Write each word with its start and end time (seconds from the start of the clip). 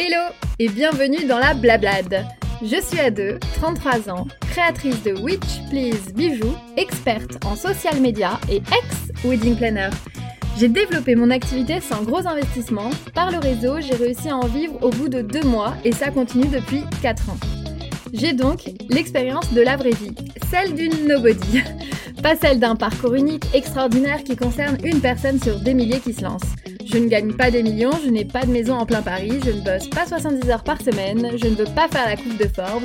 Hello 0.00 0.32
et 0.60 0.68
bienvenue 0.68 1.24
dans 1.24 1.40
la 1.40 1.54
Blablade. 1.54 2.24
Je 2.62 2.80
suis 2.80 3.00
Ade, 3.00 3.40
33 3.54 4.08
ans, 4.08 4.28
créatrice 4.48 5.02
de 5.02 5.12
Witch 5.20 5.60
Please 5.70 6.12
Bijoux, 6.14 6.54
experte 6.76 7.44
en 7.44 7.56
social 7.56 8.00
media 8.00 8.38
et 8.48 8.58
ex-wedding 8.58 9.56
planner. 9.56 9.90
J'ai 10.56 10.68
développé 10.68 11.16
mon 11.16 11.30
activité 11.30 11.80
sans 11.80 12.04
gros 12.04 12.24
investissement. 12.28 12.90
Par 13.12 13.32
le 13.32 13.38
réseau, 13.38 13.80
j'ai 13.80 13.96
réussi 13.96 14.28
à 14.28 14.36
en 14.36 14.46
vivre 14.46 14.80
au 14.82 14.90
bout 14.90 15.08
de 15.08 15.20
deux 15.20 15.42
mois 15.42 15.74
et 15.84 15.90
ça 15.90 16.12
continue 16.12 16.46
depuis 16.46 16.84
4 17.02 17.30
ans. 17.30 17.57
J'ai 18.12 18.32
donc 18.32 18.70
l'expérience 18.88 19.52
de 19.52 19.60
la 19.60 19.76
vraie 19.76 19.90
vie, 19.90 20.14
celle 20.50 20.74
d'une 20.74 21.06
nobody. 21.06 21.62
Pas 22.22 22.36
celle 22.36 22.58
d'un 22.58 22.74
parcours 22.74 23.14
unique, 23.14 23.44
extraordinaire 23.54 24.24
qui 24.24 24.36
concerne 24.36 24.76
une 24.82 25.00
personne 25.00 25.40
sur 25.40 25.60
des 25.60 25.74
milliers 25.74 26.00
qui 26.00 26.12
se 26.12 26.22
lancent. 26.22 26.54
Je 26.84 26.98
ne 26.98 27.06
gagne 27.06 27.34
pas 27.34 27.50
des 27.50 27.62
millions, 27.62 27.92
je 28.02 28.10
n'ai 28.10 28.24
pas 28.24 28.44
de 28.44 28.50
maison 28.50 28.74
en 28.74 28.86
plein 28.86 29.02
Paris, 29.02 29.38
je 29.44 29.50
ne 29.50 29.60
bosse 29.60 29.88
pas 29.88 30.06
70 30.06 30.50
heures 30.50 30.64
par 30.64 30.80
semaine, 30.80 31.30
je 31.36 31.46
ne 31.46 31.54
veux 31.54 31.72
pas 31.76 31.86
faire 31.86 32.06
la 32.06 32.16
coupe 32.16 32.36
de 32.36 32.48
Forbes. 32.48 32.82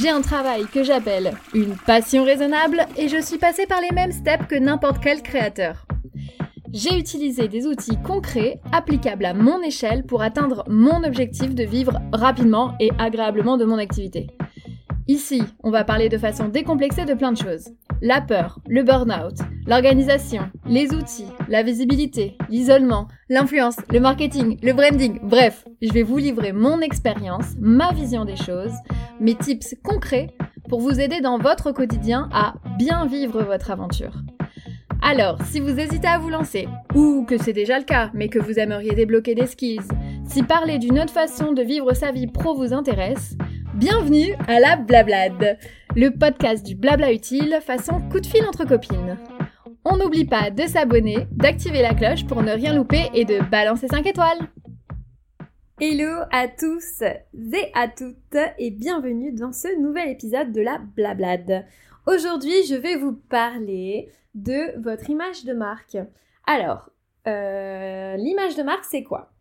J'ai 0.00 0.08
un 0.08 0.20
travail 0.20 0.66
que 0.72 0.82
j'appelle 0.82 1.34
une 1.54 1.76
passion 1.76 2.24
raisonnable 2.24 2.86
et 2.96 3.08
je 3.08 3.20
suis 3.20 3.38
passée 3.38 3.66
par 3.66 3.80
les 3.80 3.94
mêmes 3.94 4.12
steps 4.12 4.46
que 4.48 4.56
n'importe 4.56 5.02
quel 5.02 5.22
créateur. 5.22 5.85
J'ai 6.78 6.98
utilisé 6.98 7.48
des 7.48 7.66
outils 7.66 7.96
concrets, 8.04 8.60
applicables 8.70 9.24
à 9.24 9.32
mon 9.32 9.62
échelle 9.62 10.04
pour 10.04 10.20
atteindre 10.20 10.62
mon 10.68 11.04
objectif 11.04 11.54
de 11.54 11.64
vivre 11.64 11.98
rapidement 12.12 12.74
et 12.80 12.90
agréablement 12.98 13.56
de 13.56 13.64
mon 13.64 13.78
activité. 13.78 14.26
Ici, 15.08 15.42
on 15.62 15.70
va 15.70 15.84
parler 15.84 16.10
de 16.10 16.18
façon 16.18 16.48
décomplexée 16.48 17.06
de 17.06 17.14
plein 17.14 17.32
de 17.32 17.38
choses. 17.38 17.70
La 18.02 18.20
peur, 18.20 18.58
le 18.68 18.82
burn-out, 18.82 19.38
l'organisation, 19.66 20.50
les 20.66 20.92
outils, 20.92 21.32
la 21.48 21.62
visibilité, 21.62 22.36
l'isolement, 22.50 23.08
l'influence, 23.30 23.76
le 23.90 24.00
marketing, 24.00 24.58
le 24.62 24.74
branding, 24.74 25.18
bref, 25.22 25.64
je 25.80 25.90
vais 25.94 26.02
vous 26.02 26.18
livrer 26.18 26.52
mon 26.52 26.82
expérience, 26.82 27.54
ma 27.58 27.90
vision 27.94 28.26
des 28.26 28.36
choses, 28.36 28.74
mes 29.18 29.34
tips 29.34 29.76
concrets 29.82 30.36
pour 30.68 30.80
vous 30.80 31.00
aider 31.00 31.22
dans 31.22 31.38
votre 31.38 31.72
quotidien 31.72 32.28
à 32.34 32.52
bien 32.76 33.06
vivre 33.06 33.42
votre 33.42 33.70
aventure. 33.70 34.12
Alors, 35.08 35.38
si 35.44 35.60
vous 35.60 35.78
hésitez 35.78 36.08
à 36.08 36.18
vous 36.18 36.30
lancer, 36.30 36.66
ou 36.92 37.24
que 37.28 37.38
c'est 37.38 37.52
déjà 37.52 37.78
le 37.78 37.84
cas, 37.84 38.10
mais 38.12 38.28
que 38.28 38.40
vous 38.40 38.58
aimeriez 38.58 38.90
débloquer 38.90 39.36
des 39.36 39.46
skills, 39.46 39.86
si 40.28 40.42
parler 40.42 40.80
d'une 40.80 40.98
autre 40.98 41.12
façon 41.12 41.52
de 41.52 41.62
vivre 41.62 41.92
sa 41.94 42.10
vie 42.10 42.26
pro 42.26 42.56
vous 42.56 42.72
intéresse, 42.72 43.36
Bienvenue 43.74 44.34
à 44.48 44.58
la 44.58 44.74
Blablade, 44.74 45.58
le 45.94 46.08
podcast 46.08 46.66
du 46.66 46.74
blabla 46.74 47.12
utile 47.12 47.60
façon 47.62 48.00
coup 48.10 48.18
de 48.18 48.26
fil 48.26 48.44
entre 48.48 48.66
copines. 48.66 49.16
On 49.84 49.96
n'oublie 49.96 50.24
pas 50.24 50.50
de 50.50 50.62
s'abonner, 50.62 51.28
d'activer 51.30 51.82
la 51.82 51.94
cloche 51.94 52.26
pour 52.26 52.42
ne 52.42 52.50
rien 52.50 52.74
louper 52.74 53.08
et 53.14 53.24
de 53.24 53.38
balancer 53.48 53.86
5 53.86 54.04
étoiles. 54.06 54.40
Hello 55.80 56.22
à 56.32 56.48
tous 56.48 57.02
et 57.02 57.70
à 57.74 57.86
toutes 57.86 58.42
et 58.58 58.72
bienvenue 58.72 59.30
dans 59.30 59.52
ce 59.52 59.80
nouvel 59.80 60.08
épisode 60.08 60.50
de 60.50 60.62
la 60.62 60.78
Blablade. 60.96 61.64
Aujourd'hui, 62.08 62.64
je 62.68 62.74
vais 62.74 62.96
vous 62.96 63.12
parler 63.12 64.08
de 64.36 64.78
votre 64.80 65.10
image 65.10 65.44
de 65.44 65.52
marque. 65.52 65.96
Alors, 66.46 66.90
euh, 67.26 68.16
l'image 68.16 68.54
de 68.54 68.62
marque, 68.62 68.84
c'est 68.84 69.02
quoi? 69.02 69.32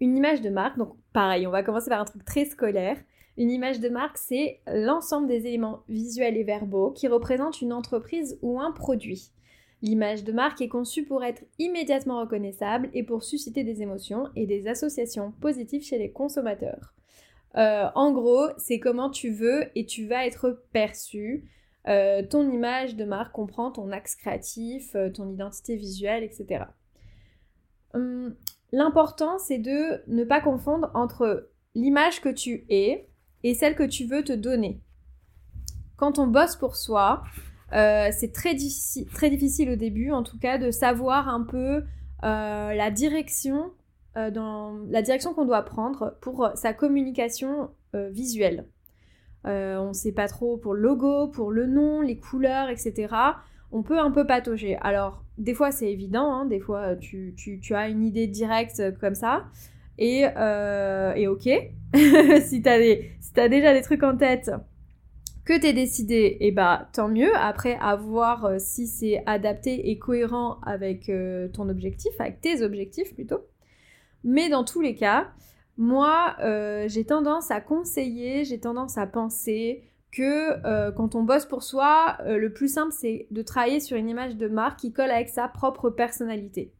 Une 0.00 0.16
image 0.16 0.40
de 0.40 0.48
marque, 0.48 0.78
donc 0.78 0.94
pareil, 1.12 1.46
on 1.46 1.50
va 1.50 1.62
commencer 1.62 1.90
par 1.90 2.00
un 2.00 2.04
truc 2.04 2.24
très 2.24 2.46
scolaire. 2.46 2.96
Une 3.36 3.50
image 3.50 3.80
de 3.80 3.88
marque, 3.88 4.16
c'est 4.16 4.60
l'ensemble 4.66 5.28
des 5.28 5.46
éléments 5.46 5.82
visuels 5.88 6.36
et 6.36 6.44
verbaux 6.44 6.92
qui 6.92 7.08
représentent 7.08 7.60
une 7.60 7.72
entreprise 7.72 8.38
ou 8.42 8.60
un 8.60 8.72
produit. 8.72 9.30
L'image 9.82 10.24
de 10.24 10.32
marque 10.32 10.60
est 10.60 10.68
conçue 10.68 11.04
pour 11.04 11.22
être 11.22 11.44
immédiatement 11.58 12.20
reconnaissable 12.20 12.90
et 12.94 13.04
pour 13.04 13.22
susciter 13.22 13.62
des 13.62 13.82
émotions 13.82 14.28
et 14.34 14.46
des 14.46 14.66
associations 14.66 15.32
positives 15.40 15.84
chez 15.84 15.98
les 15.98 16.10
consommateurs. 16.10 16.94
Euh, 17.56 17.86
en 17.94 18.12
gros, 18.12 18.48
c'est 18.56 18.80
comment 18.80 19.10
tu 19.10 19.30
veux 19.30 19.66
et 19.74 19.86
tu 19.86 20.06
vas 20.06 20.26
être 20.26 20.64
perçu. 20.72 21.44
Euh, 21.88 22.22
ton 22.22 22.50
image 22.50 22.96
de 22.96 23.04
marque 23.04 23.32
comprend 23.32 23.70
ton 23.70 23.90
axe 23.92 24.14
créatif, 24.14 24.94
euh, 24.94 25.10
ton 25.10 25.30
identité 25.30 25.76
visuelle, 25.76 26.22
etc. 26.22 26.64
Hum, 27.94 28.34
l'important, 28.72 29.38
c'est 29.38 29.58
de 29.58 30.02
ne 30.06 30.24
pas 30.24 30.40
confondre 30.42 30.90
entre 30.94 31.48
l'image 31.74 32.20
que 32.20 32.28
tu 32.28 32.66
es, 32.68 33.08
et 33.42 33.54
celle 33.54 33.74
que 33.74 33.84
tu 33.84 34.04
veux 34.04 34.22
te 34.22 34.32
donner. 34.32 34.80
Quand 35.96 36.18
on 36.18 36.26
bosse 36.26 36.56
pour 36.56 36.76
soi, 36.76 37.22
euh, 37.72 38.08
c'est 38.12 38.32
très, 38.32 38.54
difficile, 38.54 39.06
très 39.06 39.30
difficile 39.30 39.70
au 39.70 39.76
début, 39.76 40.10
en 40.10 40.22
tout 40.22 40.38
cas, 40.38 40.58
de 40.58 40.70
savoir 40.70 41.28
un 41.28 41.42
peu 41.42 41.84
la 42.20 42.90
direction, 42.90 43.72
la 44.16 45.02
direction 45.02 45.32
qu'on 45.34 45.44
doit 45.44 45.62
prendre 45.62 46.18
pour 46.20 46.50
sa 46.56 46.74
communication 46.74 47.70
visuelle. 47.94 48.66
On 49.48 49.88
ne 49.88 49.92
sait 49.92 50.12
pas 50.12 50.28
trop 50.28 50.56
pour 50.56 50.74
le 50.74 50.80
logo, 50.80 51.28
pour 51.28 51.50
le 51.50 51.66
nom, 51.66 52.00
les 52.00 52.18
couleurs, 52.18 52.68
etc. 52.68 53.14
On 53.72 53.82
peut 53.82 53.98
un 53.98 54.10
peu 54.10 54.26
patauger. 54.26 54.76
Alors, 54.80 55.24
des 55.38 55.54
fois 55.54 55.70
c'est 55.70 55.90
évident, 55.90 56.32
hein, 56.32 56.46
des 56.46 56.60
fois 56.60 56.96
tu, 56.96 57.34
tu, 57.36 57.74
as 57.74 57.88
une 57.88 58.04
idée 58.04 58.26
directe 58.26 58.98
comme 58.98 59.14
ça. 59.14 59.46
Et, 59.98 60.20
et 60.22 61.28
ok, 61.28 61.48
si 62.42 62.62
t'as 62.62 62.78
as 63.36 63.48
déjà 63.48 63.72
des 63.74 63.82
trucs 63.82 64.02
en 64.02 64.16
tête 64.16 64.50
que 65.48 65.58
t'es 65.58 65.72
décidé, 65.72 66.36
et 66.40 66.48
eh 66.48 66.52
bah 66.52 66.90
tant 66.92 67.08
mieux. 67.08 67.34
Après, 67.34 67.78
à 67.80 67.96
voir 67.96 68.44
euh, 68.44 68.56
si 68.58 68.86
c'est 68.86 69.22
adapté 69.24 69.88
et 69.88 69.98
cohérent 69.98 70.58
avec 70.60 71.08
euh, 71.08 71.48
ton 71.48 71.70
objectif, 71.70 72.12
avec 72.18 72.42
tes 72.42 72.60
objectifs 72.62 73.14
plutôt. 73.14 73.46
Mais 74.24 74.50
dans 74.50 74.62
tous 74.62 74.82
les 74.82 74.94
cas, 74.94 75.28
moi, 75.78 76.36
euh, 76.40 76.86
j'ai 76.88 77.04
tendance 77.04 77.50
à 77.50 77.60
conseiller, 77.60 78.44
j'ai 78.44 78.60
tendance 78.60 78.98
à 78.98 79.06
penser 79.06 79.84
que 80.10 80.90
quand 80.92 81.14
on 81.14 81.22
bosse 81.22 81.44
pour 81.44 81.62
soi, 81.62 82.16
le 82.24 82.50
plus 82.50 82.72
simple, 82.72 82.92
c'est 82.92 83.26
de 83.30 83.42
travailler 83.42 83.78
sur 83.78 83.96
une 83.98 84.08
image 84.08 84.36
de 84.36 84.48
marque 84.48 84.80
qui 84.80 84.90
colle 84.90 85.10
avec 85.10 85.28
sa 85.28 85.48
propre 85.48 85.90
personnalité. 85.90 86.72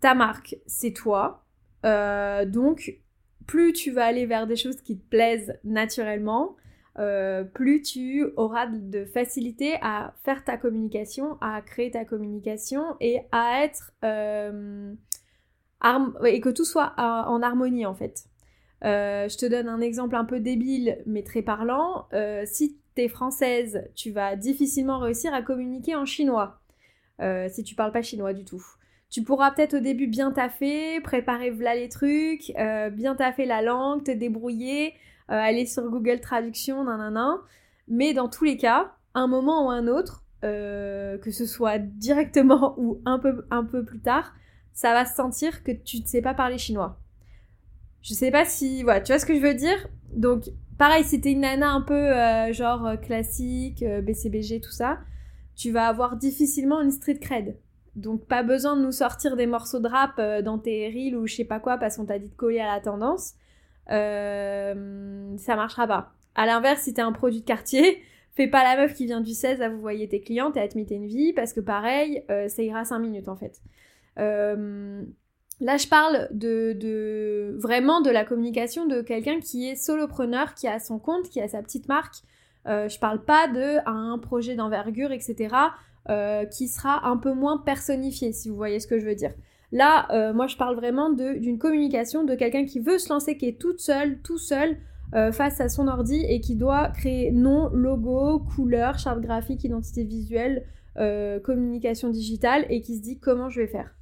Ta 0.00 0.14
marque, 0.14 0.56
c'est 0.66 0.92
toi. 0.92 1.46
donc, 1.82 3.00
plus 3.46 3.72
tu 3.72 3.90
vas 3.90 4.04
aller 4.04 4.26
vers 4.26 4.46
des 4.46 4.56
choses 4.56 4.82
qui 4.82 4.98
te 4.98 5.08
plaisent 5.08 5.58
naturellement, 5.64 6.56
euh, 6.98 7.44
plus 7.44 7.82
tu 7.82 8.26
auras 8.36 8.66
de 8.66 9.04
facilité 9.04 9.76
à 9.80 10.14
faire 10.24 10.44
ta 10.44 10.56
communication, 10.56 11.38
à 11.40 11.62
créer 11.62 11.90
ta 11.90 12.04
communication 12.04 12.96
et 13.00 13.20
à 13.32 13.64
être... 13.64 13.92
Euh, 14.04 14.92
et 16.24 16.40
que 16.40 16.48
tout 16.48 16.64
soit 16.64 16.94
en 16.98 17.42
harmonie 17.42 17.86
en 17.86 17.94
fait. 17.94 18.24
Euh, 18.84 19.28
je 19.28 19.36
te 19.36 19.46
donne 19.46 19.68
un 19.68 19.80
exemple 19.80 20.16
un 20.16 20.24
peu 20.24 20.40
débile 20.40 20.98
mais 21.06 21.22
très 21.22 21.42
parlant. 21.42 22.06
si 22.46 22.78
tu 22.94 23.02
es 23.02 23.08
française, 23.08 23.88
tu 23.94 24.10
vas 24.10 24.36
difficilement 24.36 24.98
réussir 24.98 25.34
à 25.34 25.42
communiquer 25.42 25.96
en 25.96 26.04
chinois. 26.04 26.60
si 27.48 27.62
tu 27.64 27.74
parles 27.74 27.92
pas 27.92 28.02
chinois 28.02 28.32
du 28.32 28.44
tout. 28.44 28.64
Tu 29.10 29.24
pourras 29.24 29.50
peut-être 29.50 29.74
au 29.74 29.80
début 29.80 30.06
bien 30.06 30.30
taffer, 30.30 31.00
préparer 31.00 31.50
voilà 31.50 31.74
les 31.74 31.88
trucs, 31.88 32.52
euh, 32.56 32.90
bien 32.90 33.16
taffer 33.16 33.44
la 33.44 33.60
langue, 33.60 34.04
te 34.04 34.12
débrouiller, 34.12 34.94
euh, 35.30 35.34
aller 35.34 35.66
sur 35.66 35.82
Google 35.90 36.20
Traduction, 36.20 36.84
nanana. 36.84 37.38
Mais 37.88 38.14
dans 38.14 38.28
tous 38.28 38.44
les 38.44 38.56
cas, 38.56 38.94
un 39.14 39.26
moment 39.26 39.66
ou 39.66 39.70
un 39.70 39.88
autre, 39.88 40.22
euh, 40.44 41.18
que 41.18 41.32
ce 41.32 41.44
soit 41.44 41.78
directement 41.78 42.74
ou 42.78 43.00
un 43.04 43.18
peu, 43.18 43.44
un 43.50 43.64
peu 43.64 43.84
plus 43.84 44.00
tard, 44.00 44.32
ça 44.72 44.92
va 44.92 45.04
se 45.04 45.14
sentir 45.14 45.62
que 45.62 45.72
tu 45.72 46.00
ne 46.00 46.06
sais 46.06 46.22
pas 46.22 46.34
parler 46.34 46.58
chinois. 46.58 46.98
Je 48.02 48.14
sais 48.14 48.30
pas 48.30 48.44
si, 48.44 48.82
voilà, 48.82 49.00
tu 49.00 49.12
vois 49.12 49.18
ce 49.18 49.26
que 49.26 49.34
je 49.34 49.40
veux 49.40 49.54
dire? 49.54 49.88
Donc, 50.12 50.44
pareil, 50.78 51.04
si 51.04 51.20
t'es 51.20 51.32
une 51.32 51.40
nana 51.40 51.70
un 51.70 51.82
peu 51.82 52.52
genre 52.52 52.98
classique, 53.00 53.84
BCBG, 53.84 54.60
tout 54.60 54.70
ça, 54.70 54.98
tu 55.54 55.70
vas 55.70 55.88
avoir 55.88 56.16
difficilement 56.16 56.80
une 56.80 56.90
street 56.90 57.18
cred. 57.18 57.56
Donc 57.96 58.24
pas 58.26 58.42
besoin 58.42 58.76
de 58.76 58.82
nous 58.82 58.92
sortir 58.92 59.36
des 59.36 59.46
morceaux 59.46 59.80
de 59.80 59.88
rap 59.88 60.12
euh, 60.18 60.42
dans 60.42 60.58
tes 60.58 60.88
reels 60.88 61.16
ou 61.16 61.26
je 61.26 61.34
sais 61.34 61.44
pas 61.44 61.60
quoi 61.60 61.76
parce 61.76 61.96
qu'on 61.96 62.06
t'a 62.06 62.18
dit 62.18 62.28
de 62.28 62.34
coller 62.34 62.60
à 62.60 62.74
la 62.74 62.80
tendance. 62.80 63.34
Euh, 63.90 65.36
ça 65.36 65.56
marchera 65.56 65.86
pas. 65.86 66.12
À 66.34 66.46
l'inverse, 66.46 66.82
si 66.82 66.94
t'es 66.94 67.02
un 67.02 67.12
produit 67.12 67.40
de 67.40 67.44
quartier, 67.44 68.02
fais 68.34 68.46
pas 68.46 68.62
la 68.62 68.80
meuf 68.80 68.94
qui 68.94 69.06
vient 69.06 69.20
du 69.20 69.34
16 69.34 69.60
à 69.60 69.68
vous 69.68 69.80
voyez 69.80 70.08
tes 70.08 70.20
clientes 70.20 70.56
et 70.56 70.60
à 70.60 70.68
te 70.68 70.78
une 70.78 71.06
vie 71.06 71.32
parce 71.32 71.52
que 71.52 71.60
pareil, 71.60 72.24
euh, 72.30 72.48
ça 72.48 72.62
ira 72.62 72.84
5 72.84 72.98
minutes 73.00 73.28
en 73.28 73.36
fait. 73.36 73.60
Là, 74.16 75.76
je 75.76 75.88
parle 75.88 76.28
de, 76.32 77.56
vraiment 77.58 78.00
de 78.00 78.10
la 78.10 78.24
communication 78.24 78.86
de 78.86 79.02
quelqu'un 79.02 79.40
qui 79.40 79.68
est 79.68 79.76
solopreneur, 79.76 80.54
qui 80.54 80.68
a 80.68 80.78
son 80.78 80.98
compte, 80.98 81.28
qui 81.28 81.40
a 81.40 81.48
sa 81.48 81.62
petite 81.62 81.88
marque. 81.88 82.22
je 82.66 82.98
parle 82.98 83.24
pas 83.24 83.48
de 83.48 83.78
un 83.86 84.18
projet 84.18 84.54
d'envergure, 84.54 85.12
etc. 85.12 85.48
Euh, 86.08 86.46
qui 86.46 86.66
sera 86.66 87.06
un 87.06 87.18
peu 87.18 87.34
moins 87.34 87.58
personnifié, 87.58 88.32
si 88.32 88.48
vous 88.48 88.56
voyez 88.56 88.80
ce 88.80 88.86
que 88.86 88.98
je 88.98 89.04
veux 89.04 89.14
dire. 89.14 89.32
Là, 89.70 90.08
euh, 90.12 90.32
moi, 90.32 90.46
je 90.46 90.56
parle 90.56 90.74
vraiment 90.74 91.10
d'une 91.10 91.58
communication 91.58 92.24
de 92.24 92.34
quelqu'un 92.34 92.64
qui 92.64 92.80
veut 92.80 92.98
se 92.98 93.10
lancer, 93.10 93.36
qui 93.36 93.46
est 93.46 93.60
toute 93.60 93.80
seule, 93.80 94.18
tout 94.22 94.38
seul, 94.38 94.78
euh, 95.14 95.30
face 95.30 95.60
à 95.60 95.68
son 95.68 95.88
ordi 95.88 96.24
et 96.26 96.40
qui 96.40 96.56
doit 96.56 96.88
créer 96.88 97.30
nom, 97.32 97.68
logo, 97.68 98.40
couleur, 98.40 98.98
charte 98.98 99.20
graphique, 99.20 99.62
identité 99.62 100.04
visuelle, 100.04 100.64
communication 101.44 102.10
digitale 102.10 102.66
et 102.68 102.82
qui 102.82 102.96
se 102.96 103.02
dit 103.02 103.18
comment 103.18 103.48
je 103.48 103.60
vais 103.60 103.68
faire. 103.68 103.94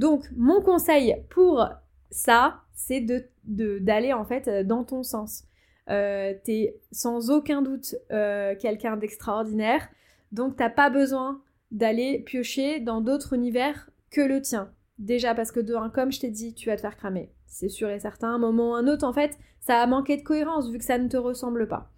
Donc, 0.00 0.24
mon 0.34 0.62
conseil 0.62 1.14
pour 1.28 1.68
ça, 2.10 2.62
c'est 2.72 3.02
de 3.02 3.28
d'aller 3.44 4.14
en 4.14 4.24
fait 4.24 4.48
dans 4.66 4.82
ton 4.82 5.02
sens. 5.02 5.44
Euh, 5.90 6.32
t'es 6.42 6.74
sans 6.90 7.30
aucun 7.30 7.60
doute 7.60 7.96
euh, 8.10 8.54
quelqu'un 8.58 8.96
d'extraordinaire, 8.96 9.86
donc 10.32 10.56
t'as 10.56 10.70
pas 10.70 10.88
besoin 10.88 11.42
d'aller 11.70 12.18
piocher 12.20 12.80
dans 12.80 13.02
d'autres 13.02 13.34
univers 13.34 13.90
que 14.10 14.22
le 14.22 14.40
tien. 14.40 14.72
Déjà 14.98 15.34
parce 15.34 15.52
que 15.52 15.60
de 15.60 15.74
un, 15.74 15.90
comme 15.90 16.12
je 16.12 16.20
t'ai 16.20 16.30
dit, 16.30 16.54
tu 16.54 16.70
vas 16.70 16.76
te 16.76 16.80
faire 16.80 16.96
cramer. 16.96 17.30
C'est 17.46 17.68
sûr 17.68 17.90
et 17.90 18.00
certain, 18.00 18.28
un 18.28 18.38
moment 18.38 18.70
ou 18.70 18.74
un 18.74 18.86
autre, 18.86 19.06
en 19.06 19.12
fait, 19.12 19.38
ça 19.60 19.82
a 19.82 19.86
manqué 19.86 20.16
de 20.16 20.22
cohérence 20.22 20.70
vu 20.70 20.78
que 20.78 20.84
ça 20.84 20.96
ne 20.96 21.08
te 21.08 21.18
ressemble 21.18 21.68
pas. 21.68 21.90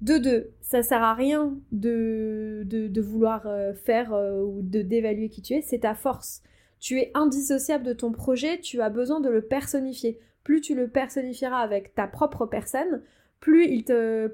De 0.00 0.16
deux, 0.16 0.52
ça 0.62 0.82
sert 0.82 1.02
à 1.02 1.12
rien 1.12 1.58
de, 1.72 2.64
vouloir 3.02 3.42
euh, 3.44 3.74
faire 3.74 4.14
ou 4.14 4.62
d'évaluer 4.62 5.28
qui 5.28 5.42
tu 5.42 5.52
es, 5.54 5.60
c'est 5.60 5.80
ta 5.80 5.94
force. 5.94 6.42
Tu 6.80 6.98
es 6.98 7.10
indissociable 7.14 7.84
de 7.84 7.92
ton 7.92 8.10
projet, 8.10 8.58
tu 8.58 8.80
as 8.80 8.90
besoin 8.90 9.20
de 9.20 9.28
le 9.28 9.42
personnifier. 9.42 10.18
Plus 10.42 10.60
tu 10.60 10.74
le 10.74 10.88
personnifieras 10.88 11.60
avec 11.60 11.94
ta 11.94 12.06
propre 12.06 12.46
personne, 12.46 13.02
plus, 13.40 13.84
euh, 13.90 14.28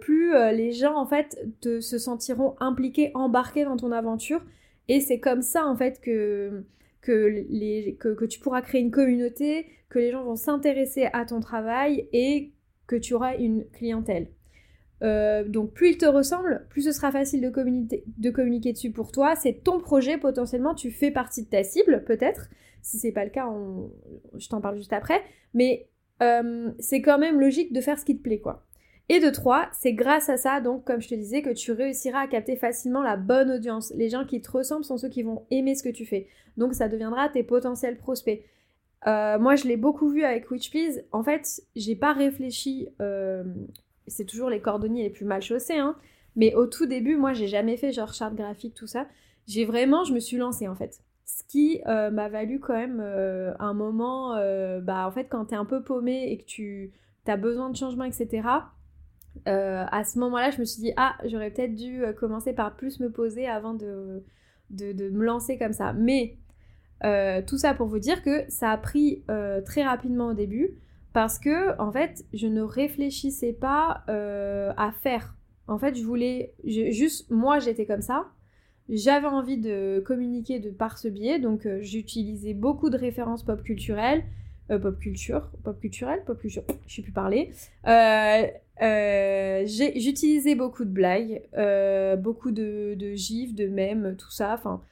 les 0.53 0.73
gens 0.73 0.97
en 0.97 1.07
fait 1.07 1.39
te, 1.61 1.81
se 1.81 1.99
sentiront 1.99 2.57
impliqués, 2.61 3.13
embarqués 3.15 3.65
dans 3.65 3.77
ton 3.77 3.93
aventure. 3.93 4.45
Et 4.89 5.01
c'est 5.01 5.21
comme 5.21 5.43
ça 5.43 5.67
en 5.67 5.77
fait 5.77 6.01
que, 6.01 6.65
que, 7.01 8.25
tu 8.27 8.41
pourras 8.41 8.63
créer 8.63 8.81
une 8.81 8.91
communauté, 8.91 9.67
que 9.89 9.99
les 9.99 10.11
gens 10.11 10.25
vont 10.25 10.37
s'intéresser 10.37 11.09
à 11.13 11.25
ton 11.25 11.41
travail 11.41 12.09
et 12.13 12.53
que 12.87 12.97
tu 12.97 13.15
auras 13.15 13.37
une 13.37 13.67
clientèle. 13.71 14.29
Euh, 15.03 15.45
donc 15.45 15.73
plus 15.73 15.91
il 15.91 15.99
te 15.99 16.07
ressemble, 16.07 16.67
plus 16.71 16.83
ce 16.83 16.93
sera 16.93 17.13
facile 17.13 17.43
de 17.43 17.51
communiquer, 17.51 18.03
de 18.07 18.31
communiquer 18.31 18.73
dessus 18.73 18.91
pour 18.91 19.13
toi. 19.13 19.35
C'est 19.37 19.63
ton 19.63 19.79
projet 19.79 20.19
potentiellement, 20.19 20.75
tu 20.75 20.91
fais 20.91 21.11
partie 21.11 21.45
de 21.45 21.49
ta 21.49 21.63
cible 21.63 22.05
peut-être. 22.05 22.49
Si 22.83 22.99
c'est 22.99 23.13
pas 23.13 23.25
le 23.25 23.31
cas, 23.31 23.47
je 24.39 24.49
t'en 24.49 24.61
parle 24.61 24.77
juste 24.77 24.93
après. 24.93 25.21
Mais 25.55 25.89
euh, 26.23 26.71
c'est 26.79 27.03
quand 27.03 27.19
même 27.19 27.41
logique 27.41 27.73
de 27.73 27.81
faire 27.81 27.99
ce 27.99 28.05
qui 28.05 28.17
te 28.17 28.23
plaît 28.23 28.41
quoi. 28.41 28.65
Et 29.09 29.21
de 29.21 29.31
trois, 29.31 29.69
c'est 29.73 29.93
grâce 29.93 30.29
à 30.29 30.37
ça, 30.37 30.61
donc 30.61 30.85
comme 30.85 31.01
je 31.01 31.09
te 31.09 31.15
disais, 31.15 31.41
que 31.41 31.51
tu 31.51 31.71
réussiras 31.71 32.23
à 32.23 32.27
capter 32.27 32.57
facilement 32.57 33.03
la 33.03 33.17
bonne 33.17 33.53
audience. 33.53 33.93
Les 33.95 34.09
gens 34.09 34.25
qui 34.25 34.41
te 34.41 34.51
ressemblent 34.51 34.85
sont 34.85 34.99
ceux 34.99 35.09
qui 35.09 35.23
vont 35.23 35.47
aimer 35.51 35.77
ce 35.77 35.85
que 35.85 35.91
tu 35.91 36.05
fais. 36.05 36.27
Donc 36.57 36.75
ça 36.75 36.89
deviendra 36.89 37.29
tes 37.29 37.45
potentiels 37.45 37.99
prospects. 37.99 38.43
Euh, 39.07 39.39
moi, 39.39 39.55
je 39.55 39.69
l'ai 39.69 39.77
beaucoup 39.77 40.09
vu 40.09 40.25
avec 40.25 40.51
Which 40.51 40.71
Please. 40.71 41.05
En 41.13 41.23
fait, 41.23 41.63
j'ai 41.77 41.95
pas 41.95 42.15
réfléchi. 42.15 42.89
C'est 44.07 44.25
toujours 44.25 44.51
les 44.51 44.61
cordonniers 44.61 45.05
les 45.05 45.11
plus 45.11 45.25
mal 45.25 45.43
chaussés, 45.43 45.79
hein. 45.79 45.97
Mais 46.37 46.55
au 46.55 46.67
tout 46.67 46.87
début, 46.87 47.17
moi, 47.17 47.33
j'ai 47.33 47.47
jamais 47.47 47.77
fait 47.79 47.93
genre 47.93 48.13
charte 48.13 48.35
graphique, 48.35 48.75
tout 48.75 48.87
ça. 48.87 49.07
J'ai 49.47 49.65
vraiment, 49.65 50.05
je 50.05 50.13
me 50.13 50.21
suis 50.21 50.37
lancée 50.37 50.69
en 50.69 50.75
fait. 50.75 51.01
Ce 51.25 51.43
qui 51.49 51.81
euh, 51.87 52.11
m'a 52.11 52.29
valu 52.29 52.61
quand 52.61 52.75
même 52.75 53.01
un 53.01 53.73
moment, 53.73 54.37
bah 54.83 55.07
en 55.07 55.11
fait, 55.11 55.25
quand 55.25 55.47
t'es 55.47 55.57
un 55.57 55.65
peu 55.65 55.83
paumé 55.83 56.31
et 56.31 56.39
que 56.39 56.45
tu 56.45 56.93
as 57.27 57.37
besoin 57.37 57.71
de 57.71 57.77
changement, 57.77 58.05
etc 58.05 58.43
euh, 59.49 59.85
à 59.91 60.05
ce 60.05 60.19
moment-là, 60.19 60.51
je 60.51 60.61
me 60.61 60.65
suis 60.65 60.83
dit, 60.83 60.93
ah, 60.97 61.17
j'aurais 61.25 61.51
peut-être 61.51 61.75
dû 61.75 62.05
euh, 62.05 62.13
commencer 62.13 62.53
par 62.53 62.75
plus 62.75 63.01
me 63.01 63.11
poser 63.11 63.47
avant 63.47 63.75
de, 63.75 64.25
de, 64.71 65.11
me 65.11 65.25
lancer 65.25 65.59
comme 65.59 65.73
ça. 65.73 65.93
Mais 65.93 66.37
euh, 67.05 67.43
tout 67.47 67.59
ça 67.59 67.75
pour 67.75 67.87
vous 67.87 67.99
dire 67.99 68.23
que 68.23 68.45
ça 68.49 68.71
a 68.71 68.79
pris 68.79 69.25
très 69.65 69.83
rapidement 69.83 70.29
au 70.29 70.35
début 70.35 70.71
parce 71.17 71.39
que, 71.39 71.81
en 71.81 71.91
fait, 71.91 72.27
je 72.35 72.47
ne 72.47 72.61
réfléchissais 72.61 73.55
pas 73.55 74.05
à 74.07 74.93
faire. 75.01 75.35
En 75.67 75.79
fait, 75.79 75.97
je 75.97 76.05
voulais, 76.05 76.53
juste, 76.67 77.31
moi, 77.31 77.59
j'étais 77.59 77.87
comme 77.87 78.03
ça. 78.03 78.27
J'avais 78.91 79.27
envie 79.27 79.57
de 79.57 80.03
communiquer 80.05 80.61
de 80.61 80.69
par 80.69 80.99
ce 80.99 81.09
biais, 81.09 81.39
donc 81.39 81.67
j'utilisais 81.81 82.53
beaucoup 82.53 82.91
de 82.91 82.99
références 82.99 83.45
pop 83.45 83.63
culturelles, 83.63 84.25
pop 84.69 84.99
culture, 84.99 85.49
pop 85.65 85.81
culturelle, 85.81 86.23
pop 86.27 86.39
culture, 86.39 86.65
je 86.87 86.97
sais 86.97 87.03
plus 87.03 87.13
parler. 87.13 87.51
Euh, 88.83 89.65
j'utilisais 89.65 90.55
beaucoup 90.55 90.85
de 90.85 90.91
blagues, 90.91 91.43
euh, 91.57 92.17
beaucoup 92.17 92.51
de, 92.51 93.15
gifs, 93.15 93.55
de 93.55 93.69
mèmes, 93.69 94.17
tout 94.19 94.31
ça. 94.31 94.53
Enfin, 94.53 94.83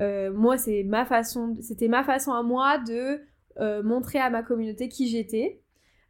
euh, 0.00 0.32
moi, 0.32 0.56
c'est 0.56 0.82
ma 0.82 1.04
façon, 1.04 1.54
c'était 1.60 1.88
ma 1.88 2.04
façon 2.04 2.32
à 2.32 2.42
moi 2.42 2.78
de 2.78 3.20
montrer 3.82 4.18
à 4.18 4.30
ma 4.30 4.42
communauté 4.42 4.88
qui 4.88 5.08
j'étais. 5.08 5.60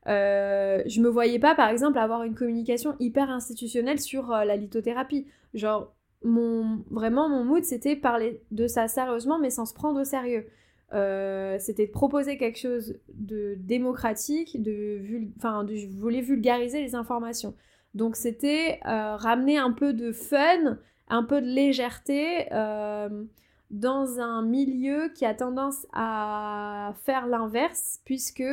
Je 0.06 1.00
me 1.00 1.08
voyais 1.08 1.38
pas, 1.38 1.54
par 1.54 1.68
exemple, 1.68 1.98
avoir 1.98 2.22
une 2.24 2.34
communication 2.34 2.94
hyper 3.00 3.30
institutionnelle 3.30 4.00
sur 4.00 4.28
la 4.28 4.56
lithothérapie. 4.56 5.26
Genre, 5.54 5.94
mon, 6.24 6.84
vraiment, 6.90 7.28
mon 7.28 7.44
mood, 7.44 7.64
c'était 7.64 7.96
parler 7.96 8.42
de 8.50 8.66
ça 8.66 8.88
sérieusement, 8.88 9.38
mais 9.38 9.50
sans 9.50 9.66
se 9.66 9.74
prendre 9.74 10.00
au 10.00 10.04
sérieux. 10.04 10.46
Euh, 10.92 11.56
c'était 11.58 11.86
de 11.86 11.92
proposer 11.92 12.36
quelque 12.36 12.58
chose 12.58 12.96
de 13.14 13.56
démocratique, 13.58 14.62
de, 14.62 15.00
enfin, 15.36 15.66
je 15.68 15.86
voulais 15.88 16.20
vulgariser 16.20 16.82
les 16.82 16.94
informations. 16.94 17.54
Donc 17.94 18.16
c'était 18.16 18.80
euh, 18.86 19.16
ramener 19.16 19.58
un 19.58 19.72
peu 19.72 19.92
de 19.92 20.12
fun, 20.12 20.78
un 21.08 21.22
peu 21.24 21.40
de 21.40 21.46
légèreté 21.46 22.52
euh, 22.52 23.24
dans 23.70 24.20
un 24.20 24.42
milieu 24.42 25.10
qui 25.14 25.24
a 25.24 25.34
tendance 25.34 25.86
à 25.92 26.94
faire 27.04 27.26
l'inverse, 27.26 28.00
puisque 28.04 28.44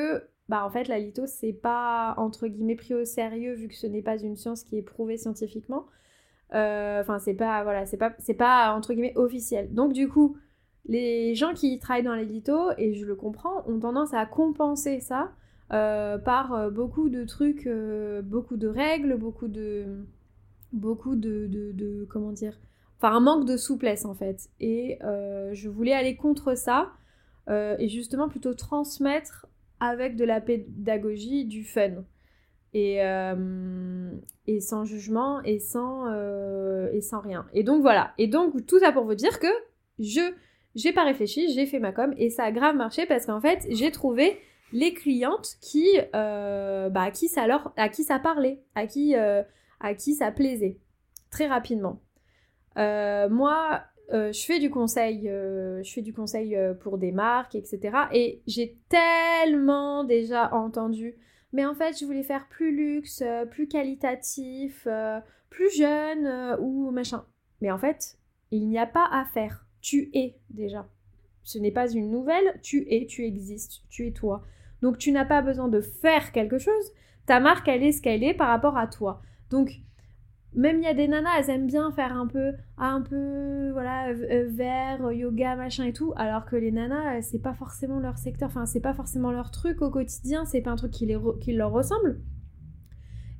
bah, 0.50 0.66
en 0.66 0.70
fait 0.70 0.88
la 0.88 1.00
litho 1.00 1.26
c'est 1.28 1.54
pas 1.54 2.14
entre 2.18 2.48
guillemets 2.48 2.76
pris 2.76 2.94
au 2.94 3.06
sérieux 3.06 3.54
vu 3.54 3.68
que 3.68 3.76
ce 3.76 3.88
n'est 3.88 4.02
pas 4.02 4.18
une 4.18 4.36
science 4.36 4.64
qui 4.64 4.78
est 4.78 4.82
prouvée 4.82 5.18
scientifiquement. 5.18 5.86
Enfin 6.52 7.20
c'est 7.20 7.34
pas 7.34 7.64
voilà 7.64 7.86
c'est 7.86 7.98
pas 7.98 8.14
c'est 8.20 8.34
pas 8.34 8.74
entre 8.76 8.94
guillemets 8.94 9.18
officiel. 9.18 9.74
Donc 9.74 9.94
du 9.94 10.10
coup 10.10 10.38
les 10.86 11.36
gens 11.36 11.54
qui 11.54 11.78
travaillent 11.80 12.04
dans 12.04 12.16
l'édito, 12.16 12.72
et 12.78 12.94
je 12.94 13.06
le 13.06 13.16
comprends, 13.16 13.64
ont 13.68 13.80
tendance 13.80 14.14
à 14.14 14.26
compenser 14.26 15.00
ça 15.00 15.32
euh, 15.72 16.18
par 16.18 16.54
euh, 16.54 16.70
beaucoup 16.70 17.10
de 17.10 17.24
trucs, 17.24 17.68
euh, 17.68 18.22
beaucoup 18.22 18.58
de 18.58 18.68
règles, 18.68 19.16
beaucoup 19.16 19.48
de. 19.48 19.86
beaucoup 20.74 21.16
de, 21.16 21.48
de, 21.48 22.06
comment 22.10 22.32
dire. 22.32 22.60
Enfin, 22.98 23.16
un 23.16 23.20
manque 23.20 23.46
de 23.46 23.58
souplesse 23.58 24.06
en 24.06 24.14
fait. 24.14 24.50
Et 24.60 25.00
je 25.02 25.70
voulais 25.70 25.94
aller 25.94 26.16
contre 26.16 26.56
ça 26.56 26.92
et 27.50 27.88
justement 27.90 28.30
plutôt 28.30 28.54
transmettre 28.54 29.48
avec 29.82 30.16
de 30.16 30.24
la 30.24 30.40
pédagogie 30.40 31.44
du 31.44 31.66
fun. 31.66 32.06
Et, 32.74 33.02
et 34.48 34.62
sans 34.62 34.86
jugement 34.86 35.42
et 35.44 35.60
sans, 35.60 36.06
et 36.94 37.02
sans 37.02 37.20
rien. 37.20 37.46
Et 37.54 37.64
donc 37.64 37.82
voilà. 37.82 38.14
Et 38.18 38.28
donc 38.28 38.66
tout 38.66 38.80
ça 38.80 38.94
pour 38.94 39.04
vous 39.04 39.16
dire 39.16 39.40
que 39.40 39.48
je 40.00 40.22
j'ai 40.76 40.94
pas 40.94 41.04
réfléchi, 41.04 41.52
j'ai 41.54 41.66
fait 41.66 41.80
ma 41.80 41.92
com 41.92 42.14
et 42.18 42.30
ça 42.30 42.44
a 42.46 42.52
grave 42.52 42.76
marché 42.76 43.06
parce 43.06 43.26
qu'en 43.26 43.42
fait, 43.42 43.66
j'ai 43.70 43.92
trouvé 43.92 44.40
les 44.72 44.94
clientes 44.94 45.58
qui, 45.60 45.88
euh, 46.16 46.90
bah, 46.90 47.04
à 47.04 47.12
qui 47.12 47.28
ça 47.28 47.46
leur, 47.46 47.74
à 47.76 47.90
qui 47.90 48.04
ça 48.04 48.20
parlait, 48.20 48.62
à 48.76 48.88
qui, 48.88 49.16
euh, 49.16 49.44
à 49.80 49.94
qui 49.96 50.16
ça 50.16 50.32
plaisait 50.32 50.80
très 51.30 51.48
rapidement. 51.48 52.02
Euh, 54.12 54.32
je 54.32 54.46
fais 54.46 54.60
du 54.60 54.70
conseil, 54.70 55.24
je 55.24 55.92
fais 55.94 56.02
du 56.02 56.14
conseil 56.14 56.58
pour 56.82 56.98
des 56.98 57.12
marques, 57.12 57.56
etc. 57.56 57.80
Et 58.14 58.42
j'ai 58.48 58.78
tellement 58.90 60.04
déjà 60.04 60.54
entendu. 60.54 61.16
Mais 61.54 61.66
en 61.66 61.74
fait, 61.74 61.98
je 62.00 62.06
voulais 62.06 62.24
faire 62.24 62.48
plus 62.48 62.76
luxe, 62.76 63.24
plus 63.52 63.68
qualitatif, 63.68 64.88
plus 65.50 65.76
jeune 65.76 66.58
ou 66.60 66.92
machin. 66.92 67.26
Mais 67.62 67.72
en 67.72 67.78
fait, 67.78 68.18
il 68.52 68.68
n'y 68.68 68.80
a 68.80 68.86
pas 68.86 69.08
à 69.12 69.26
faire 69.26 69.66
tu 69.82 70.10
es 70.14 70.38
déjà. 70.50 70.88
Ce 71.44 71.58
n'est 71.58 71.72
pas 71.72 71.92
une 71.92 72.12
nouvelle, 72.12 72.60
tu 72.62 72.86
es, 72.90 73.08
tu 73.08 73.26
existes, 73.26 73.82
tu 73.90 74.08
es 74.08 74.12
toi. 74.12 74.44
Donc 74.82 74.98
tu 74.98 75.12
n'as 75.12 75.26
pas 75.26 75.42
besoin 75.42 75.68
de 75.68 75.82
faire 75.82 76.32
quelque 76.32 76.60
chose, 76.60 76.94
ta 77.26 77.40
marque 77.40 77.68
elle 77.68 77.84
est 77.84 77.92
ce 77.92 78.02
qu'elle 78.02 78.24
est 78.24 78.34
par 78.34 78.48
rapport 78.48 78.78
à 78.78 78.88
toi. 78.88 79.22
Donc 79.50 79.72
même 80.54 80.78
il 80.80 80.84
y 80.84 80.88
a 80.88 80.94
des 80.94 81.08
nanas, 81.08 81.30
elles 81.40 81.50
aiment 81.50 81.68
bien 81.68 81.92
faire 81.92 82.16
un 82.16 82.28
peu, 82.28 82.54
un 82.78 83.02
peu, 83.02 83.72
voilà, 83.72 84.10
euh, 84.10 84.48
vert, 84.50 85.12
yoga, 85.12 85.56
machin 85.56 85.86
et 85.86 85.94
tout, 85.94 86.14
alors 86.18 86.46
que 86.46 86.56
les 86.56 86.72
nanas, 86.72 87.22
c'est 87.22 87.42
pas 87.42 87.54
forcément 87.54 88.00
leur 88.00 88.18
secteur, 88.18 88.50
enfin, 88.50 88.66
c'est 88.66 88.82
pas 88.82 88.94
forcément 88.94 89.32
leur 89.32 89.52
truc 89.52 89.82
au 89.82 89.90
quotidien, 89.90 90.46
c'est 90.46 90.62
pas 90.62 90.72
un 90.72 90.76
truc 90.76 90.92
qui, 90.92 91.06
les 91.06 91.18
qui 91.40 91.54
leur 91.54 91.72
ressemble. 91.72 92.20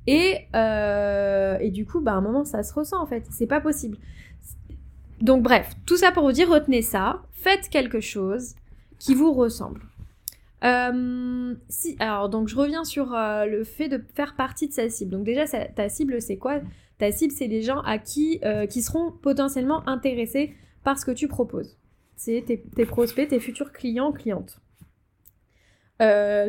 Et, 0.06 0.48
euh, 0.56 1.58
et 1.60 1.70
du 1.70 1.86
coup, 1.86 2.00
bah, 2.00 2.12
à 2.12 2.16
un 2.16 2.20
moment, 2.20 2.44
ça 2.44 2.62
se 2.62 2.72
ressent 2.74 3.00
en 3.00 3.06
fait, 3.06 3.26
c'est 3.30 3.46
pas 3.46 3.60
possible. 3.60 3.98
Donc 5.20 5.42
bref, 5.42 5.74
tout 5.86 5.96
ça 5.96 6.10
pour 6.10 6.24
vous 6.24 6.32
dire, 6.32 6.48
retenez 6.48 6.82
ça, 6.82 7.22
faites 7.32 7.68
quelque 7.68 8.00
chose 8.00 8.54
qui 8.98 9.14
vous 9.14 9.32
ressemble. 9.32 9.82
Euh, 10.64 11.54
si, 11.68 11.96
alors 11.98 12.28
donc 12.28 12.46
je 12.46 12.54
reviens 12.54 12.84
sur 12.84 13.12
euh, 13.14 13.46
le 13.46 13.64
fait 13.64 13.88
de 13.88 14.00
faire 14.14 14.36
partie 14.36 14.68
de 14.68 14.72
sa 14.72 14.88
cible. 14.88 15.10
Donc 15.10 15.24
déjà, 15.24 15.44
ta 15.46 15.88
cible 15.88 16.20
c'est 16.20 16.38
quoi? 16.38 16.60
Ta 17.02 17.10
cible 17.10 17.34
c'est 17.34 17.48
les 17.48 17.62
gens 17.62 17.80
à 17.80 17.98
qui 17.98 18.38
euh, 18.44 18.64
qui 18.66 18.80
seront 18.80 19.10
potentiellement 19.10 19.82
intéressés 19.88 20.54
par 20.84 21.00
ce 21.00 21.04
que 21.04 21.10
tu 21.10 21.26
proposes. 21.26 21.76
C'est 22.14 22.44
tes, 22.46 22.86
prospects, 22.86 23.26
tes 23.26 23.40
futurs 23.40 23.72
clients, 23.72 24.12
clientes. 24.12 24.60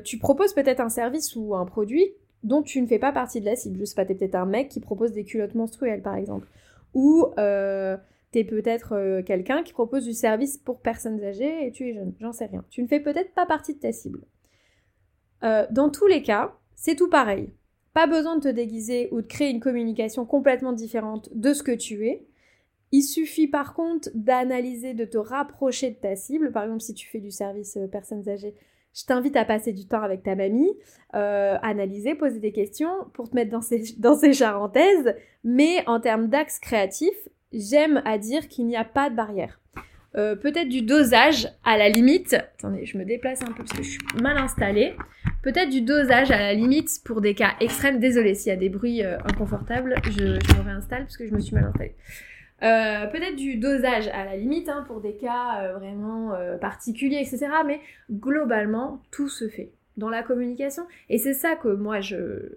tu 0.05 0.19
proposes 0.19 0.53
peut-être 0.53 0.79
un 0.79 0.89
service 0.89 1.35
ou 1.35 1.55
un 1.55 1.65
produit 1.65 2.05
dont 2.43 2.61
tu 2.61 2.79
ne 2.83 2.85
fais 2.85 2.99
pas 2.99 3.11
partie 3.11 3.41
de 3.41 3.45
la 3.45 3.55
cible. 3.55 3.79
Je 3.79 3.85
sais 3.85 3.95
pas, 3.95 4.05
t'es 4.05 4.13
peut-être 4.13 4.35
un 4.35 4.45
mec 4.45 4.69
qui 4.69 4.79
propose 4.79 5.11
des 5.11 5.23
culottes 5.23 5.55
menstruelles 5.55 6.03
par 6.03 6.17
exemple. 6.17 6.47
Ou 6.93 7.25
T'es 7.35 8.43
peut-être 8.43 8.93
euh, 8.93 9.23
quelqu'un 9.23 9.63
qui 9.63 9.73
propose 9.73 10.05
du 10.05 10.13
service 10.13 10.59
pour 10.59 10.81
personnes 10.81 11.23
âgées 11.23 11.65
et 11.65 11.71
tu 11.71 11.89
es 11.89 11.93
jeune, 11.95 12.13
j'en 12.19 12.31
sais 12.31 12.45
rien. 12.45 12.63
Tu 12.69 12.83
ne 12.83 12.87
fais 12.87 12.99
peut-être 12.99 13.33
pas 13.33 13.47
partie 13.47 13.73
de 13.73 13.79
ta 13.79 13.91
cible. 13.91 14.19
dans 15.41 15.89
tous 15.89 16.05
les 16.05 16.21
cas, 16.21 16.55
c'est 16.75 16.95
tout 16.95 17.09
pareil. 17.09 17.49
Pas 17.93 18.07
besoin 18.07 18.37
de 18.37 18.41
te 18.41 18.47
déguiser 18.47 19.09
ou 19.11 19.21
de 19.21 19.27
créer 19.27 19.49
une 19.49 19.59
communication 19.59 20.25
complètement 20.25 20.73
différente 20.73 21.29
de 21.33 21.53
ce 21.53 21.63
que 21.63 21.71
tu 21.71 22.07
es. 22.07 22.25
Il 22.91 23.01
suffit 23.01 23.47
par 23.47 23.73
contre 23.73 24.09
d'analyser, 24.13 24.93
de 24.93 25.05
te 25.05 25.17
rapprocher 25.17 25.91
de 25.91 25.95
ta 25.95 26.15
cible. 26.15 26.51
Par 26.51 26.63
exemple, 26.63 26.81
si 26.81 26.93
tu 26.93 27.07
fais 27.07 27.19
du 27.19 27.31
service 27.31 27.77
euh, 27.77 27.87
personnes 27.87 28.27
âgées, 28.29 28.55
je 28.95 29.05
t'invite 29.05 29.35
à 29.35 29.45
passer 29.45 29.73
du 29.73 29.87
temps 29.87 30.01
avec 30.01 30.21
ta 30.21 30.35
mamie, 30.35 30.71
euh, 31.15 31.57
analyser, 31.63 32.13
poser 32.13 32.39
des 32.39 32.51
questions 32.51 32.91
pour 33.13 33.29
te 33.29 33.35
mettre 33.35 33.51
dans 33.51 33.61
ces, 33.61 33.83
dans 33.97 34.15
charentaises. 34.31 35.15
Mais 35.43 35.83
en 35.87 35.99
termes 35.99 36.27
d'axe 36.27 36.59
créatif, 36.59 37.13
j'aime 37.51 38.01
à 38.05 38.17
dire 38.17 38.47
qu'il 38.47 38.67
n'y 38.67 38.75
a 38.75 38.85
pas 38.85 39.09
de 39.09 39.15
barrière. 39.15 39.59
Euh, 40.15 40.35
peut-être 40.35 40.69
du 40.69 40.83
dosage 40.83 41.47
à 41.63 41.77
la 41.77 41.89
limite. 41.89 42.33
Attendez, 42.33 42.85
je 42.85 42.97
me 42.99 43.05
déplace 43.05 43.41
un 43.41 43.47
peu 43.47 43.63
parce 43.63 43.73
que 43.73 43.81
je 43.81 43.89
suis 43.89 44.21
mal 44.21 44.37
installée. 44.37 44.95
Peut-être 45.43 45.69
du 45.69 45.81
dosage 45.81 46.31
à 46.31 46.39
la 46.39 46.53
limite 46.53 46.89
pour 47.05 47.21
des 47.21 47.35
cas 47.35 47.51
extrêmes. 47.59 47.99
Désolée 47.99 48.33
s'il 48.33 48.49
y 48.49 48.55
a 48.55 48.57
des 48.57 48.69
bruits 48.69 49.03
euh, 49.03 49.17
inconfortables, 49.25 49.95
je, 50.05 50.23
me 50.23 50.63
réinstalle 50.63 51.03
parce 51.03 51.17
que 51.17 51.27
je 51.27 51.33
me 51.33 51.39
suis 51.39 51.53
mal 51.53 51.65
installée. 51.65 51.95
Euh, 52.63 53.07
peut-être 53.07 53.35
du 53.35 53.57
dosage 53.57 54.07
à 54.07 54.25
la 54.25 54.37
limite 54.37 54.69
hein, 54.69 54.83
pour 54.87 55.01
des 55.01 55.15
cas 55.15 55.73
vraiment 55.73 56.31
particuliers, 56.61 57.17
etc. 57.17 57.47
Mais 57.65 57.81
globalement, 58.09 59.01
tout 59.11 59.27
se 59.27 59.49
fait 59.49 59.71
dans 59.97 60.09
la 60.09 60.23
communication. 60.23 60.83
Et 61.09 61.17
c'est 61.17 61.33
ça 61.33 61.55
que 61.55 61.67
moi, 61.67 61.99
je, 61.99 62.49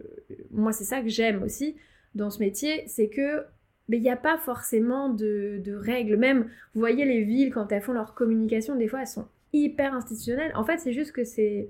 moi, 0.50 0.72
c'est 0.72 0.84
ça 0.84 1.00
que 1.00 1.08
j'aime 1.08 1.42
aussi 1.42 1.76
dans 2.14 2.30
ce 2.30 2.38
métier, 2.38 2.84
c'est 2.86 3.08
que 3.08 3.44
il 3.88 4.02
n'y 4.02 4.10
a 4.10 4.16
pas 4.16 4.36
forcément 4.38 5.08
de, 5.08 5.62
règles. 5.76 6.16
Même, 6.16 6.48
vous 6.74 6.80
voyez 6.80 7.04
les 7.04 7.22
villes, 7.22 7.52
quand 7.52 7.70
elles 7.70 7.82
font 7.82 7.92
leur 7.92 8.14
communication, 8.14 8.74
des 8.74 8.88
fois, 8.88 9.00
elles 9.00 9.06
sont 9.06 9.28
hyper 9.52 9.94
institutionnelles. 9.94 10.52
En 10.56 10.64
fait, 10.64 10.78
c'est 10.78 10.92
juste 10.92 11.12
que 11.12 11.24
c'est 11.24 11.68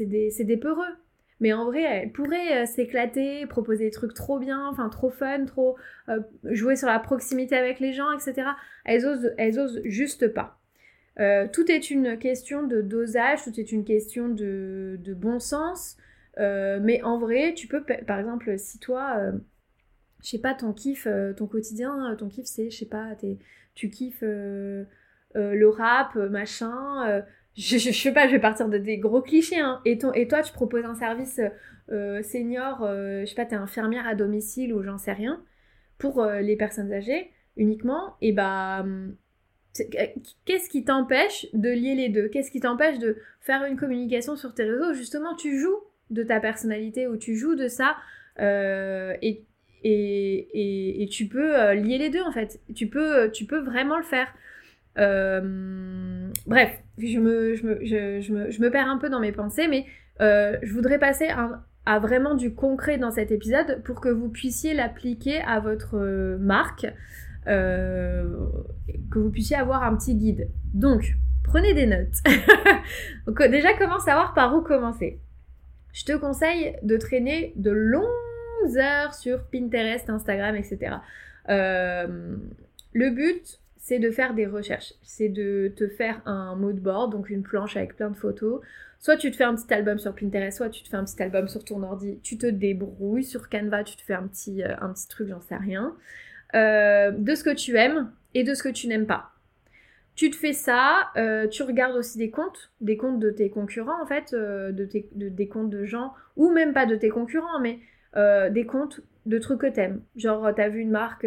des, 0.00 0.30
des 0.38 0.56
peureux. 0.56 0.94
Mais 1.40 1.52
en 1.52 1.64
vrai, 1.64 1.82
elles 1.82 2.12
pourraient 2.12 2.62
euh, 2.62 2.66
s'éclater, 2.66 3.46
proposer 3.46 3.86
des 3.86 3.90
trucs 3.90 4.14
trop 4.14 4.38
bien, 4.38 4.66
enfin 4.68 4.88
trop 4.88 5.10
fun, 5.10 5.44
trop 5.44 5.76
euh, 6.08 6.20
jouer 6.44 6.76
sur 6.76 6.86
la 6.86 6.98
proximité 6.98 7.56
avec 7.56 7.80
les 7.80 7.92
gens, 7.92 8.12
etc. 8.12 8.48
Elles 8.84 9.04
osent, 9.04 9.34
elles 9.36 9.58
osent 9.58 9.80
juste 9.84 10.28
pas. 10.28 10.58
Euh, 11.20 11.46
tout 11.52 11.70
est 11.70 11.90
une 11.90 12.18
question 12.18 12.66
de 12.66 12.80
dosage, 12.80 13.44
tout 13.44 13.58
est 13.60 13.72
une 13.72 13.84
question 13.84 14.28
de, 14.28 14.98
bon 15.16 15.38
sens. 15.38 15.96
mais 16.38 17.02
en 17.02 17.18
vrai, 17.18 17.54
tu 17.54 17.66
peux, 17.66 17.84
par 18.06 18.18
exemple, 18.18 18.58
si 18.58 18.78
toi, 18.78 19.32
je 20.24 20.30
sais 20.30 20.38
pas, 20.38 20.54
ton 20.54 20.72
kiff, 20.72 21.06
euh, 21.06 21.34
ton 21.34 21.46
quotidien, 21.46 22.10
euh, 22.12 22.16
ton 22.16 22.28
kiff 22.28 22.46
c'est, 22.46 22.70
je 22.70 22.78
sais 22.78 22.86
pas, 22.86 23.14
tu 23.74 23.90
kiffes 23.90 24.22
euh, 24.22 24.84
le 25.34 25.68
rap, 25.68 26.16
machin. 26.16 27.22
Je, 27.56 27.78
je, 27.78 27.90
sais 27.92 28.12
pas, 28.12 28.26
je 28.26 28.32
vais 28.32 28.40
partir 28.40 28.68
de 28.68 28.78
des 28.78 28.98
gros 28.98 29.22
clichés. 29.22 29.60
Hein. 29.60 29.80
Et, 29.84 29.98
et 30.14 30.28
toi, 30.28 30.42
tu 30.42 30.52
proposes 30.52 30.84
un 30.84 30.94
service 30.94 31.40
senior, 31.88 32.78
je 32.80 33.24
sais 33.26 33.34
pas, 33.34 33.46
t'es 33.46 33.56
infirmière 33.56 34.06
à 34.06 34.14
domicile 34.14 34.72
ou 34.74 34.82
j'en 34.82 34.98
sais 34.98 35.12
rien, 35.12 35.42
pour 35.98 36.24
les 36.24 36.56
personnes 36.56 36.92
âgées 36.92 37.30
uniquement, 37.56 38.16
et 38.20 38.32
bah. 38.32 38.80
Hum, 38.80 39.16
qu'est-ce 40.44 40.68
qui 40.68 40.84
t'empêche 40.84 41.46
de 41.52 41.68
lier 41.68 41.94
les 41.94 42.08
deux? 42.08 42.28
Qu'est-ce 42.28 42.50
qui 42.50 42.60
t'empêche 42.60 42.98
de 43.00 43.16
faire 43.40 43.64
une 43.64 43.76
communication 43.76 44.36
sur 44.36 44.54
tes 44.54 44.64
réseaux? 44.64 44.94
Justement, 44.94 45.34
tu 45.34 45.58
joues 45.58 45.78
de 46.10 46.22
ta 46.22 46.40
personnalité 46.40 47.08
ou 47.08 47.16
tu 47.16 47.36
joues 47.36 47.56
de 47.56 47.68
ça 47.68 47.96
et 48.40 49.44
et, 49.84 51.08
tu 51.10 51.26
peux 51.26 51.58
euh, 51.58 51.74
lier 51.74 51.98
les 51.98 52.10
deux 52.10 52.22
en 52.22 52.32
fait. 52.32 52.60
Tu 52.74 52.88
peux, 52.88 53.16
euh, 53.16 53.28
tu 53.28 53.44
peux 53.44 53.60
vraiment 53.60 53.96
le 53.96 54.04
faire. 54.04 54.32
Euh, 54.98 56.23
bref, 56.46 56.70
je 56.98 57.18
me, 57.18 58.68
perds 58.68 58.88
un 58.88 58.98
peu 58.98 59.08
dans 59.08 59.20
mes 59.20 59.32
pensées, 59.32 59.68
mais 59.68 59.86
je 60.20 60.72
voudrais 60.72 60.98
passer 60.98 61.28
à 61.86 61.98
vraiment 61.98 62.34
du 62.34 62.54
concret 62.54 62.98
dans 62.98 63.10
cet 63.10 63.30
épisode 63.30 63.82
pour 63.84 64.00
que 64.00 64.08
vous 64.08 64.28
puissiez 64.28 64.74
l'appliquer 64.74 65.40
à 65.42 65.60
votre 65.60 65.98
marque, 66.38 66.86
que 67.46 69.18
vous 69.18 69.30
puissiez 69.30 69.56
avoir 69.56 69.82
un 69.82 69.96
petit 69.96 70.14
guide. 70.14 70.48
Donc, 70.72 71.16
prenez 71.44 71.74
des 71.74 71.86
notes. 71.86 72.16
Déjà, 73.50 73.74
comment 73.74 74.00
savoir 74.00 74.34
par 74.34 74.54
où 74.56 74.60
commencer 74.62 75.20
Je 75.92 76.04
te 76.04 76.16
conseille 76.16 76.76
de 76.82 76.96
traîner 76.96 77.52
de 77.56 77.70
longs 77.70 78.08
heures 78.76 79.14
sur 79.14 79.44
Pinterest, 79.44 80.08
Instagram, 80.10 80.56
etc. 80.56 80.96
Euh, 81.48 82.36
le 82.92 83.10
but, 83.10 83.60
c'est 83.84 83.98
de 83.98 84.10
faire 84.10 84.32
des 84.32 84.46
recherches. 84.46 84.94
C'est 85.02 85.28
de 85.28 85.70
te 85.76 85.88
faire 85.88 86.22
un 86.24 86.56
mood 86.56 86.76
board, 86.76 87.12
donc 87.12 87.28
une 87.28 87.42
planche 87.42 87.76
avec 87.76 87.96
plein 87.96 88.08
de 88.08 88.16
photos. 88.16 88.62
Soit 88.98 89.18
tu 89.18 89.30
te 89.30 89.36
fais 89.36 89.44
un 89.44 89.54
petit 89.54 89.74
album 89.74 89.98
sur 89.98 90.14
Pinterest, 90.14 90.56
soit 90.56 90.70
tu 90.70 90.82
te 90.82 90.88
fais 90.88 90.96
un 90.96 91.04
petit 91.04 91.22
album 91.22 91.48
sur 91.48 91.62
ton 91.62 91.82
ordi. 91.82 92.18
Tu 92.22 92.38
te 92.38 92.46
débrouilles 92.46 93.24
sur 93.24 93.50
Canva, 93.50 93.84
tu 93.84 93.96
te 93.96 94.00
fais 94.00 94.14
un 94.14 94.26
petit, 94.26 94.62
euh, 94.62 94.74
un 94.80 94.90
petit 94.94 95.06
truc, 95.06 95.28
j'en 95.28 95.42
sais 95.42 95.56
rien. 95.56 95.94
Euh, 96.54 97.10
de 97.10 97.34
ce 97.34 97.44
que 97.44 97.54
tu 97.54 97.76
aimes 97.76 98.10
et 98.32 98.42
de 98.42 98.54
ce 98.54 98.62
que 98.62 98.70
tu 98.70 98.88
n'aimes 98.88 99.06
pas. 99.06 99.32
Tu 100.14 100.30
te 100.30 100.36
fais 100.36 100.54
ça, 100.54 101.10
tu 101.50 101.64
regardes 101.64 101.96
aussi 101.96 102.16
des 102.16 102.30
comptes, 102.30 102.70
des 102.80 102.96
comptes 102.96 103.18
de 103.18 103.30
tes 103.30 103.50
concurrents 103.50 104.00
en 104.00 104.06
fait, 104.06 104.32
de, 104.32 104.70
de, 104.70 105.28
des 105.28 105.48
comptes 105.48 105.70
de 105.70 105.84
gens, 105.84 106.14
ou 106.36 106.52
même 106.52 106.72
pas 106.72 106.86
de 106.86 106.94
tes 106.94 107.08
concurrents, 107.08 107.58
mais 107.60 107.80
euh, 108.16 108.48
des 108.48 108.64
comptes 108.64 109.00
de 109.26 109.38
trucs 109.38 109.60
que 109.60 109.66
t'aimes. 109.66 110.02
Genre, 110.14 110.52
t'as 110.54 110.68
vu 110.68 110.78
une 110.80 110.92
marque 110.92 111.26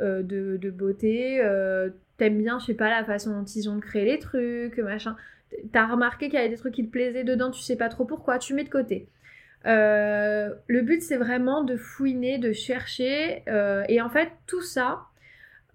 euh, 0.00 0.22
euh, 0.32 0.58
de, 0.58 0.70
beauté, 0.70 1.40
t'aimes 2.16 2.38
bien, 2.38 2.58
je 2.58 2.66
sais 2.66 2.74
pas, 2.74 2.90
la 2.90 3.04
façon 3.04 3.32
dont 3.32 3.44
ils 3.44 3.68
ont 3.68 3.80
créé 3.80 4.04
les 4.04 4.18
trucs, 4.18 4.78
machin. 4.78 5.16
T'as 5.72 5.86
remarqué 5.86 6.26
qu'il 6.26 6.34
y 6.34 6.38
avait 6.38 6.48
des 6.48 6.56
trucs 6.56 6.74
qui 6.74 6.86
te 6.86 6.90
plaisaient 6.90 7.24
dedans, 7.24 7.50
tu 7.50 7.60
sais 7.60 7.76
pas 7.76 7.88
trop 7.88 8.04
pourquoi, 8.04 8.38
tu 8.38 8.54
mets 8.54 8.64
de 8.64 8.70
côté. 8.70 9.08
le 9.64 10.80
but, 10.80 11.02
c'est 11.02 11.16
vraiment 11.16 11.62
de 11.62 11.76
fouiner, 11.76 12.38
de 12.38 12.52
chercher. 12.52 13.42
et 13.88 14.00
en 14.00 14.08
fait, 14.08 14.30
tout 14.46 14.62
ça, 14.62 15.06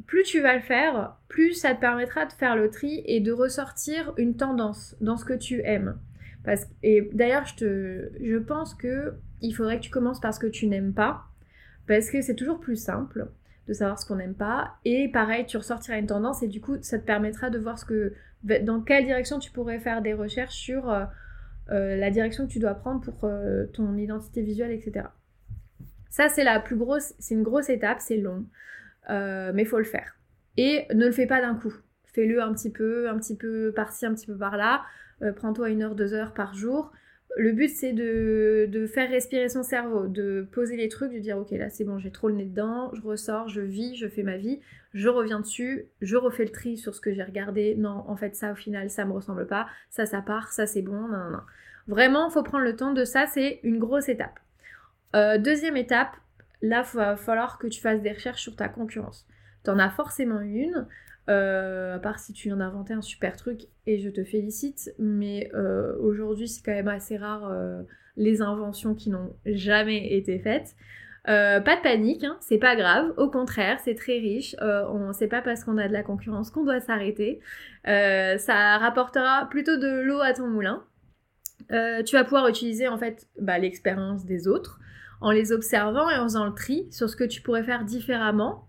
plus 0.06 0.24
tu 0.24 0.42
vas 0.42 0.56
le 0.56 0.62
faire, 0.62 1.16
plus 1.28 1.54
ça 1.54 1.76
te 1.76 1.82
permettra 1.82 2.26
de 2.26 2.32
faire 2.32 2.56
le 2.56 2.70
tri 2.70 3.04
et 3.06 3.20
de 3.20 3.32
ressortir 3.32 4.14
une 4.18 4.36
tendance 4.36 4.96
dans 5.02 5.18
ce 5.18 5.26
que 5.26 5.34
tu 5.34 5.62
aimes. 5.64 5.98
Parce, 6.44 6.66
et 6.82 7.10
d'ailleurs, 7.14 7.46
je, 7.46 7.56
te, 7.56 8.12
je 8.22 8.38
pense 8.38 8.74
que 8.74 9.16
il 9.42 9.54
faudrait 9.54 9.78
que 9.78 9.84
tu 9.84 9.90
commences 9.90 10.22
par 10.22 10.34
ce 10.34 10.40
que 10.40 10.48
tu 10.48 10.68
n'aimes 10.68 10.94
pas, 10.94 11.26
parce 11.88 12.10
que 12.10 12.22
c'est 12.22 12.36
toujours 12.36 12.60
plus 12.60 12.78
simple 12.78 13.28
de 13.68 13.74
savoir 13.74 14.00
ce 14.00 14.06
qu'on 14.06 14.16
n'aime 14.16 14.36
pas. 14.36 14.76
Et 14.86 15.10
pareil, 15.10 15.46
tu 15.46 15.58
ressortiras 15.58 15.98
une 15.98 16.08
tendance 16.08 16.42
et 16.44 16.48
du 16.48 16.62
coup, 16.62 16.78
ça 16.82 16.98
te 16.98 17.06
permettra 17.06 17.50
de 17.50 17.60
voir 17.60 17.78
ce 17.78 17.86
que, 17.86 18.14
dans 18.44 18.82
quelle 18.82 19.06
direction 19.06 19.40
tu 19.40 19.52
pourrais 19.52 19.80
faire 19.80 20.02
des 20.02 20.14
recherches 20.14 20.56
sur 20.56 20.90
euh, 20.90 21.06
euh, 21.72 21.98
la 21.98 22.10
direction 22.10 22.48
que 22.48 22.52
tu 22.52 22.60
dois 22.60 22.76
prendre 22.76 23.02
pour 23.02 23.26
euh, 23.26 23.66
ton 23.74 23.96
identité 23.98 24.42
visuelle, 24.42 24.72
etc. 24.72 25.08
Ça, 26.10 26.30
c'est 26.30 26.44
la 26.44 26.60
plus 26.60 26.78
grosse, 26.78 27.14
c'est 27.20 27.36
une 27.36 27.44
grosse 27.44 27.70
étape, 27.70 27.98
c'est 28.00 28.18
long, 28.18 28.46
mais 29.10 29.62
il 29.62 29.68
faut 29.68 29.78
le 29.78 29.84
faire. 29.84 30.16
Et 30.56 30.88
ne 30.94 31.06
le 31.06 31.12
fais 31.12 31.28
pas 31.28 31.42
d'un 31.42 31.56
coup. 31.56 31.74
Fais-le 32.14 32.42
un 32.42 32.54
petit 32.54 32.72
peu, 32.72 33.10
un 33.10 33.18
petit 33.18 33.36
peu 33.36 33.72
par-ci, 33.76 34.06
un 34.06 34.14
petit 34.16 34.26
peu 34.26 34.36
par-là. 34.36 34.84
Prends-toi 35.36 35.70
une 35.70 35.84
heure, 35.84 35.94
deux 35.94 36.14
heures 36.14 36.34
par 36.34 36.56
jour 36.56 36.92
le 37.38 37.52
but 37.52 37.70
c'est 37.70 37.94
de, 37.94 38.88
faire 38.94 39.10
respirer 39.10 39.50
son 39.50 39.64
cerveau, 39.64 40.08
de 40.08 40.48
poser 40.52 40.76
les 40.76 40.90
trucs, 40.90 41.14
de 41.14 41.20
dire 41.20 41.38
ok 41.38 41.52
là 41.52 41.70
c'est 41.70 41.84
bon 41.84 42.00
j'ai 42.00 42.12
trop 42.12 42.30
le 42.30 42.36
nez 42.36 42.46
dedans, 42.46 42.92
je 42.94 43.02
ressors, 43.02 43.48
je 43.48 43.62
vis, 43.62 43.96
je 43.96 44.08
fais 44.08 44.24
ma 44.24 44.38
vie, 44.38 44.60
je 44.94 45.08
reviens 45.08 45.40
dessus, 45.40 45.86
je 46.02 46.18
refais 46.18 46.46
le 46.46 46.52
tri 46.52 46.78
sur 46.78 46.96
ce 46.96 47.02
que 47.02 47.14
j'ai 47.14 47.24
regardé, 47.24 47.76
non 47.76 48.04
en 48.08 48.16
fait 48.16 48.36
ça 48.36 48.52
au 48.52 48.56
final 48.56 48.90
ça 48.90 49.06
me 49.06 49.14
ressemble 49.14 49.48
pas, 49.48 49.68
ça 49.90 50.06
ça 50.06 50.22
part, 50.22 50.52
ça 50.52 50.66
c'est 50.66 50.82
bon, 50.82 51.08
non 51.08 51.18
non 51.18 51.30
non. 51.32 51.42
Vraiment 51.88 52.30
faut 52.30 52.44
prendre 52.44 52.66
le 52.66 52.76
temps 52.76 52.94
de 52.94 53.06
ça, 53.06 53.28
c'est 53.28 53.60
une 53.64 53.80
grosse 53.80 54.10
étape. 54.10 54.40
Euh, 55.16 55.38
deuxième 55.38 55.78
étape, 55.78 56.16
là 56.62 56.84
il 56.94 56.98
va 56.98 57.16
falloir 57.16 57.60
que 57.60 57.68
tu 57.68 57.80
fasses 57.80 58.02
des 58.02 58.12
recherches 58.12 58.42
sur 58.42 58.56
ta 58.56 58.68
concurrence. 58.68 59.28
Tu 59.64 59.70
en 59.70 59.80
as 59.80 59.90
forcément 59.90 60.42
une, 60.42 60.88
euh, 61.30 61.96
à 61.96 62.00
part 62.00 62.20
si 62.20 62.32
tu 62.32 62.48
viens 62.48 62.58
d'inventer 62.58 62.94
un 62.94 63.02
super 63.02 63.36
truc 63.36 63.64
et 63.86 64.00
je 64.00 64.10
te 64.10 64.24
félicite, 64.24 64.94
mais 64.98 65.52
euh, 65.54 65.94
aujourd'hui 66.00 66.48
c'est 66.48 66.64
quand 66.64 66.72
même 66.72 66.88
assez 66.88 67.18
rare 67.18 67.50
euh, 67.52 67.82
les 68.16 68.42
inventions 68.42 68.96
qui 68.96 69.10
n'ont 69.10 69.36
jamais 69.46 70.16
été 70.16 70.40
faites. 70.40 70.76
pas 71.26 71.60
de 71.60 71.82
panique, 71.82 72.24
hein, 72.24 72.38
c'est 72.40 72.58
pas 72.58 72.78
grave, 72.78 73.14
au 73.18 73.30
contraire, 73.30 73.78
c'est 73.84 73.96
très 73.96 74.20
riche. 74.20 74.56
on 74.62 75.12
sait 75.12 75.28
pas 75.28 75.42
parce 75.42 75.66
qu'on 75.66 75.78
a 75.78 75.90
de 75.90 75.94
la 75.94 76.04
concurrence 76.04 76.50
qu'on 76.50 76.64
doit 76.64 76.80
s'arrêter. 76.80 77.42
ça 77.84 78.78
rapportera 78.78 79.48
plutôt 79.50 79.76
de 79.76 80.00
l'eau 80.00 80.22
à 80.22 80.34
ton 80.34 80.48
moulin. 80.48 80.86
tu 81.70 82.16
vas 82.16 82.24
pouvoir 82.24 82.48
utiliser 82.48 82.88
en 82.88 82.98
fait 82.98 83.28
bah, 83.40 83.60
l'expérience 83.60 84.26
des 84.26 84.48
autres 84.48 84.80
en 85.20 85.32
les 85.32 85.52
observant 85.52 86.10
et 86.10 86.16
en 86.16 86.24
faisant 86.24 86.46
le 86.46 86.54
tri 86.54 86.88
sur 86.92 87.10
ce 87.10 87.16
que 87.18 87.24
tu 87.26 87.42
pourrais 87.42 87.64
faire 87.64 87.84
différemment 87.84 88.68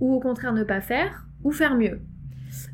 ou 0.00 0.14
au 0.14 0.20
contraire 0.20 0.52
ne 0.52 0.64
pas 0.64 0.80
faire 0.80 1.24
ou 1.44 1.52
faire 1.52 1.76
mieux. 1.76 2.00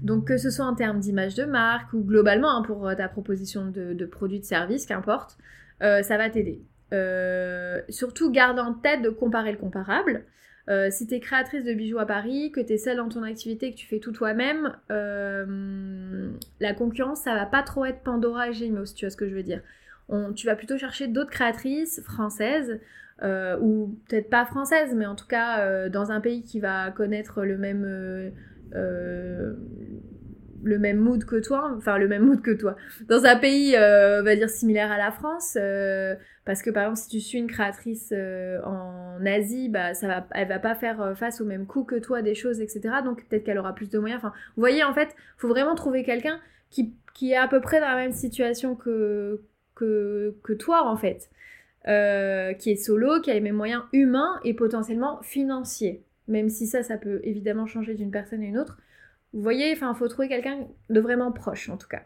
Donc 0.03 0.27
que 0.27 0.37
ce 0.37 0.51
soit 0.51 0.65
en 0.65 0.75
termes 0.75 1.01
d'image 1.01 1.35
de 1.35 1.45
marque 1.45 1.93
ou 1.93 2.03
globalement 2.03 2.57
hein, 2.57 2.63
pour 2.63 2.89
euh, 2.89 2.95
ta 2.95 3.09
proposition 3.09 3.67
de, 3.67 4.07
produit, 4.07 4.41
de 4.41 4.45
service, 4.45 4.87
qu'importe, 4.87 5.37
euh, 5.83 6.03
ça 6.03 6.17
va 6.17 6.31
t'aider. 6.31 6.63
Euh, 6.93 7.81
surtout 7.89 8.31
garde 8.31 8.59
en 8.59 8.75
tête 8.75 9.03
de 9.03 9.11
comparer 9.11 9.53
le 9.53 9.59
comparable. 9.59 10.25
si 10.91 11.07
tu 11.07 11.15
es 11.15 11.21
créatrice 11.21 11.65
de 11.65 11.75
bijoux 11.75 11.99
à 11.99 12.07
Paris, 12.07 12.53
que 12.53 12.61
tu 12.61 12.75
es 12.75 12.79
seule 12.79 12.99
dans 12.99 13.09
ton 13.09 13.23
activité, 13.23 13.73
que 13.73 13.77
tu 13.77 13.87
fais 13.87 13.99
tout 13.99 14.13
toi-même, 14.13 14.77
la 14.89 16.75
concurrence, 16.75 17.23
ça 17.23 17.35
va 17.35 17.47
pas 17.47 17.63
trop 17.63 17.85
être 17.85 18.03
Pandora 18.03 18.51
et 18.51 18.53
Gémeaux, 18.53 18.85
si 18.85 18.95
tu 18.95 19.05
vois 19.05 19.11
ce 19.11 19.17
que 19.17 19.29
je 19.29 19.35
veux 19.35 19.43
dire. 19.43 19.63
tu 20.37 20.47
vas 20.47 20.55
plutôt 20.55 20.79
chercher 20.79 21.09
d'autres 21.09 21.31
créatrices 21.31 22.01
françaises 22.03 22.79
ou 23.61 23.99
peut-être 24.09 24.31
pas 24.31 24.45
françaises, 24.45 24.95
mais 24.95 25.07
en 25.07 25.17
tout 25.17 25.27
cas 25.27 25.89
dans 25.89 26.13
un 26.13 26.21
pays 26.21 26.45
qui 26.45 26.61
va 26.61 26.93
connaître 26.93 27.43
le 27.43 27.59
même 27.59 28.33
le 28.73 29.57
même 30.79 30.99
mood 30.99 31.25
que 31.25 31.37
toi, 31.37 31.73
enfin 31.77 31.99
le 31.99 32.09
même 32.09 32.25
mood 32.25 32.43
que 32.43 32.51
toi, 32.51 32.77
dans 33.09 33.25
un 33.25 33.37
pays, 33.37 33.75
on 33.77 34.23
va 34.23 34.37
dire 34.37 34.51
similaire 34.51 34.93
à 34.93 34.99
la 34.99 35.11
France, 35.11 35.57
parce 36.45 36.63
que 36.63 36.71
par 36.71 36.85
exemple 36.85 37.01
si 37.01 37.09
tu 37.09 37.21
suis 37.21 37.39
une 37.39 37.47
créatrice 37.47 38.13
en 38.65 39.25
Asie, 39.25 39.69
bah 39.69 39.95
ça 39.95 40.07
va, 40.07 40.27
elle 40.33 40.49
va 40.49 40.59
pas 40.59 40.75
faire 40.75 41.17
face 41.17 41.41
au 41.41 41.45
même 41.45 41.67
coût 41.67 41.85
que 41.85 41.97
toi 41.97 42.23
des 42.23 42.35
choses, 42.35 42.61
etc. 42.61 42.81
Donc 43.05 43.27
peut-être 43.29 43.45
qu'elle 43.45 43.59
aura 43.59 43.75
plus 43.75 43.91
de 43.91 43.99
moyens. 43.99 44.21
Enfin, 44.23 44.33
vous 44.57 44.61
voyez 44.61 44.85
en 44.85 44.93
fait, 44.93 45.15
faut 45.37 45.49
vraiment 45.49 45.75
trouver 45.75 46.05
quelqu'un 46.05 46.39
qui, 46.71 46.95
qui 47.15 47.33
est 47.33 47.37
à 47.37 47.49
peu 47.49 47.61
près 47.61 47.81
dans 47.81 47.89
la 47.89 47.97
même 47.97 48.13
situation 48.13 48.77
que 48.77 49.41
que, 49.75 50.37
que 50.43 50.53
toi 50.53 50.87
en 50.87 50.97
fait. 50.97 51.31
Euh, 51.89 52.53
qui 52.53 52.73
est 52.73 52.77
solo, 52.77 53.23
qui 53.23 53.31
a 53.31 53.35
les 53.35 53.41
mêmes 53.41 53.57
moyens 53.57 53.85
humains 53.95 54.39
et 54.45 54.53
potentiellement 54.53 55.19
financiers. 55.23 56.05
Même 56.31 56.49
si 56.49 56.67
ça, 56.67 56.83
ça 56.83 56.97
peut 56.97 57.21
évidemment 57.25 57.67
changer 57.67 57.95
d'une 57.95 58.11
personne 58.11 58.41
à 58.41 58.47
une 58.47 58.59
autre. 58.59 58.79
Vous 59.33 59.43
voyez, 59.43 59.73
enfin, 59.73 59.93
faut 59.95 60.09
trouver 60.09 60.29
quelqu'un 60.29 60.67
de 60.89 61.01
vraiment 61.01 61.33
proche 61.33 61.69
en 61.69 61.77
tout 61.77 61.89
cas. 61.89 62.03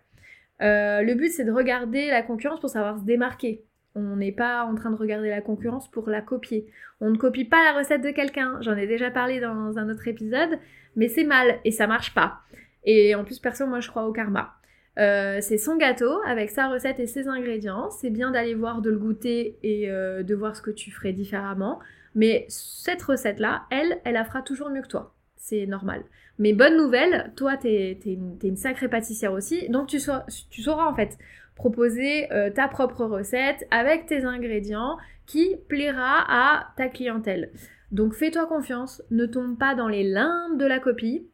Euh, 0.62 1.02
le 1.02 1.14
but, 1.14 1.30
c'est 1.30 1.44
de 1.44 1.52
regarder 1.52 2.08
la 2.08 2.22
concurrence 2.22 2.60
pour 2.60 2.70
savoir 2.70 2.98
se 2.98 3.04
démarquer. 3.04 3.64
On 3.94 4.16
n'est 4.16 4.32
pas 4.32 4.64
en 4.64 4.74
train 4.74 4.90
de 4.90 4.96
regarder 4.96 5.28
la 5.28 5.40
concurrence 5.40 5.90
pour 5.90 6.08
la 6.08 6.20
copier. 6.20 6.66
On 7.00 7.10
ne 7.10 7.16
copie 7.16 7.44
pas 7.44 7.62
la 7.64 7.78
recette 7.78 8.02
de 8.02 8.10
quelqu'un. 8.10 8.58
J'en 8.60 8.76
ai 8.76 8.86
déjà 8.86 9.10
parlé 9.10 9.40
dans 9.40 9.78
un 9.78 9.88
autre 9.88 10.08
épisode, 10.08 10.58
mais 10.96 11.08
c'est 11.08 11.24
mal 11.24 11.60
et 11.64 11.70
ça 11.70 11.86
marche 11.86 12.14
pas. 12.14 12.40
Et 12.84 13.14
en 13.14 13.24
plus, 13.24 13.38
personne, 13.38 13.68
moi, 13.68 13.80
je 13.80 13.88
crois 13.88 14.06
au 14.06 14.12
karma. 14.12 14.54
Euh, 14.98 15.38
c'est 15.40 15.58
son 15.58 15.76
gâteau 15.76 16.20
avec 16.26 16.50
sa 16.50 16.68
recette 16.68 16.98
et 17.00 17.06
ses 17.06 17.28
ingrédients. 17.28 17.90
C'est 17.90 18.10
bien 18.10 18.30
d'aller 18.30 18.54
voir, 18.54 18.80
de 18.80 18.90
le 18.90 18.98
goûter 18.98 19.58
et 19.62 19.90
euh, 19.90 20.22
de 20.22 20.34
voir 20.34 20.56
ce 20.56 20.62
que 20.62 20.70
tu 20.70 20.90
ferais 20.90 21.12
différemment. 21.12 21.80
Mais 22.14 22.46
cette 22.48 23.02
recette-là, 23.02 23.64
elle, 23.70 24.00
elle 24.04 24.14
la 24.14 24.24
fera 24.24 24.42
toujours 24.42 24.70
mieux 24.70 24.82
que 24.82 24.88
toi. 24.88 25.14
C'est 25.36 25.66
normal. 25.66 26.04
Mais 26.38 26.52
bonne 26.52 26.76
nouvelle, 26.76 27.32
toi, 27.36 27.56
t'es 27.56 27.98
es, 28.04 28.18
une 28.42 28.56
sacrée 28.56 28.88
pâtissière 28.88 29.32
aussi. 29.32 29.68
Donc 29.68 29.88
tu, 29.88 30.00
sauras 30.00 30.86
en 30.86 30.94
fait 30.94 31.18
proposer 31.54 32.32
euh, 32.32 32.50
ta 32.50 32.66
propre 32.66 33.04
recette 33.04 33.66
avec 33.70 34.06
tes 34.06 34.24
ingrédients 34.24 34.96
qui 35.26 35.56
plaira 35.68 36.24
à 36.28 36.72
ta 36.76 36.88
clientèle. 36.88 37.52
Donc 37.92 38.14
fais-toi 38.14 38.46
confiance, 38.46 39.02
ne 39.10 39.26
tombe 39.26 39.58
pas 39.58 39.74
dans 39.74 39.88
les 39.88 40.02
limbes 40.02 40.58
de 40.58 40.66
la 40.66 40.80
copie. 40.80 41.28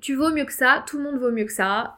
Tu 0.00 0.14
vaux 0.14 0.30
mieux 0.30 0.44
que 0.44 0.52
ça, 0.52 0.84
tout 0.86 0.98
le 0.98 1.04
monde 1.04 1.18
vaut 1.18 1.32
mieux 1.32 1.46
que 1.46 1.52
ça. 1.52 1.96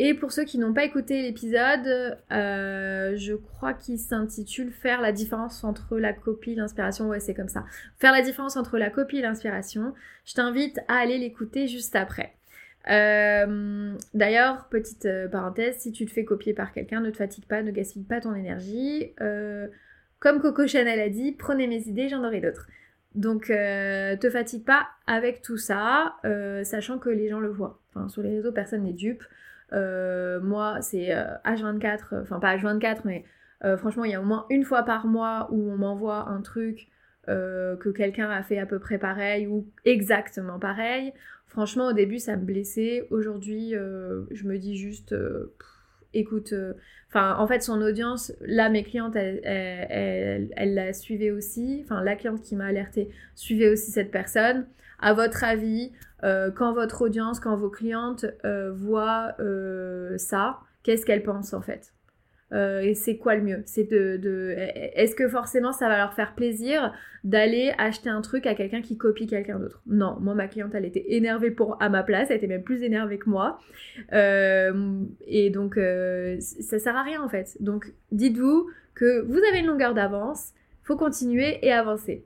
Et 0.00 0.14
pour 0.14 0.30
ceux 0.30 0.44
qui 0.44 0.58
n'ont 0.58 0.72
pas 0.72 0.84
écouté 0.84 1.22
l'épisode, 1.22 2.16
euh, 2.30 3.16
je 3.16 3.34
crois 3.34 3.74
qu'il 3.74 3.98
s'intitule 3.98 4.70
Faire 4.70 5.00
la 5.00 5.10
différence 5.10 5.64
entre 5.64 5.98
la 5.98 6.12
copie 6.12 6.52
et 6.52 6.54
l'inspiration. 6.54 7.08
Ouais, 7.08 7.18
c'est 7.18 7.34
comme 7.34 7.48
ça. 7.48 7.64
Faire 7.98 8.12
la 8.12 8.22
différence 8.22 8.56
entre 8.56 8.78
la 8.78 8.90
copie 8.90 9.18
et 9.18 9.22
l'inspiration. 9.22 9.94
Je 10.24 10.34
t'invite 10.34 10.78
à 10.86 10.98
aller 10.98 11.18
l'écouter 11.18 11.66
juste 11.66 11.96
après. 11.96 12.34
Euh, 12.88 13.92
d'ailleurs, 14.14 14.68
petite 14.68 15.04
euh, 15.06 15.26
parenthèse, 15.26 15.78
si 15.78 15.90
tu 15.90 16.06
te 16.06 16.12
fais 16.12 16.24
copier 16.24 16.54
par 16.54 16.72
quelqu'un, 16.72 17.00
ne 17.00 17.10
te 17.10 17.16
fatigue 17.16 17.46
pas, 17.46 17.62
ne 17.62 17.72
gaspille 17.72 18.04
pas 18.04 18.20
ton 18.20 18.34
énergie. 18.36 19.12
comme 20.20 20.40
Coco 20.40 20.66
Chanel 20.68 21.00
a 21.00 21.08
dit, 21.08 21.32
prenez 21.32 21.66
mes 21.66 21.88
idées, 21.88 22.08
j'en 22.08 22.24
aurai 22.24 22.40
d'autres. 22.40 22.68
Donc, 23.16 23.46
te 23.46 24.30
fatigue 24.30 24.64
pas 24.64 24.86
avec 25.08 25.42
tout 25.42 25.56
ça, 25.56 26.14
sachant 26.62 26.98
que 26.98 27.08
les 27.08 27.28
gens 27.28 27.40
le 27.40 27.48
voient. 27.48 27.80
Enfin, 27.90 28.08
sur 28.08 28.22
les 28.22 28.36
réseaux, 28.36 28.52
personne 28.52 28.84
n'est 28.84 28.92
dupe. 28.92 29.24
Euh, 29.72 30.40
moi, 30.40 30.78
c'est 30.80 31.10
H24, 31.44 31.98
euh, 32.12 32.22
enfin 32.22 32.40
pas 32.40 32.56
H24, 32.56 33.00
mais 33.04 33.24
euh, 33.64 33.76
franchement, 33.76 34.04
il 34.04 34.12
y 34.12 34.14
a 34.14 34.20
au 34.20 34.24
moins 34.24 34.46
une 34.50 34.64
fois 34.64 34.82
par 34.82 35.06
mois 35.06 35.48
où 35.50 35.70
on 35.70 35.76
m'envoie 35.76 36.28
un 36.28 36.40
truc 36.40 36.88
que 37.26 37.90
quelqu'un 37.90 38.30
a 38.30 38.42
fait 38.42 38.58
à 38.58 38.64
peu 38.64 38.78
près 38.78 38.96
pareil 38.96 39.46
ou 39.46 39.66
exactement 39.84 40.58
pareil. 40.58 41.12
Franchement, 41.46 41.88
au 41.88 41.92
début, 41.92 42.18
ça 42.18 42.36
me 42.36 42.42
blessait. 42.42 43.06
Aujourd'hui, 43.10 43.72
je 43.72 44.44
me 44.44 44.56
dis 44.56 44.78
juste, 44.78 45.14
écoute, 46.14 46.54
enfin, 47.10 47.36
en 47.36 47.46
fait, 47.46 47.62
son 47.62 47.82
audience, 47.82 48.32
là, 48.40 48.70
mes 48.70 48.82
clientes, 48.82 49.14
elle, 49.14 49.42
elle, 49.44 50.48
elle 50.56 50.72
la 50.72 50.94
suivait 50.94 51.30
aussi. 51.30 51.82
Enfin, 51.84 52.02
la 52.02 52.16
cliente 52.16 52.40
qui 52.40 52.56
m'a 52.56 52.64
alerté 52.64 53.10
suivait 53.34 53.68
aussi 53.68 53.90
cette 53.90 54.10
personne. 54.10 54.66
À 55.00 55.12
votre 55.14 55.44
avis, 55.44 55.92
euh, 56.24 56.50
quand 56.50 56.72
votre 56.72 57.02
audience, 57.02 57.38
quand 57.38 57.56
vos 57.56 57.70
clientes 57.70 58.26
euh, 58.44 58.72
voient 58.72 59.34
euh, 59.38 60.18
ça, 60.18 60.58
qu'est-ce 60.82 61.06
qu'elles 61.06 61.22
pensent 61.22 61.54
en 61.54 61.60
fait? 61.60 61.92
Et 62.50 62.94
c'est 62.94 63.18
quoi 63.18 63.34
le 63.34 63.42
mieux? 63.42 63.62
C'est 63.66 63.84
de, 63.84 64.54
est-ce 64.56 65.14
que 65.14 65.28
forcément 65.28 65.70
ça 65.70 65.86
va 65.86 65.98
leur 65.98 66.14
faire 66.14 66.34
plaisir 66.34 66.94
d'aller 67.22 67.74
acheter 67.76 68.08
un 68.08 68.22
truc 68.22 68.46
à 68.46 68.54
quelqu'un 68.54 68.80
qui 68.80 68.96
copie 68.96 69.26
quelqu'un 69.26 69.58
d'autre? 69.58 69.82
Non, 69.86 70.16
moi 70.18 70.34
ma 70.34 70.48
cliente 70.48 70.74
elle 70.74 70.86
était 70.86 71.04
énervée 71.08 71.50
pour 71.50 71.76
à 71.82 71.90
ma 71.90 72.02
place, 72.02 72.30
elle 72.30 72.38
était 72.38 72.46
même 72.46 72.62
plus 72.62 72.82
énervée 72.82 73.18
que 73.18 73.28
moi, 73.28 73.58
et 74.10 75.50
donc 75.50 75.74
ça 76.40 76.78
sert 76.78 76.96
à 76.96 77.02
rien 77.02 77.22
en 77.22 77.28
fait. 77.28 77.58
Donc 77.60 77.92
dites-vous 78.12 78.70
que 78.94 79.20
vous 79.26 79.40
avez 79.50 79.58
une 79.58 79.66
longueur 79.66 79.92
d'avance, 79.92 80.52
faut 80.84 80.96
continuer 80.96 81.58
et 81.60 81.70
avancer. 81.70 82.24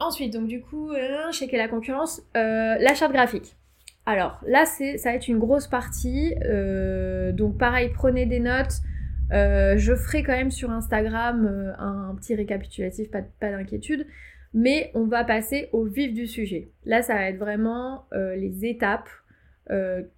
Ensuite, 0.00 0.32
donc 0.32 0.48
du 0.48 0.60
coup, 0.60 0.90
euh, 0.90 1.30
la 1.52 1.68
concurrence, 1.68 2.20
euh, 2.36 2.76
la 2.78 2.94
charte 2.94 3.12
graphique. 3.12 3.56
Alors 4.06 4.38
là, 4.46 4.66
c'est, 4.66 4.98
ça 4.98 5.10
va 5.10 5.16
être 5.16 5.28
une 5.28 5.38
grosse 5.38 5.66
partie. 5.66 6.34
Euh, 6.44 7.32
donc 7.32 7.56
pareil, 7.56 7.90
prenez 7.94 8.26
des 8.26 8.40
notes. 8.40 8.80
je 9.30 9.94
ferai 9.94 10.22
quand 10.22 10.32
même 10.32 10.50
sur 10.50 10.70
Instagram 10.70 11.74
un, 11.78 12.14
petit 12.16 12.34
récapitulatif, 12.34 13.10
pas 13.10 13.22
d'inquiétude. 13.40 14.06
Mais 14.52 14.90
on 14.94 15.04
va 15.04 15.24
passer 15.24 15.68
au 15.72 15.84
vif 15.84 16.12
du 16.12 16.26
sujet. 16.26 16.70
Là, 16.84 17.02
ça 17.02 17.14
va 17.14 17.28
être 17.28 17.38
vraiment 17.38 18.06
les 18.12 18.66
étapes 18.66 19.08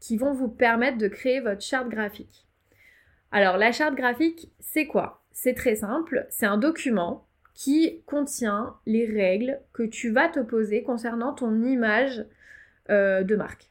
qui 0.00 0.16
vont 0.16 0.32
vous 0.32 0.48
permettre 0.48 0.98
de 0.98 1.08
créer 1.08 1.40
votre 1.40 1.62
charte 1.62 1.88
graphique. 1.88 2.46
Alors 3.30 3.56
la 3.56 3.72
charte 3.72 3.94
graphique, 3.94 4.50
c'est 4.58 4.86
quoi? 4.86 5.22
C'est 5.32 5.54
très 5.54 5.76
simple, 5.76 6.26
c'est 6.30 6.46
un 6.46 6.58
document 6.58 7.25
qui 7.56 8.02
contient 8.04 8.76
les 8.84 9.06
règles 9.06 9.60
que 9.72 9.82
tu 9.82 10.10
vas 10.10 10.28
te 10.28 10.40
poser 10.40 10.82
concernant 10.82 11.32
ton 11.32 11.64
image 11.64 12.24
euh, 12.90 13.24
de 13.24 13.34
marque. 13.34 13.70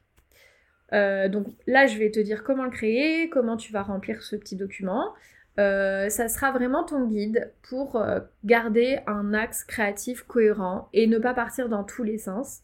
Euh, 0.92 1.30
donc 1.30 1.48
là, 1.68 1.86
je 1.86 1.98
vais 2.00 2.10
te 2.10 2.20
dire 2.20 2.44
comment 2.44 2.64
le 2.64 2.72
créer, 2.72 3.30
comment 3.30 3.58
tu 3.58 3.72
vas 3.72 3.84
remplir 3.84 4.24
ce 4.24 4.36
petit 4.36 4.56
document. 4.56 5.14
Euh, 5.60 6.10
ça 6.10 6.28
sera 6.28 6.52
vraiment 6.52 6.84
ton 6.84 7.06
guide 7.08 7.54
pour 7.70 8.04
garder 8.44 9.00
un 9.06 9.34
axe 9.34 9.64
créatif 9.64 10.24
cohérent 10.24 10.90
et 10.92 11.06
ne 11.06 11.20
pas 11.20 11.36
partir 11.36 11.70
dans 11.70 11.84
tous 11.84 12.04
les 12.04 12.18
sens. 12.18 12.62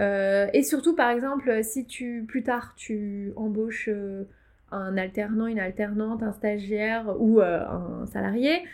et 0.00 0.62
surtout, 0.64 0.96
par 0.96 1.10
exemple, 1.10 1.62
si 1.62 1.86
tu 1.86 2.24
plus 2.26 2.42
tard 2.42 2.74
tu 2.76 3.32
embauches 3.36 3.90
un 4.70 4.96
alternant, 4.96 5.46
une 5.46 5.60
alternante, 5.60 6.22
un 6.22 6.32
stagiaire 6.32 7.14
ou 7.18 7.40
un 7.40 8.06
salarié, 8.06 8.64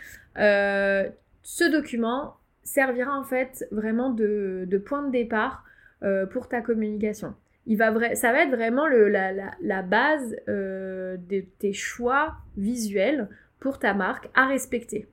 ce 1.45 1.63
document 1.63 2.37
servira 2.63 3.17
en 3.17 3.23
fait 3.23 3.67
vraiment 3.71 4.09
de, 4.09 4.67
point 4.83 5.05
de 5.05 5.11
départ 5.11 5.63
euh, 6.01 6.25
pour 6.25 6.49
ta 6.49 6.59
communication. 6.59 7.35
Il 7.67 7.77
va 7.77 8.15
ça 8.15 8.31
va 8.31 8.43
être 8.43 8.49
vraiment 8.49 8.87
la, 8.87 9.81
base 9.83 10.35
euh, 10.49 11.17
de 11.17 11.41
tes 11.59 11.71
choix 11.71 12.35
visuels 12.57 13.29
pour 13.59 13.77
ta 13.77 13.93
marque 13.93 14.27
à 14.33 14.47
respecter. 14.47 15.07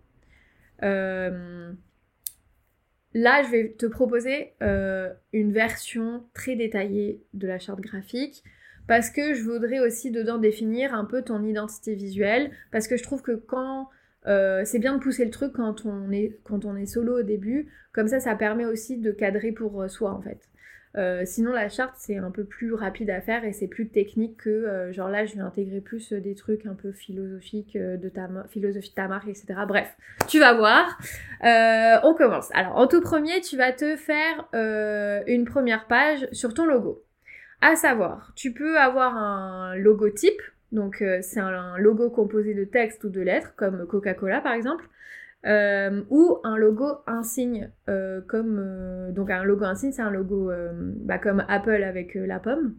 Euh, 0.83 1.71
là, 3.13 3.43
je 3.43 3.51
vais 3.51 3.69
te 3.69 3.87
proposer 3.87 4.55
une 5.33 5.53
version 5.53 6.25
très 6.33 6.57
détaillée 6.57 7.23
de 7.35 7.47
la 7.47 7.59
charte 7.59 7.81
graphique 7.81 8.43
parce 8.89 9.11
que 9.11 9.35
je 9.35 9.43
voudrais 9.43 9.81
aussi 9.81 10.11
dedans 10.11 10.39
définir 10.39 10.95
un 10.95 11.05
peu 11.05 11.23
ton 11.23 11.45
identité 11.45 11.95
visuelle 11.95 12.51
parce 12.71 12.89
que 12.89 12.97
je 12.97 13.03
trouve 13.03 13.21
que 13.21 13.33
quand 13.33 13.89
euh, 14.27 14.63
c'est 14.65 14.79
bien 14.79 14.95
de 14.95 15.01
pousser 15.01 15.25
le 15.25 15.31
truc 15.31 15.53
quand 15.53 15.85
on, 15.85 16.11
est, 16.13 16.39
quand 16.45 16.65
on 16.65 16.77
est 16.77 16.87
solo 16.87 17.21
au 17.21 17.23
début, 17.23 17.69
comme 17.93 18.09
ça 18.09 18.21
ça 18.21 18.35
permet 18.35 18.65
aussi 18.65 18.99
de 18.99 19.11
cadrer 19.11 19.53
pour 19.53 19.83
euh, 19.83 19.89
soi 19.89 20.13
en 20.13 20.23
fait. 20.23 20.49
Euh, 20.99 21.23
sinon 21.25 21.53
la 21.53 21.71
charte 21.71 21.95
c'est 21.97 22.19
un 22.19 22.31
peu 22.31 22.45
plus 22.45 22.75
rapide 22.75 23.09
à 23.09 23.23
faire 23.23 23.47
et 23.47 23.55
c'est 23.55 23.67
plus 23.67 23.89
technique 23.89 24.37
que 24.37 24.91
genre 24.93 25.09
là 25.09 25.25
je 25.25 25.35
vais 25.35 25.41
intégrer 25.41 25.81
plus 25.81 26.13
des 26.13 26.35
trucs 26.35 26.67
un 26.67 26.75
peu 26.75 26.93
philosophiques 26.93 27.79
de 27.79 28.09
ta 28.11 28.29
philosophie 28.51 28.91
de 28.91 28.95
ta 28.95 29.09
marque 29.09 29.27
etc. 29.27 29.55
Bref, 29.67 29.97
tu 30.29 30.39
vas 30.39 30.53
voir. 30.53 30.99
on 32.05 32.15
commence. 32.15 32.51
Alors 32.53 32.77
en 32.77 32.87
tout 32.87 33.01
premier 33.01 33.41
tu 33.41 33.57
vas 33.57 33.73
te 33.73 33.97
faire 33.97 34.47
une 35.27 35.47
première 35.47 35.87
page 35.87 36.29
sur 36.31 36.53
ton 36.53 36.67
logo. 36.67 37.03
À 37.63 37.75
savoir, 37.75 38.33
tu 38.35 38.53
peux 38.53 38.77
avoir 38.79 39.17
un 39.17 39.75
logotype 39.77 40.43
donc 40.73 41.03
euh, 41.03 41.19
c'est 41.23 41.41
un, 41.41 41.77
logo 41.79 42.11
composé 42.11 42.55
de 42.55 42.65
texte 42.65 43.05
ou 43.05 43.11
de 43.11 43.21
lettres, 43.21 43.55
comme 43.57 43.87
Coca-Cola 43.87 44.41
par 44.41 44.55
exemple, 44.55 44.89
euh, 45.47 46.03
ou 46.11 46.39
un 46.45 46.57
logo 46.57 46.87
insigne, 47.07 47.71
euh, 47.89 48.21
comme 48.23 49.11
donc 49.11 49.31
un 49.31 49.45
logo 49.45 49.65
insigne, 49.65 49.93
c'est 49.93 50.03
un 50.03 50.11
logo 50.11 50.51
bah, 51.01 51.19
comme 51.19 51.45
Apple 51.49 51.83
avec 51.83 52.15
la 52.15 52.41
pomme. 52.41 52.75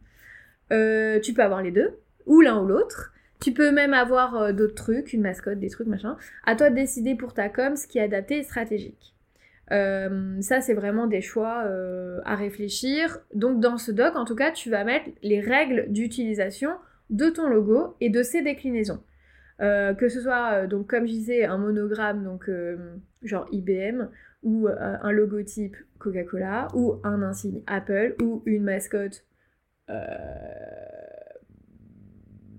tu 0.69 1.33
peux 1.33 1.43
avoir 1.43 1.61
les 1.61 1.71
deux, 1.71 1.99
ou 2.25 2.41
l'un 2.41 2.61
ou 2.61 2.67
l'autre. 2.67 3.11
Tu 3.39 3.51
peux 3.51 3.71
même 3.71 3.93
avoir 3.93 4.53
d'autres 4.53 4.75
trucs, 4.75 5.11
une 5.11 5.21
mascotte, 5.21 5.59
des 5.59 5.69
trucs, 5.69 5.87
machin. 5.87 6.15
À 6.45 6.55
toi 6.55 6.69
de 6.69 6.75
décider 6.75 7.15
pour 7.15 7.33
ta 7.33 7.49
com 7.49 7.75
ce 7.75 7.87
qui 7.87 7.97
est 7.97 8.03
adapté 8.03 8.37
et 8.37 8.43
stratégique. 8.43 9.13
ça, 9.69 10.61
c'est 10.61 10.73
vraiment 10.73 11.07
des 11.07 11.21
choix 11.21 11.65
à 12.23 12.35
réfléchir. 12.35 13.19
Donc, 13.35 13.59
dans 13.59 13.77
ce 13.77 13.91
doc, 13.91 14.15
en 14.15 14.23
tout 14.23 14.35
cas, 14.35 14.51
tu 14.51 14.69
vas 14.69 14.85
mettre 14.85 15.09
les 15.21 15.41
règles 15.41 15.85
d'utilisation 15.89 16.71
de 17.09 17.29
ton 17.29 17.47
logo 17.47 17.95
et 18.01 18.09
de 18.09 18.23
ses 18.23 18.41
déclinaisons. 18.41 19.01
Euh, 19.61 19.93
que 19.93 20.09
ce 20.09 20.21
soit, 20.21 20.53
euh, 20.53 20.67
donc 20.67 20.87
comme 20.87 21.05
je 21.05 21.13
disais, 21.13 21.45
un 21.45 21.57
monogramme, 21.57 22.23
donc 22.23 22.49
euh, 22.49 22.95
genre 23.21 23.47
IBM, 23.51 24.09
ou 24.41 24.67
un 24.67 25.11
logotype 25.13 25.77
Coca-Cola, 25.99 26.67
ou 26.73 26.99
un 27.05 27.21
insigne 27.21 27.61
Apple, 27.65 28.15
ou 28.21 28.43
une 28.45 28.63
mascotte. 28.63 29.23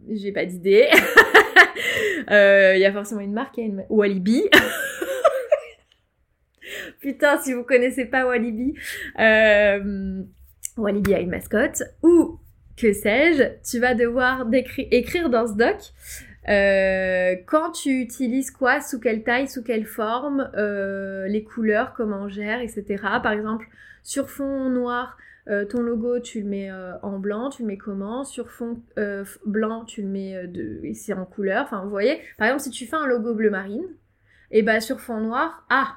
J'ai 0.09 0.33
pas 0.33 0.46
d'idée. 0.46 0.88
Il 2.30 2.30
y 2.80 2.87
a 2.87 2.92
forcément 2.92 3.20
une 3.20 3.35
marque, 3.35 3.59
une... 3.59 3.85
Walibi. 3.90 4.44
Putain, 7.02 7.38
si 7.42 7.52
vous 7.52 7.64
connaissez 7.64 8.07
pas 8.07 8.24
Walibi, 8.24 8.78
Walibi 10.78 11.14
a 11.14 11.20
une 11.20 11.30
mascotte. 11.30 11.83
Ou 12.02 12.40
que 12.76 12.92
sais-je, 12.92 13.42
tu 13.68 13.80
vas 13.80 13.94
devoir 13.94 14.46
écrire 14.90 15.30
dans 15.30 15.46
ce 15.46 15.54
doc 15.54 15.92
euh, 16.48 17.37
quand 17.46 17.72
tu 17.72 18.00
utilises 18.00 18.50
quoi, 18.50 18.80
sous 18.80 19.00
quelle 19.00 19.22
taille, 19.22 19.48
sous 19.48 19.62
quelle 19.62 19.87
forme, 19.87 20.50
euh, 20.56 21.26
les 21.26 21.42
couleurs, 21.42 21.94
comment 21.94 22.22
on 22.22 22.28
gère, 22.28 22.60
etc. 22.60 22.84
Par 23.22 23.32
exemple, 23.32 23.66
sur 24.02 24.28
fond 24.28 24.68
noir, 24.68 25.16
euh, 25.48 25.64
ton 25.64 25.80
logo, 25.80 26.20
tu 26.20 26.42
le 26.42 26.48
mets 26.48 26.70
en 27.02 27.18
blanc, 27.18 27.50
tu 27.50 27.62
le 27.62 27.68
mets 27.68 27.78
comment? 27.78 28.24
Sur 28.24 28.50
fond 28.50 28.80
blanc, 29.46 29.84
tu 29.84 30.02
le 30.02 30.08
mets 30.08 30.46
de, 30.46 30.80
ici 30.84 31.12
en 31.12 31.24
couleur. 31.24 31.64
Enfin, 31.64 31.82
vous 31.82 31.90
voyez, 31.90 32.20
par 32.37 32.48
exemple, 32.48 32.62
si 32.62 32.70
tu 32.70 32.87
fais 32.87 32.96
un 32.96 33.06
logo 33.06 33.34
bleu 33.34 33.50
marine, 33.50 33.87
et 34.50 34.58
eh 34.58 34.62
ben 34.62 34.78
sur 34.80 35.00
fond 35.00 35.20
noir, 35.20 35.66
ah, 35.70 35.96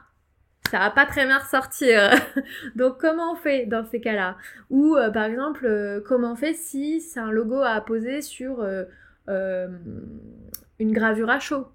ça 0.67 0.79
va 0.79 0.91
pas 0.91 1.05
très 1.05 1.25
bien 1.25 1.37
ressortir. 1.37 2.11
Donc 2.75 2.97
comment 2.99 3.33
on 3.33 3.35
fait 3.35 3.65
dans 3.65 3.85
ces 3.85 3.99
cas-là? 3.99 4.37
Ou 4.69 4.95
euh, 4.95 5.09
par 5.09 5.23
exemple, 5.23 5.65
euh, 5.65 6.01
comment 6.05 6.33
on 6.33 6.35
fait 6.35 6.53
si 6.53 7.01
c'est 7.01 7.19
un 7.19 7.31
logo 7.31 7.61
à 7.61 7.79
poser 7.81 8.21
sur 8.21 8.61
euh, 8.61 9.67
une 10.79 10.91
gravure 10.91 11.29
à 11.29 11.39
chaud? 11.39 11.67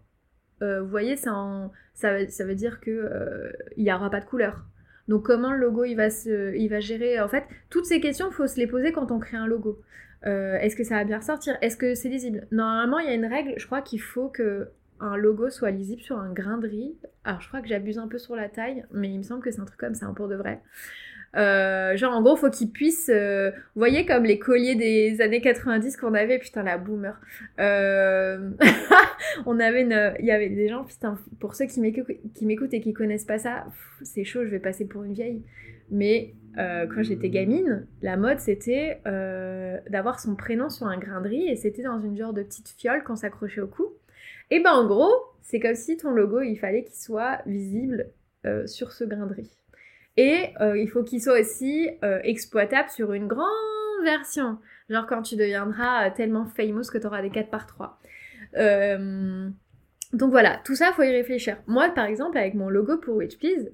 Vous 0.61 0.87
voyez, 0.87 1.17
ça, 1.17 1.33
veut 2.05 2.55
dire 2.55 2.79
que 2.81 3.53
il 3.77 3.83
n'y 3.83 3.93
aura 3.93 4.11
pas 4.11 4.21
de 4.21 4.25
couleur. 4.25 4.65
Donc 5.09 5.25
comment 5.27 5.51
le 5.51 5.59
logo 5.59 5.83
il 5.83 5.97
va, 5.97 6.07
va 6.07 6.81
gérer? 6.81 7.21
En 7.21 7.27
fait, 7.27 7.43
toutes 7.69 7.85
ces 7.85 8.01
questions, 8.01 8.29
il 8.31 8.33
faut 8.33 8.47
se 8.47 8.61
les 8.61 8.69
poser 8.69 8.93
quand 8.93 9.11
on 9.11 9.19
crée 9.19 9.37
un 9.37 9.49
logo. 9.49 9.83
Est-ce 10.23 10.77
que 10.77 10.85
ça 10.85 10.95
va 10.95 11.03
bien 11.03 11.19
ressortir? 11.19 11.59
Est-ce 11.63 11.77
que 11.77 11.97
c'est 11.97 12.09
lisible? 12.09 12.47
Normalement, 12.53 13.01
il 13.01 13.07
y 13.07 13.11
a 13.11 13.15
une 13.15 13.27
règle, 13.27 13.55
je 13.57 13.67
crois 13.67 13.83
qu'il 13.83 14.01
faut 14.01 14.29
que 14.29 14.69
un 15.03 15.17
logo 15.17 15.51
soit 15.51 15.71
lisible 15.71 16.03
sur 16.03 16.19
un 16.19 16.33
grain 16.33 16.59
de 16.59 16.69
riz. 16.69 16.97
Alors 17.25 17.41
je 17.41 17.49
crois 17.49 17.61
que 17.61 17.69
j'abuse 17.69 17.99
un 17.99 18.09
peu 18.09 18.19
sur 18.19 18.37
la 18.37 18.49
taille, 18.49 18.85
mais 18.93 19.11
il 19.11 19.19
me 19.19 19.23
semble 19.23 19.43
que 19.43 19.51
c'est 19.51 19.61
un 19.61 19.65
truc 19.65 19.81
comme 19.81 19.95
ça, 19.95 20.07
hein, 20.07 20.15
pour 20.15 20.29
de 20.29 20.37
vrai. 20.37 20.63
Euh, 21.35 21.97
genre 21.97 22.13
en 22.13 22.21
gros 22.21 22.37
faut 22.37 22.51
qu'il 22.51 22.71
puisse 22.71 23.09
euh, 23.09 23.51
vous 23.51 23.79
voyez 23.79 24.05
comme 24.05 24.25
les 24.25 24.39
colliers 24.39 24.75
des 24.75 25.23
années 25.23 25.41
90 25.41 25.97
qu'on 25.97 26.13
avait 26.13 26.39
putain 26.39 26.63
la 26.63 26.77
boomer 26.77 27.19
euh... 27.59 28.51
on 29.47 29.59
avait 29.59 29.81
une 29.81 30.13
il 30.19 30.27
y 30.27 30.31
avait 30.31 30.51
des 30.51 30.69
gens 30.69 30.85
putain 30.85 31.17
pour 31.41 31.55
ceux 31.55 31.65
qui 31.65 31.81
m'écoutent 31.81 32.75
et 32.75 32.81
qui 32.83 32.93
connaissent 32.93 33.25
pas 33.25 33.39
ça 33.39 33.65
c'est 34.03 34.25
chaud 34.25 34.45
je 34.45 34.51
vais 34.51 34.59
passer 34.59 34.85
pour 34.85 35.05
une 35.05 35.15
vieille 35.15 35.43
mais 35.91 36.35
euh, 36.59 36.87
quand 36.87 37.03
j'étais 37.03 37.31
gamine 37.31 37.87
la 38.03 38.19
mode 38.19 38.39
c'était 38.39 39.01
d'avoir 39.89 40.21
son 40.21 40.37
prénom 40.37 40.69
sur 40.69 40.87
un 40.87 40.99
grain 40.99 41.23
de 41.23 41.31
riz 41.31 41.49
et 41.49 41.57
c'était 41.57 41.83
dans 41.83 41.99
une 41.99 42.19
genre 42.19 42.35
de 42.35 42.43
petite 42.43 42.69
fiole 42.77 43.03
qu'on 43.05 43.17
s'accrochait 43.17 43.63
au 43.63 43.69
cou 43.69 43.87
et 44.53 44.61
ben 44.61 44.73
en 44.73 44.87
gros, 44.87 45.15
c'est 45.41 45.61
comme 45.61 45.75
si 45.75 45.97
ton 45.97 46.11
logo, 46.11 46.43
il 46.43 46.57
fallait 46.57 46.85
qu'il 46.85 46.95
soit 46.95 47.41
visible 47.47 48.11
euh, 48.45 48.67
sur 48.67 48.93
ce 48.93 49.03
grain 49.03 49.27
de 49.27 49.33
riz. 49.33 49.51
Et 50.19 50.51
euh, 50.61 50.77
il 50.77 50.91
faut 50.91 51.03
qu'il 51.03 51.23
soit 51.23 51.41
aussi 51.41 51.89
euh, 52.05 52.21
exploitable 52.23 52.91
sur 52.91 53.15
une 53.15 53.29
grande 53.29 53.49
version. 54.05 54.59
Genre 54.91 55.07
quand 55.07 55.23
tu 55.23 55.37
deviendras 55.37 56.11
tellement 56.11 56.45
famous 56.45 56.83
que 56.93 56.99
tu 56.99 57.07
auras 57.07 57.23
des 57.23 57.31
4 57.31 57.49
par 57.49 57.67
3. 57.67 57.99
donc 60.13 60.31
voilà, 60.31 60.61
tout 60.67 60.75
ça, 60.75 60.89
il 60.91 60.95
faut 60.97 61.03
y 61.03 61.11
réfléchir. 61.11 61.57
Moi, 61.67 61.89
par 61.89 62.05
exemple, 62.05 62.37
avec 62.37 62.53
mon 62.53 62.69
logo 62.69 62.99
pour 62.99 63.17
Which 63.17 63.39
Please, 63.39 63.73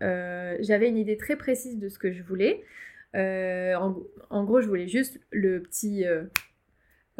j'avais 0.00 0.88
une 0.88 0.96
idée 0.96 1.16
très 1.16 1.34
précise 1.34 1.76
de 1.76 1.88
ce 1.88 1.98
que 1.98 2.12
je 2.12 2.22
voulais. 2.22 2.62
En, 3.14 3.96
en, 4.30 4.44
gros, 4.44 4.60
je 4.60 4.68
voulais 4.68 4.86
juste 4.86 5.18
le 5.32 5.60
petit 5.60 6.04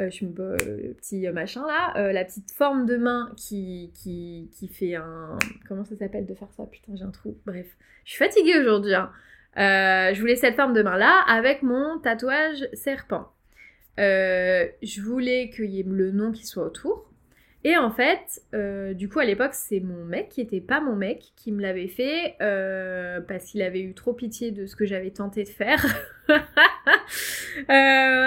euh, 0.00 0.10
je 0.10 0.24
me 0.24 0.56
le 0.64 0.94
petit 0.94 1.28
machin 1.28 1.66
là, 1.66 1.92
euh, 1.96 2.12
la 2.12 2.24
petite 2.24 2.50
forme 2.52 2.86
de 2.86 2.96
main 2.96 3.30
qui, 3.36 3.92
qui, 3.94 4.48
qui 4.52 4.68
fait 4.68 4.94
un... 4.94 5.38
Comment 5.68 5.84
ça 5.84 5.96
s'appelle 5.96 6.26
de 6.26 6.34
faire 6.34 6.50
ça? 6.56 6.64
Putain, 6.64 6.92
j'ai 6.94 7.04
un 7.04 7.10
trou. 7.10 7.36
Bref, 7.44 7.66
je 8.04 8.12
suis 8.12 8.18
fatiguée 8.18 8.58
aujourd'hui. 8.58 8.94
Hein. 8.94 9.10
Euh, 9.56 10.14
je 10.14 10.20
voulais 10.20 10.36
cette 10.36 10.56
forme 10.56 10.72
de 10.72 10.82
main 10.82 10.96
là 10.96 11.24
avec 11.28 11.62
mon 11.62 11.98
tatouage 11.98 12.68
serpent. 12.72 13.32
je 13.98 15.00
voulais 15.02 15.50
qu'il 15.50 15.70
y 15.70 15.80
ait 15.80 15.86
le 15.86 16.10
nom 16.12 16.32
qui 16.32 16.46
soit 16.46 16.64
autour. 16.64 17.09
Et 17.62 17.76
en 17.76 17.90
fait, 17.90 18.40
euh, 18.54 18.94
du 18.94 19.10
coup, 19.10 19.18
à 19.18 19.26
l'époque, 19.26 19.52
c'est 19.52 19.80
mon 19.80 20.06
mec 20.06 20.30
qui 20.30 20.40
était 20.40 20.62
pas 20.62 20.80
mon 20.80 20.96
mec 20.96 21.32
qui 21.36 21.52
me 21.52 21.60
l'avait 21.60 21.88
fait 21.88 22.36
euh, 22.40 23.20
parce 23.20 23.44
qu'il 23.44 23.60
avait 23.60 23.82
eu 23.82 23.92
trop 23.92 24.14
pitié 24.14 24.50
de 24.50 24.64
ce 24.64 24.74
que 24.74 24.86
j'avais 24.86 25.10
tenté 25.10 25.44
de 25.44 25.50
faire. 25.50 25.84
euh, 26.30 26.38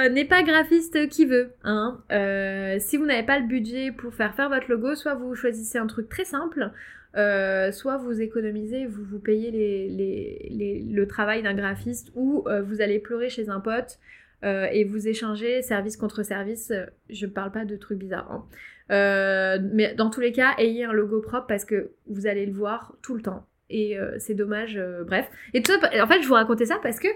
N'est 0.10 0.26
pas 0.26 0.44
graphiste 0.44 1.10
qui 1.10 1.26
veut. 1.26 1.54
Hein. 1.64 2.04
Euh, 2.12 2.78
si 2.80 2.98
vous 2.98 3.06
n'avez 3.06 3.26
pas 3.26 3.40
le 3.40 3.48
budget 3.48 3.92
pour 3.92 4.14
faire 4.14 4.36
faire 4.36 4.50
votre 4.50 4.70
logo, 4.70 4.94
soit 4.94 5.16
vous 5.16 5.34
choisissez 5.34 5.80
un 5.80 5.88
truc 5.88 6.10
très 6.10 6.26
simple, 6.26 6.70
soit 7.16 7.98
vous 7.98 8.22
économisez, 8.22 8.86
vous 8.86 9.04
vous 9.04 9.20
payez 9.20 9.50
les, 9.50 9.90
les, 9.90 10.48
les, 10.52 10.80
le 10.80 11.08
travail 11.08 11.42
d'un 11.42 11.56
graphiste, 11.56 12.12
ou 12.14 12.46
vous 12.66 12.82
allez 12.82 13.00
pleurer 13.00 13.30
chez 13.30 13.50
un 13.50 13.60
pote. 13.60 13.98
et 14.44 14.84
vous 14.84 15.08
échangez 15.08 15.64
service 15.64 15.98
contre 15.98 16.22
service. 16.22 16.72
Je 17.10 17.26
parle 17.26 17.52
pas 17.52 17.66
de 17.66 17.76
trucs 17.78 17.98
bizarres. 17.98 18.32
Hein. 18.32 18.46
Euh, 18.92 19.60
mais 19.72 19.94
dans 19.96 20.10
tous 20.10 20.22
les 20.22 20.32
cas, 20.32 20.54
ayez 20.58 20.86
un 20.86 20.94
logo 20.94 21.22
propre 21.22 21.48
parce 21.48 21.66
que 21.66 21.92
vous 22.08 22.28
allez 22.28 22.46
le 22.46 22.54
voir 22.54 22.96
tout 23.02 23.16
le 23.16 23.22
temps. 23.22 23.46
Et 23.70 23.98
euh, 23.98 24.16
c'est 24.20 24.36
dommage, 24.36 24.78
euh, 24.78 25.04
bref. 25.04 25.30
Et 25.54 25.64
tout 25.64 25.72
ça, 25.72 26.04
en 26.04 26.08
fait, 26.08 26.22
je 26.22 26.28
vous 26.28 26.34
racontais 26.34 26.66
ça 26.66 26.80
parce 26.84 27.00
que 27.00 27.08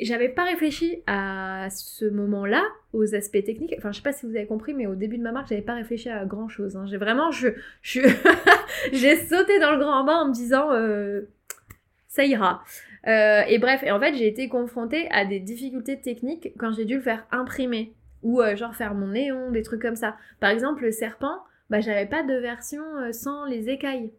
j'avais 0.00 0.28
pas 0.28 0.44
réfléchi 0.44 1.02
à 1.06 1.68
ce 1.70 2.06
moment-là 2.06 2.64
aux 2.92 3.14
aspects 3.14 3.44
techniques. 3.44 3.74
Enfin, 3.78 3.92
je 3.92 3.98
sais 3.98 4.02
pas 4.02 4.12
si 4.12 4.26
vous 4.26 4.34
avez 4.34 4.46
compris, 4.46 4.74
mais 4.74 4.86
au 4.86 4.94
début 4.94 5.18
de 5.18 5.22
ma 5.22 5.32
marque, 5.32 5.48
j'avais 5.48 5.62
pas 5.62 5.74
réfléchi 5.74 6.08
à 6.08 6.24
grand 6.24 6.48
chose. 6.48 6.76
Hein. 6.76 6.86
J'ai 6.86 6.96
vraiment, 6.96 7.30
je, 7.30 7.48
j'ai 8.92 9.16
sauté 9.16 9.60
dans 9.60 9.72
le 9.72 9.78
grand 9.78 10.04
bain 10.04 10.22
en 10.22 10.28
me 10.28 10.32
disant, 10.32 10.70
ça 12.08 12.24
ira. 12.24 12.64
et 13.06 13.58
bref, 13.58 13.82
et 13.84 13.92
en 13.92 14.00
fait, 14.00 14.14
j'ai 14.14 14.26
été 14.26 14.48
confrontée 14.48 15.08
à 15.10 15.24
des 15.24 15.40
difficultés 15.40 16.00
techniques 16.00 16.52
quand 16.58 16.72
j'ai 16.72 16.84
dû 16.84 16.96
le 16.96 17.02
faire 17.02 17.26
imprimer 17.30 17.94
ou 18.22 18.40
euh, 18.40 18.56
genre 18.56 18.74
faire 18.74 18.94
mon 18.94 19.08
néon, 19.08 19.50
des 19.50 19.62
trucs 19.62 19.82
comme 19.82 19.96
ça. 19.96 20.16
Par 20.40 20.50
exemple, 20.50 20.84
le 20.84 20.92
serpent, 20.92 21.38
bah 21.70 21.80
j'avais 21.80 22.06
pas 22.06 22.22
de 22.22 22.34
version 22.34 22.82
euh, 22.98 23.12
sans 23.12 23.44
les 23.44 23.68
écailles. 23.68 24.12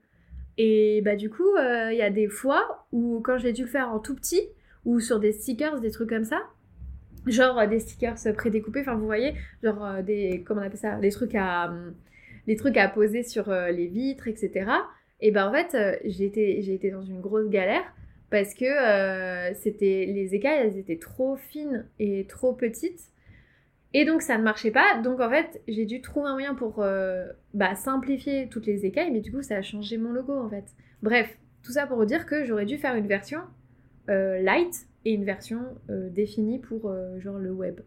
Et 0.57 1.01
bah 1.03 1.15
du 1.15 1.29
coup, 1.29 1.55
euh, 1.57 1.91
il 1.91 1.97
y 1.97 2.01
a 2.01 2.09
des 2.09 2.27
fois 2.27 2.85
où 2.91 3.21
quand 3.23 3.37
j'ai 3.37 3.53
dû 3.53 3.63
le 3.63 3.67
faire 3.67 3.89
en 3.89 3.99
tout 3.99 4.15
petit, 4.15 4.41
ou 4.85 4.99
sur 4.99 5.19
des 5.19 5.31
stickers, 5.31 5.79
des 5.79 5.91
trucs 5.91 6.09
comme 6.09 6.25
ça, 6.25 6.41
genre 7.25 7.65
des 7.67 7.79
stickers 7.79 8.15
prédécoupés, 8.35 8.81
enfin 8.81 8.95
vous 8.95 9.05
voyez, 9.05 9.33
genre 9.63 10.03
des, 10.03 10.43
comment 10.45 10.61
on 10.61 10.65
appelle 10.65 10.77
ça, 10.77 10.97
des 10.97 11.09
trucs 11.09 11.35
à, 11.35 11.73
des 12.47 12.55
trucs 12.55 12.77
à 12.77 12.89
poser 12.89 13.23
sur 13.23 13.49
les 13.49 13.87
vitres, 13.87 14.27
etc. 14.27 14.69
Et 15.21 15.31
bah 15.31 15.47
en 15.47 15.53
fait, 15.53 15.75
j'ai 16.03 16.25
été, 16.25 16.61
j'ai 16.61 16.73
été 16.73 16.91
dans 16.91 17.01
une 17.01 17.21
grosse 17.21 17.49
galère 17.49 17.83
parce 18.29 18.53
que 18.53 19.53
c'était 19.55 20.05
les 20.05 20.35
écailles, 20.35 20.67
elles 20.67 20.77
étaient 20.77 20.97
trop 20.97 21.37
fines 21.37 21.85
et 21.97 22.25
trop 22.27 22.53
petites 22.53 23.12
et 23.93 24.05
donc 24.05 24.21
ça 24.21 24.37
ne 24.37 24.43
marchait 24.43 24.71
pas. 24.71 24.99
Donc 25.01 25.19
en 25.19 25.29
fait, 25.29 25.61
j'ai 25.67 25.85
dû 25.85 26.01
trouver 26.01 26.27
un 26.27 26.33
moyen 26.33 26.55
pour 26.55 26.79
euh, 26.79 27.25
bah, 27.53 27.75
simplifier 27.75 28.49
toutes 28.49 28.65
les 28.65 28.85
écailles, 28.85 29.11
mais 29.11 29.21
du 29.21 29.31
coup 29.31 29.41
ça 29.41 29.57
a 29.57 29.61
changé 29.61 29.97
mon 29.97 30.11
logo 30.11 30.33
en 30.33 30.49
fait. 30.49 30.65
Bref, 31.01 31.37
tout 31.63 31.71
ça 31.71 31.85
pour 31.87 32.05
dire 32.05 32.25
que 32.25 32.43
j'aurais 32.43 32.65
dû 32.65 32.77
faire 32.77 32.95
une 32.95 33.07
version 33.07 33.39
euh, 34.09 34.39
light 34.41 34.87
et 35.05 35.13
une 35.13 35.25
version 35.25 35.61
euh, 35.89 36.09
définie 36.09 36.59
pour 36.59 36.93
genre 37.19 37.37
le 37.37 37.51
web. 37.51 37.79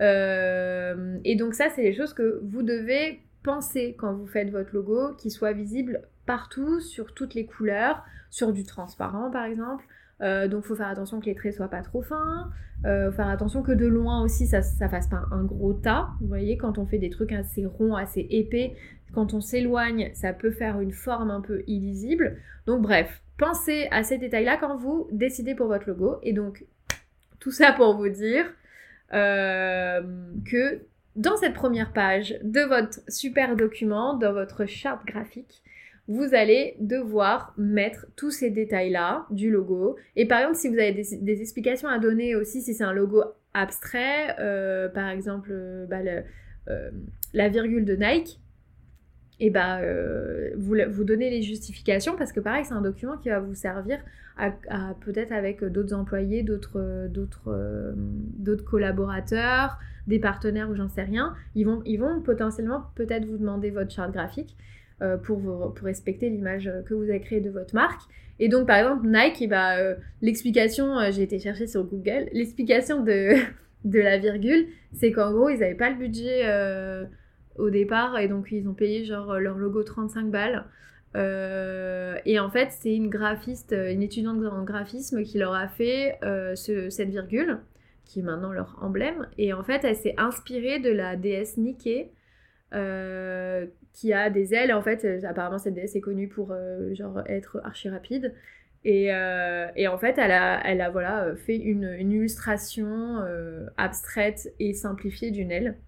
et 0.00 1.36
donc 1.36 1.54
ça, 1.54 1.70
c'est 1.70 1.82
les 1.82 1.94
choses 1.94 2.14
que 2.14 2.40
vous 2.44 2.62
devez 2.62 3.20
penser 3.42 3.94
quand 3.98 4.12
vous 4.14 4.26
faites 4.26 4.50
votre 4.50 4.74
logo, 4.74 5.14
qu'il 5.14 5.30
soit 5.30 5.52
visible 5.52 6.02
partout, 6.26 6.80
sur 6.80 7.14
toutes 7.14 7.34
les 7.34 7.46
couleurs, 7.46 8.04
sur 8.30 8.52
du 8.52 8.64
transparent 8.64 9.30
par 9.30 9.44
exemple. 9.44 9.84
Euh, 10.20 10.48
donc 10.48 10.64
faut 10.64 10.74
faire 10.74 10.88
attention 10.88 11.20
que 11.20 11.26
les 11.26 11.34
traits 11.34 11.54
soient 11.54 11.68
pas 11.68 11.82
trop 11.82 12.02
fins. 12.02 12.50
Euh, 12.84 13.10
faire 13.12 13.28
attention 13.28 13.62
que 13.62 13.72
de 13.72 13.86
loin 13.86 14.22
aussi 14.22 14.46
ça, 14.46 14.62
ça 14.62 14.88
fasse 14.88 15.08
pas 15.08 15.22
un 15.30 15.44
gros 15.44 15.72
tas. 15.72 16.08
Vous 16.20 16.28
voyez 16.28 16.56
quand 16.56 16.78
on 16.78 16.86
fait 16.86 16.98
des 16.98 17.10
trucs 17.10 17.32
assez 17.32 17.66
ronds, 17.66 17.94
assez 17.94 18.26
épais, 18.30 18.74
quand 19.12 19.34
on 19.34 19.40
s'éloigne, 19.40 20.10
ça 20.14 20.32
peut 20.32 20.50
faire 20.50 20.80
une 20.80 20.92
forme 20.92 21.30
un 21.30 21.40
peu 21.40 21.62
illisible. 21.66 22.36
Donc 22.66 22.82
bref, 22.82 23.22
pensez 23.36 23.88
à 23.90 24.02
ces 24.02 24.18
détails-là 24.18 24.56
quand 24.58 24.76
vous 24.76 25.08
décidez 25.12 25.54
pour 25.54 25.68
votre 25.68 25.88
logo. 25.88 26.18
Et 26.22 26.32
donc 26.32 26.64
tout 27.40 27.50
ça 27.50 27.72
pour 27.72 27.96
vous 27.96 28.08
dire 28.08 28.44
euh, 29.14 30.02
que 30.44 30.82
dans 31.16 31.36
cette 31.36 31.54
première 31.54 31.92
page 31.92 32.38
de 32.42 32.60
votre 32.60 33.00
super 33.08 33.56
document, 33.56 34.14
dans 34.14 34.32
votre 34.32 34.66
charte 34.66 35.04
graphique, 35.06 35.62
vous 36.08 36.34
allez 36.34 36.74
devoir 36.80 37.52
mettre 37.58 38.06
tous 38.16 38.30
ces 38.30 38.50
détails-là 38.50 39.26
du 39.30 39.50
logo. 39.50 39.96
Et 40.16 40.26
par 40.26 40.40
exemple, 40.40 40.56
si 40.56 40.68
vous 40.68 40.78
avez 40.78 40.92
des, 40.92 41.40
explications 41.42 41.88
à 41.88 41.98
donner 41.98 42.34
aussi, 42.34 42.62
si 42.62 42.72
c'est 42.72 42.84
un 42.84 42.94
logo 42.94 43.22
abstrait, 43.52 44.34
euh, 44.40 44.88
par 44.88 45.10
exemple 45.10 45.50
euh, 45.52 45.86
bah, 45.86 45.98
euh, 46.68 46.90
la 47.34 47.48
virgule 47.50 47.84
de 47.84 47.94
Nike, 47.94 48.40
et 49.40 49.50
bah, 49.50 49.80
vous, 50.56 50.74
vous 50.90 51.04
donnez 51.04 51.30
les 51.30 51.42
justifications 51.42 52.16
parce 52.16 52.32
que 52.32 52.40
pareil, 52.40 52.64
c'est 52.64 52.74
un 52.74 52.80
document 52.80 53.16
qui 53.18 53.28
va 53.28 53.38
vous 53.38 53.54
servir 53.54 54.00
à, 54.36 54.50
peut-être 55.00 55.30
avec 55.30 55.62
d'autres 55.62 55.94
employés, 55.94 56.42
d'autres, 56.42 57.06
d'autres, 57.08 57.94
d'autres 57.94 58.64
collaborateurs, 58.64 59.78
des 60.08 60.18
partenaires 60.18 60.68
ou 60.68 60.74
j'en 60.74 60.88
sais 60.88 61.04
rien. 61.04 61.36
Ils 61.54 61.66
vont, 61.66 61.82
ils 61.86 61.98
vont 61.98 62.20
potentiellement 62.20 62.86
peut-être 62.96 63.26
vous 63.26 63.38
demander 63.38 63.70
votre 63.70 63.92
charte 63.92 64.10
graphique. 64.10 64.56
Euh, 65.00 65.16
pour, 65.16 65.38
pour 65.74 65.84
respecter 65.86 66.28
l'image 66.28 66.68
que 66.88 66.92
vous 66.92 67.04
avez 67.04 67.20
créée 67.20 67.40
de 67.40 67.50
votre 67.50 67.72
marque. 67.72 68.00
Et 68.40 68.48
donc, 68.48 68.66
par 68.66 68.78
exemple, 68.78 69.06
Nike, 69.06 69.48
bah, 69.48 69.78
euh, 69.78 69.94
l'explication, 70.22 70.98
euh, 70.98 71.12
j'ai 71.12 71.22
été 71.22 71.38
chercher 71.38 71.68
sur 71.68 71.84
Google, 71.84 72.28
l'explication 72.32 73.04
de, 73.04 73.34
de 73.84 74.00
la 74.00 74.18
virgule, 74.18 74.66
c'est 74.92 75.12
qu'en 75.12 75.32
gros, 75.32 75.50
ils 75.50 75.60
n'avaient 75.60 75.76
pas 75.76 75.90
le 75.90 75.94
budget 75.94 76.42
au 77.56 77.70
départ 77.70 78.18
et 78.18 78.26
donc 78.26 78.48
ils 78.50 78.68
ont 78.68 78.74
payé 78.74 79.04
genre 79.04 79.38
leur 79.38 79.56
logo 79.56 79.84
35 79.84 80.32
balles. 80.32 80.64
et 81.14 82.40
en 82.40 82.50
fait, 82.50 82.68
c'est 82.72 82.94
une 82.94 83.08
graphiste, 83.08 83.72
une 83.72 84.02
étudiante 84.02 84.44
en 84.44 84.64
graphisme 84.64 85.22
qui 85.22 85.38
leur 85.38 85.54
a 85.54 85.68
fait 85.68 86.18
cette 86.56 87.10
virgule, 87.10 87.58
qui 88.04 88.18
est 88.18 88.22
maintenant 88.22 88.52
leur 88.52 88.76
emblème. 88.80 89.28
Et 89.38 89.52
en 89.52 89.62
fait, 89.62 89.84
elle 89.84 89.94
s'est 89.94 90.14
inspirée 90.18 90.80
de 90.80 90.90
la 90.90 91.14
déesse 91.14 91.56
Nike, 91.56 92.10
qui 93.92 94.12
a 94.12 94.30
des 94.30 94.54
ailes. 94.54 94.72
En 94.72 94.82
fait, 94.82 95.04
euh, 95.04 95.20
apparemment, 95.26 95.58
cette 95.58 95.74
déesse 95.74 95.96
est 95.96 96.00
connue 96.00 96.28
pour 96.28 96.52
euh, 96.52 96.94
genre 96.94 97.22
être 97.26 97.60
archi 97.64 97.88
rapide. 97.88 98.34
Et, 98.84 99.12
euh, 99.12 99.66
et, 99.76 99.88
en 99.88 99.98
fait, 99.98 100.18
elle 100.18 100.30
a, 100.30 100.60
elle 100.64 100.80
a 100.80 100.90
voilà, 100.90 101.34
fait 101.36 101.56
une, 101.56 101.92
une 101.98 102.12
illustration 102.12 103.24
abstraite 103.76 104.52
et 104.60 104.72
simplifiée 104.72 105.30
d'une 105.30 105.50
aile. 105.50 105.78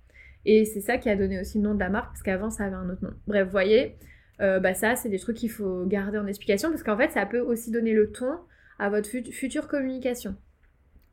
Et 0.45 0.65
c'est 0.65 0.81
ça 0.81 0.99
qui 0.99 1.09
a 1.09 1.17
donné 1.17 1.41
aussi 1.41 1.59
le 1.59 1.65
nom 1.65 1.75
de 1.75 1.81
la 1.81 1.89
marque, 1.89 2.09
parce 2.09 2.23
qu'avant, 2.23 2.51
ça 2.51 2.65
avait 2.65 2.75
un 2.75 2.91
autre 2.91 3.05
nom. 3.05 3.13
Bref, 3.29 3.45
vous 3.45 3.53
voyez, 3.53 3.97
bah 4.41 4.75
ça, 4.75 4.97
c'est 4.97 5.09
des 5.09 5.21
trucs 5.21 5.37
qu'il 5.37 5.51
faut 5.51 5.87
garder 5.87 6.19
en 6.19 6.27
explication, 6.27 6.71
parce 6.71 6.83
qu'en 6.83 6.97
fait, 6.97 7.11
ça 7.11 7.27
peut 7.27 7.39
aussi 7.39 7.71
donner 7.71 7.93
le 7.93 8.11
ton 8.11 8.39
à 8.81 8.91
votre 8.91 9.09
future 9.09 9.69
communication. 9.69 10.35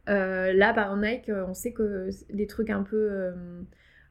là, 0.08 0.74
par 0.74 0.98
Nike, 0.98 1.30
on 1.30 1.54
sait 1.54 1.74
que 1.74 2.10
des 2.34 2.48
trucs 2.48 2.72
un 2.72 2.82
peu 2.82 3.34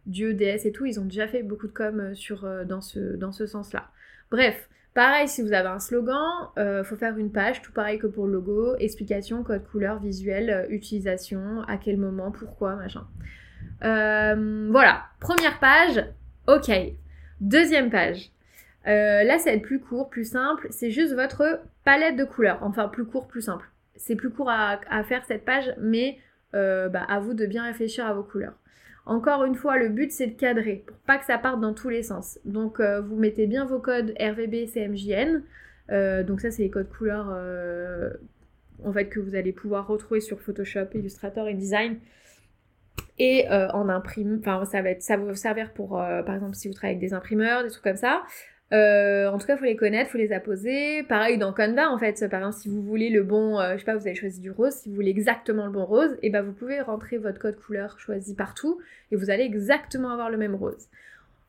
dieu, 0.06 0.34
déesse 0.34 0.64
et 0.64 0.72
tout, 0.72 0.86
ils 0.86 0.98
ont 1.00 1.04
déjà 1.04 1.26
fait 1.26 1.42
beaucoup 1.42 1.66
de 1.66 1.72
com 1.72 2.00
euh, 2.00 2.14
sur, 2.14 2.44
euh, 2.44 2.64
dans 2.64 2.80
ce, 2.80 3.46
sens-là. 3.46 3.90
Bref, 4.30 4.68
pareil, 4.94 5.28
si 5.28 5.42
vous 5.42 5.52
avez 5.52 5.68
un 5.68 5.78
slogan, 5.78 6.48
euh, 6.58 6.84
faut 6.84 6.96
faire 6.96 7.16
une 7.18 7.32
page, 7.32 7.62
tout 7.62 7.72
pareil 7.72 7.98
que 7.98 8.06
pour 8.06 8.26
le 8.26 8.34
logo, 8.34 8.76
explication, 8.76 9.42
code 9.42 9.64
couleur, 9.64 10.00
visuel, 10.00 10.66
utilisation, 10.70 11.62
à 11.68 11.76
quel 11.76 11.96
moment, 11.96 12.30
pourquoi, 12.30 12.76
machin. 12.76 13.06
voilà, 13.80 15.04
première 15.20 15.58
page, 15.58 16.04
ok. 16.46 16.70
Deuxième 17.40 17.90
page. 17.90 18.30
là, 18.86 19.38
ça 19.38 19.52
va 19.52 19.58
plus 19.58 19.80
court, 19.80 20.08
plus 20.08 20.24
simple. 20.24 20.66
C'est 20.70 20.90
juste 20.90 21.14
votre 21.14 21.60
palette 21.84 22.16
de 22.16 22.24
couleurs. 22.24 22.58
Enfin, 22.62 22.88
plus 22.88 23.04
court, 23.04 23.28
plus 23.28 23.42
simple. 23.42 23.68
C'est 23.96 24.16
plus 24.16 24.30
court 24.30 24.50
à, 24.50 24.78
faire 25.04 25.24
cette 25.26 25.44
page, 25.44 25.74
mais 25.78 26.18
bah, 26.52 27.04
à 27.08 27.20
vous 27.20 27.34
de 27.34 27.46
bien 27.46 27.64
réfléchir 27.64 28.06
à 28.06 28.14
vos 28.14 28.22
couleurs. 28.22 28.58
Encore 29.06 29.44
une 29.44 29.54
fois, 29.54 29.78
le 29.78 29.88
but 29.88 30.10
c'est 30.10 30.26
de 30.26 30.36
cadrer 30.36 30.82
pour 30.84 30.96
pas 30.98 31.16
que 31.16 31.24
ça 31.24 31.38
parte 31.38 31.60
dans 31.60 31.72
tous 31.72 31.88
les 31.88 32.02
sens. 32.02 32.40
Donc 32.44 32.80
euh, 32.80 33.00
vous 33.00 33.16
mettez 33.16 33.46
bien 33.46 33.64
vos 33.64 33.78
codes 33.78 34.12
RVB, 34.18 34.66
CMJN. 34.66 35.42
Euh, 35.92 36.24
donc 36.24 36.40
ça 36.40 36.50
c'est 36.50 36.64
les 36.64 36.70
codes 36.70 36.88
couleurs 36.90 37.28
euh, 37.30 38.10
en 38.82 38.92
fait 38.92 39.06
que 39.08 39.20
vous 39.20 39.36
allez 39.36 39.52
pouvoir 39.52 39.86
retrouver 39.86 40.20
sur 40.20 40.40
Photoshop, 40.40 40.88
Illustrator 40.94 41.46
et 41.46 41.54
Design. 41.54 41.98
Et 43.18 43.48
en 43.48 43.88
imprime, 43.88 44.40
enfin 44.40 44.66
ça 44.66 44.82
va 44.82 44.90
être, 44.90 45.00
ça 45.00 45.16
va 45.16 45.24
vous 45.24 45.34
servir 45.34 45.72
pour, 45.72 45.92
par 45.92 46.34
exemple 46.34 46.54
si 46.54 46.68
vous 46.68 46.74
travaillez 46.74 46.98
avec 46.98 47.08
des 47.08 47.14
imprimeurs, 47.14 47.62
des 47.62 47.70
trucs 47.70 47.82
comme 47.82 47.96
ça. 47.96 48.24
Euh, 48.72 49.28
en 49.28 49.38
tout 49.38 49.46
cas, 49.46 49.54
il 49.54 49.58
faut 49.58 49.64
les 49.64 49.76
connaître, 49.76 50.10
faut 50.10 50.18
les 50.18 50.32
apposer. 50.32 51.04
Pareil 51.04 51.38
dans 51.38 51.52
Canva, 51.52 51.90
en 51.90 51.98
fait, 51.98 52.28
par 52.28 52.40
exemple, 52.40 52.56
si 52.56 52.68
vous 52.68 52.82
voulez 52.82 53.10
le 53.10 53.22
bon, 53.22 53.60
euh, 53.60 53.74
je 53.74 53.78
sais 53.78 53.84
pas, 53.84 53.94
vous 53.94 54.06
avez 54.06 54.16
choisi 54.16 54.40
du 54.40 54.50
rose, 54.50 54.72
si 54.72 54.88
vous 54.88 54.94
voulez 54.96 55.10
exactement 55.10 55.66
le 55.66 55.72
bon 55.72 55.84
rose, 55.84 56.12
et 56.14 56.26
eh 56.26 56.30
ben 56.30 56.42
vous 56.42 56.52
pouvez 56.52 56.80
rentrer 56.80 57.18
votre 57.18 57.38
code 57.38 57.56
couleur 57.56 57.98
choisi 58.00 58.34
partout 58.34 58.80
et 59.12 59.16
vous 59.16 59.30
allez 59.30 59.44
exactement 59.44 60.10
avoir 60.10 60.30
le 60.30 60.36
même 60.36 60.54
rose. 60.54 60.88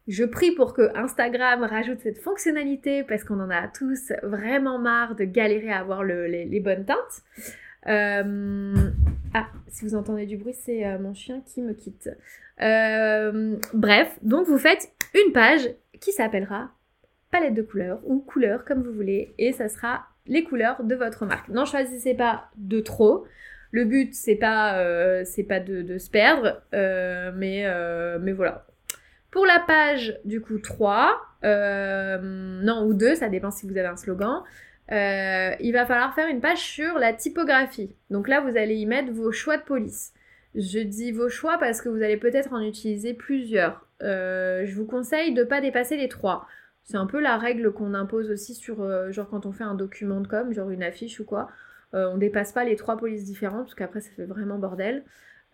Je 0.08 0.24
prie 0.24 0.52
pour 0.52 0.74
que 0.74 0.96
Instagram 0.96 1.64
rajoute 1.64 2.00
cette 2.00 2.20
fonctionnalité 2.20 3.04
parce 3.04 3.24
qu'on 3.24 3.40
en 3.42 3.50
a 3.50 3.68
tous 3.68 4.14
vraiment 4.24 4.80
marre 4.80 5.16
de 5.16 5.26
galérer 5.26 5.72
à 5.72 5.80
avoir 5.80 6.04
les, 6.04 6.62
bonnes 6.64 6.86
teintes. 6.86 7.24
Euh, 7.88 8.74
ah, 9.34 9.48
si 9.68 9.84
vous 9.84 9.96
entendez 9.96 10.26
du 10.26 10.38
bruit, 10.38 10.54
c'est 10.54 10.98
mon 11.00 11.14
chien 11.14 11.42
qui 11.46 11.62
me 11.62 11.74
quitte. 11.74 12.10
bref, 12.60 14.18
donc 14.22 14.48
vous 14.48 14.60
faites 14.60 14.92
une 15.14 15.34
page 15.34 15.68
qui 16.00 16.12
s'appellera 16.12 16.70
palette 17.38 17.54
de 17.54 17.62
couleurs 17.62 18.00
ou 18.06 18.20
couleurs 18.20 18.66
comme 18.66 18.82
vous 18.82 18.94
voulez 18.94 19.34
et 19.38 19.52
ça 19.52 19.70
sera 19.70 20.08
les 20.26 20.44
couleurs 20.44 20.84
de 20.84 20.96
votre 20.96 21.26
marque. 21.26 21.48
N'en 21.50 21.66
choisissez 21.66 22.16
pas 22.16 22.50
de 22.56 22.80
trop. 22.80 23.26
Le 23.72 23.86
but 23.86 24.14
c'est 24.14 24.36
pas 24.36 24.80
euh, 24.80 25.24
pas 25.48 25.60
de, 25.60 25.98
se 25.98 26.10
perdre, 26.10 26.62
euh, 26.74 27.32
mais, 27.36 27.64
euh, 27.66 28.18
mais 28.20 28.32
voilà. 28.32 28.66
Pour 29.30 29.46
la 29.46 29.60
page 29.60 30.20
du 30.26 30.42
coup 30.42 30.58
3, 30.58 31.22
non 31.44 32.86
ou 32.86 32.94
2, 32.94 33.16
ça 33.16 33.30
dépend 33.30 33.52
si 33.52 33.68
vous 33.68 33.78
avez 33.78 33.88
un 33.88 33.98
slogan, 33.98 34.42
il 34.90 35.72
va 35.74 35.86
falloir 35.86 36.16
faire 36.16 36.28
une 36.28 36.42
page 36.42 36.60
sur 36.60 36.98
la 36.98 37.14
typographie. 37.14 37.94
Donc 38.10 38.28
là 38.28 38.42
vous 38.42 38.58
allez 38.58 38.76
y 38.76 38.86
mettre 38.86 39.12
vos 39.12 39.32
choix 39.32 39.58
de 39.58 39.64
police. 39.64 40.14
Je 40.56 40.80
dis 40.80 41.12
vos 41.12 41.30
choix 41.30 41.60
parce 41.60 41.82
que 41.82 41.90
vous 41.90 42.02
allez 42.02 42.18
peut-être 42.18 42.52
en 42.52 42.62
utiliser 42.62 43.14
plusieurs. 43.14 43.86
je 44.02 44.74
vous 44.74 44.86
conseille 44.86 45.34
de 45.34 45.42
ne 45.42 45.46
pas 45.46 45.62
dépasser 45.62 45.98
les 45.98 46.10
3. 46.10 46.48
C'est 46.88 46.96
un 46.96 47.06
peu 47.06 47.20
la 47.20 47.38
règle 47.38 47.74
qu'on 47.74 47.94
impose 47.94 48.32
aussi 48.32 48.56
sur, 48.56 48.82
euh, 48.82 49.12
genre 49.12 49.28
quand 49.30 49.46
on 49.46 49.52
fait 49.52 49.66
un 49.66 49.76
document 49.76 50.22
de 50.22 50.28
com, 50.28 50.54
genre 50.54 50.70
une 50.70 50.84
affiche 50.84 51.20
ou 51.20 51.26
quoi. 51.26 51.50
Euh, 51.94 52.10
on 52.14 52.18
dépasse 52.18 52.54
pas 52.54 52.64
les 52.64 52.78
trois 52.78 52.96
polices 52.96 53.26
différentes, 53.26 53.66
parce 53.66 53.76
qu'après 53.76 54.00
ça 54.00 54.10
fait 54.16 54.26
vraiment 54.26 54.58
bordel. 54.58 55.04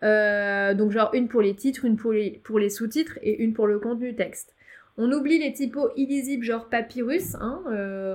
Euh, 0.04 0.74
donc 0.74 0.92
genre 0.92 1.10
une 1.12 1.26
pour 1.26 1.42
les 1.42 1.56
titres, 1.56 1.84
une 1.86 1.96
pour 1.96 2.12
les, 2.12 2.70
sous-titres 2.70 3.18
et 3.22 3.42
une 3.42 3.52
pour 3.52 3.66
le 3.66 3.80
contenu 3.80 4.14
texte. 4.14 4.54
On 4.96 5.10
oublie 5.10 5.40
les 5.40 5.52
typos 5.52 5.90
illisibles 5.96 6.44
genre 6.44 6.68
papyrus, 6.68 7.34
hein, 7.40 7.64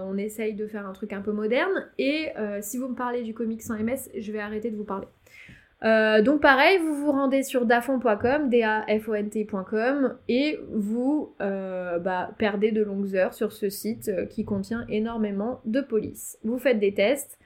on 0.06 0.18
essaye 0.18 0.54
de 0.54 0.66
faire 0.66 0.88
un 0.88 0.94
truc 0.94 1.12
un 1.12 1.22
peu 1.22 1.34
moderne. 1.34 1.90
Et 1.98 2.30
si 2.62 2.78
vous 2.78 2.88
me 2.88 2.96
parlez 2.96 3.24
du 3.24 3.34
comics 3.34 3.62
sans 3.62 3.76
MS, 3.78 4.10
je 4.18 4.32
vais 4.32 4.40
arrêter 4.40 4.72
de 4.72 4.78
vous 4.78 4.86
parler. 4.86 5.08
Euh, 5.86 6.22
donc 6.22 6.42
pareil, 6.42 6.78
vous 6.80 6.94
vous 6.94 7.12
rendez 7.12 7.42
sur 7.44 7.66
dafont.com, 7.66 8.50
D-A-F-O-N-T.com 8.50 10.18
et 10.28 10.60
vous 10.70 11.34
euh, 11.40 12.00
bah, 12.00 12.32
perdez 12.38 12.72
de 12.72 12.84
longues 12.84 13.16
heures 13.16 13.34
sur 13.34 13.54
ce 13.54 13.70
site 13.70 14.10
euh, 14.10 14.26
qui 14.26 14.44
contient 14.44 14.86
énormément 14.90 15.62
de 15.66 15.80
police. 15.80 16.38
Vous 16.44 16.60
faites 16.60 16.80
des 16.80 16.94
tests 16.94 17.40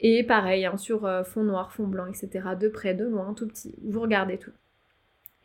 et 0.00 0.22
pareil 0.22 0.66
hein, 0.66 0.76
sur 0.76 1.08
fond 1.24 1.44
noir, 1.44 1.72
fond 1.72 1.86
blanc, 1.86 2.04
etc. 2.06 2.48
De 2.60 2.68
près, 2.68 2.92
de 2.92 3.06
loin, 3.06 3.32
tout 3.32 3.48
petit. 3.48 3.74
Vous 3.82 4.00
regardez 4.00 4.36
tout. 4.36 4.52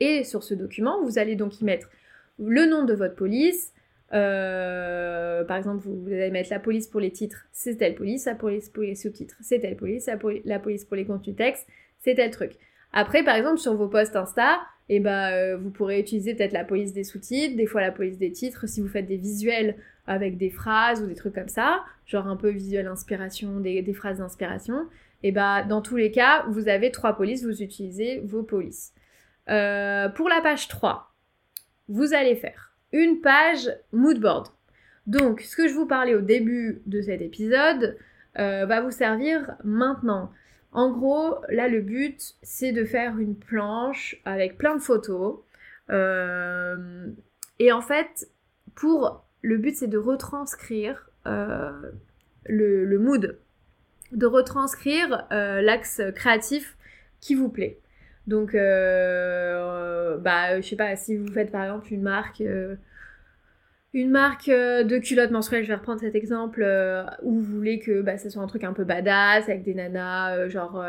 Et 0.02 0.26
sur 0.26 0.44
ce 0.44 0.54
document, 0.54 1.02
vous 1.02 1.18
allez 1.18 1.38
donc 1.38 1.62
y 1.62 1.64
mettre 1.64 1.90
le 2.38 2.66
nom 2.66 2.84
de 2.84 2.94
votre 2.94 3.16
police. 3.16 3.72
par 4.10 5.56
exemple, 5.56 5.88
vous, 5.88 6.06
allez 6.08 6.32
mettre 6.32 6.50
la 6.50 6.60
police 6.60 6.88
pour 6.88 7.00
les 7.00 7.12
titres, 7.12 7.46
c'est 7.54 7.78
telle 7.78 7.96
police, 7.96 8.26
la 8.26 8.36
police 8.36 8.68
pour 8.68 8.84
les 8.84 8.96
sous-titres, 8.96 9.38
c'est 9.40 9.60
telle 9.60 9.78
police, 9.78 10.10
la 10.44 10.60
police 10.60 10.84
pour 10.84 10.98
les 10.98 11.06
contenus 11.06 11.38
textes, 11.38 11.66
c'est 12.02 12.16
tel 12.16 12.32
truc. 12.32 12.54
Après, 12.94 13.24
par 13.24 13.36
exemple, 13.36 13.58
sur 13.58 13.76
vos 13.76 13.88
posts 13.88 14.16
Insta, 14.16 14.60
eh 14.90 15.00
ben, 15.00 15.32
euh, 15.32 15.58
vous 15.58 15.70
pourrez 15.70 16.00
utiliser 16.00 16.36
peut-être 16.36 16.52
la 16.52 16.66
police 16.66 16.92
des 16.94 17.06
sous-titres, 17.06 17.56
des 17.56 17.66
fois 17.66 17.82
la 17.82 17.92
police 17.92 18.18
des 18.18 18.32
titres, 18.32 18.68
si 18.68 18.82
vous 18.82 18.90
faites 18.90 19.06
des 19.06 19.18
visuels 19.18 19.78
avec 20.06 20.38
des 20.38 20.50
phrases 20.50 21.02
ou 21.02 21.08
des 21.08 21.16
trucs 21.16 21.36
comme 21.36 21.48
ça, 21.48 21.84
genre 22.06 22.28
un 22.28 22.36
peu 22.36 22.50
visuel 22.50 22.88
inspiration, 22.88 23.60
des, 23.60 23.94
phrases 23.94 24.18
d'inspiration. 24.18 24.88
Et 25.24 25.30
eh 25.30 25.32
ben, 25.32 25.66
dans 25.66 25.82
tous 25.82 25.96
les 25.96 26.12
cas, 26.12 26.44
vous 26.50 26.68
avez 26.68 26.92
trois 26.92 27.16
polices, 27.16 27.46
vous 27.46 27.62
utilisez 27.62 28.20
vos 28.26 28.44
polices. 28.44 28.94
Euh, 29.50 30.10
pour 30.10 30.28
la 30.28 30.42
page 30.42 30.68
3, 30.68 31.14
vous 31.88 32.14
allez 32.14 32.36
faire 32.36 32.74
une 32.92 33.22
page 33.22 33.72
moodboard. 33.92 34.48
Donc, 35.08 35.42
ce 35.42 35.56
que 35.56 35.68
je 35.68 35.74
vous 35.74 35.86
parlais 35.86 36.16
au 36.16 36.22
début 36.22 36.82
de 36.86 37.02
cet 37.02 37.22
épisode 37.22 37.98
euh, 38.40 38.66
va 38.66 38.82
vous 38.82 38.92
servir 38.92 39.56
maintenant. 39.64 40.32
En 40.72 40.92
gros, 40.92 41.38
là, 41.50 41.68
le 41.68 41.82
but, 41.82 42.36
c'est 42.44 42.72
de 42.72 42.86
faire 42.86 43.18
une 43.18 43.36
planche 43.36 44.22
avec 44.24 44.58
plein 44.58 44.76
de 44.76 44.82
photos. 44.82 45.40
Euh, 45.90 47.08
et 47.60 47.72
en 47.72 47.82
fait, 47.82 48.30
pour 48.76 49.26
le 49.42 49.58
but, 49.58 49.76
c'est 49.76 49.88
de 49.88 49.98
retranscrire 49.98 51.10
euh, 51.28 51.72
le, 52.46 52.98
mood, 52.98 53.38
de 54.14 54.26
retranscrire 54.26 55.28
euh, 55.32 55.62
l'axe 55.62 56.02
créatif 56.16 56.78
qui 57.20 57.36
vous 57.36 57.50
plaît. 57.50 57.78
Donc, 58.28 58.54
bah, 58.54 60.62
je 60.62 60.62
sais 60.62 60.78
pas, 60.78 60.96
si 60.96 61.18
vous 61.18 61.32
faites 61.34 61.52
par 61.52 61.64
exemple 61.64 61.92
une 61.92 62.04
marque, 62.04 62.42
une 63.94 64.10
marque 64.10 64.50
de 64.50 64.98
culottes 65.00 65.32
menstruelles, 65.32 65.64
je 65.64 65.70
vais 65.70 65.76
reprendre 65.76 66.00
cet 66.00 66.16
exemple, 66.16 66.66
où 67.24 67.34
vous 67.34 67.56
voulez 67.58 67.80
que 67.80 68.02
bah, 68.02 68.18
ça 68.18 68.30
soit 68.30 68.42
un 68.42 68.48
truc 68.48 68.64
un 68.64 68.74
peu 68.74 68.86
badass, 68.86 69.50
avec 69.50 69.64
des 69.64 69.74
nanas, 69.74 70.48
genre 70.48 70.84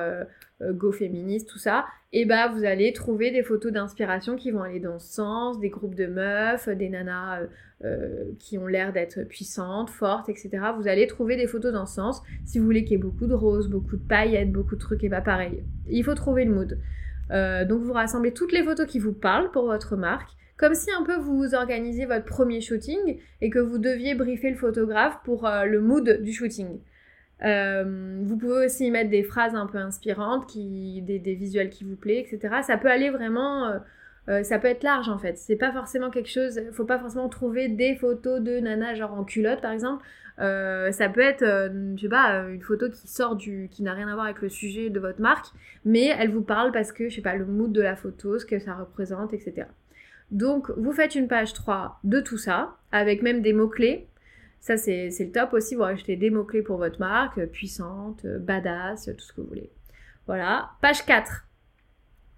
go 0.61 0.93
féministe, 0.93 1.49
tout 1.49 1.59
ça, 1.59 1.87
et 2.12 2.25
bah 2.25 2.49
vous 2.49 2.65
allez 2.65 2.93
trouver 2.93 3.31
des 3.31 3.43
photos 3.43 3.73
d'inspiration 3.73 4.37
qui 4.37 4.53
vont 4.53 4.62
aller 4.62 4.79
dans 4.79 4.99
ce 4.99 5.12
sens, 5.15 5.59
des 5.59 5.71
groupes 5.71 5.97
de 5.97 6.07
meufs, 6.07 6.69
des 6.69 6.88
nanas 6.88 7.41
euh, 7.85 8.27
qui 8.38 8.59
ont 8.59 8.69
l'air 8.69 8.93
d'être 8.93 9.25
puissantes, 9.25 9.91
fortes, 9.91 10.29
etc. 10.29 10.51
Vous 10.79 10.87
allez 10.87 11.09
trouver 11.09 11.35
des 11.35 11.49
photos 11.49 11.73
dans 11.73 11.85
ce 11.85 11.97
sens. 11.97 12.23
Si 12.45 12.61
vous 12.61 12.65
voulez 12.65 12.85
qu'il 12.85 12.93
y 12.93 12.95
ait 12.95 13.03
beaucoup 13.03 13.27
de 13.27 13.35
roses, 13.35 13.69
beaucoup 13.69 13.97
de 13.97 14.07
paillettes, 14.07 14.53
beaucoup 14.53 14.77
de 14.77 14.81
trucs, 14.81 15.03
et 15.03 15.09
pas 15.09 15.21
pareil. 15.21 15.65
Il 15.88 16.05
faut 16.05 16.15
trouver 16.15 16.45
le 16.45 16.55
mood. 16.55 16.79
Euh, 17.33 17.65
donc 17.65 17.83
vous 17.83 17.93
rassemblez 17.93 18.33
toutes 18.33 18.53
les 18.53 18.62
photos 18.62 18.87
qui 18.87 19.01
vous 19.01 19.12
parlent 19.12 19.51
pour 19.51 19.65
votre 19.65 19.97
marque, 19.97 20.31
comme 20.62 20.75
si 20.75 20.90
un 20.92 21.03
peu 21.03 21.16
vous 21.16 21.55
organisiez 21.55 22.07
votre 22.07 22.25
premier 22.25 22.61
shooting 22.61 23.18
et 23.40 23.51
que 23.51 23.59
vous 23.59 23.79
deviez 23.79 24.14
briefer 24.14 24.51
le 24.51 24.57
photographe 24.57 25.18
pour 25.25 25.46
euh, 25.46 25.64
le 25.64 25.81
mood 25.81 26.22
du 26.22 26.33
shooting. 26.33 26.79
vous 27.40 28.37
pouvez 28.38 28.66
aussi 28.66 28.87
y 28.87 28.90
mettre 28.90 29.11
des 29.11 29.25
phrases 29.25 29.55
un 29.55 29.66
peu 29.66 29.79
inspirantes, 29.79 30.46
des, 30.57 31.35
visuels 31.38 31.68
qui 31.68 31.85
vous 31.85 31.96
plaisent, 31.96 32.33
etc. 32.33 32.62
Ça 32.62 32.79
peut 32.79 32.88
aller 32.88 33.11
vraiment 33.11 33.81
euh, 34.29 34.44
ça 34.44 34.59
peut 34.59 34.68
être 34.68 34.85
large 34.85 35.09
en 35.09 35.18
fait. 35.18 35.37
C'est 35.38 35.57
pas 35.57 35.72
forcément 35.72 36.11
quelque 36.11 36.29
chose. 36.29 36.61
Faut 36.72 36.85
pas 36.85 36.98
forcément 36.98 37.29
trouver 37.29 37.68
des 37.68 37.96
photos 37.96 38.40
de 38.40 38.59
nana 38.61 38.94
genre 38.94 39.12
en 39.12 39.25
culotte 39.25 39.61
par 39.61 39.72
exemple. 39.72 40.05
Euh, 40.38 40.92
ça 40.92 41.09
peut 41.09 41.20
être, 41.20 41.42
euh, 41.42 41.94
je 41.96 42.03
sais 42.03 42.09
pas, 42.09 42.44
une 42.48 42.62
photo 42.62 42.88
qui 42.88 43.07
sort 43.07 43.37
du, 43.37 43.68
qui 43.70 43.83
n'a 43.83 43.92
rien 43.92 44.09
à 44.09 44.14
voir 44.14 44.27
avec 44.27 44.40
le 44.40 44.48
sujet 44.48 44.90
de 44.90 44.98
votre 44.98 45.20
marque, 45.20 45.46
mais 45.85 46.07
elle 46.18 46.31
vous 46.31 46.42
parle 46.42 46.72
parce 46.72 46.90
que 46.90 47.09
je 47.09 47.16
sais 47.16 47.22
pas 47.22 47.37
le 47.37 47.44
mood 47.44 47.70
de 47.70 47.83
la 47.83 47.96
photo, 47.96 48.38
ce 48.38 48.46
que 48.46 48.59
ça 48.59 48.75
représente, 48.75 49.35
etc. 49.35 49.66
Donc 50.33 50.71
vous 50.77 50.92
faites 50.92 51.14
une 51.14 51.29
page 51.29 51.53
3 51.53 52.01
de 52.03 52.21
tout 52.21 52.38
ça 52.38 52.77
avec 52.90 53.23
même 53.23 53.42
des 53.42 53.53
mots 53.53 53.68
clés. 53.68 54.09
Ça 54.61 54.77
c'est 54.77 55.09
le 55.09 55.31
top 55.31 55.53
aussi. 55.53 55.75
Vous 55.77 55.83
rajoutez 55.83 56.16
des 56.16 56.31
mots 56.31 56.45
clés 56.45 56.62
pour 56.62 56.79
votre 56.79 56.99
marque, 56.99 57.45
puissante, 57.47 58.27
badass, 58.27 59.11
tout 59.16 59.25
ce 59.25 59.33
que 59.33 59.42
vous 59.42 59.47
voulez. 59.47 59.71
Voilà. 60.27 60.71
Page 60.81 61.05
4 61.05 61.47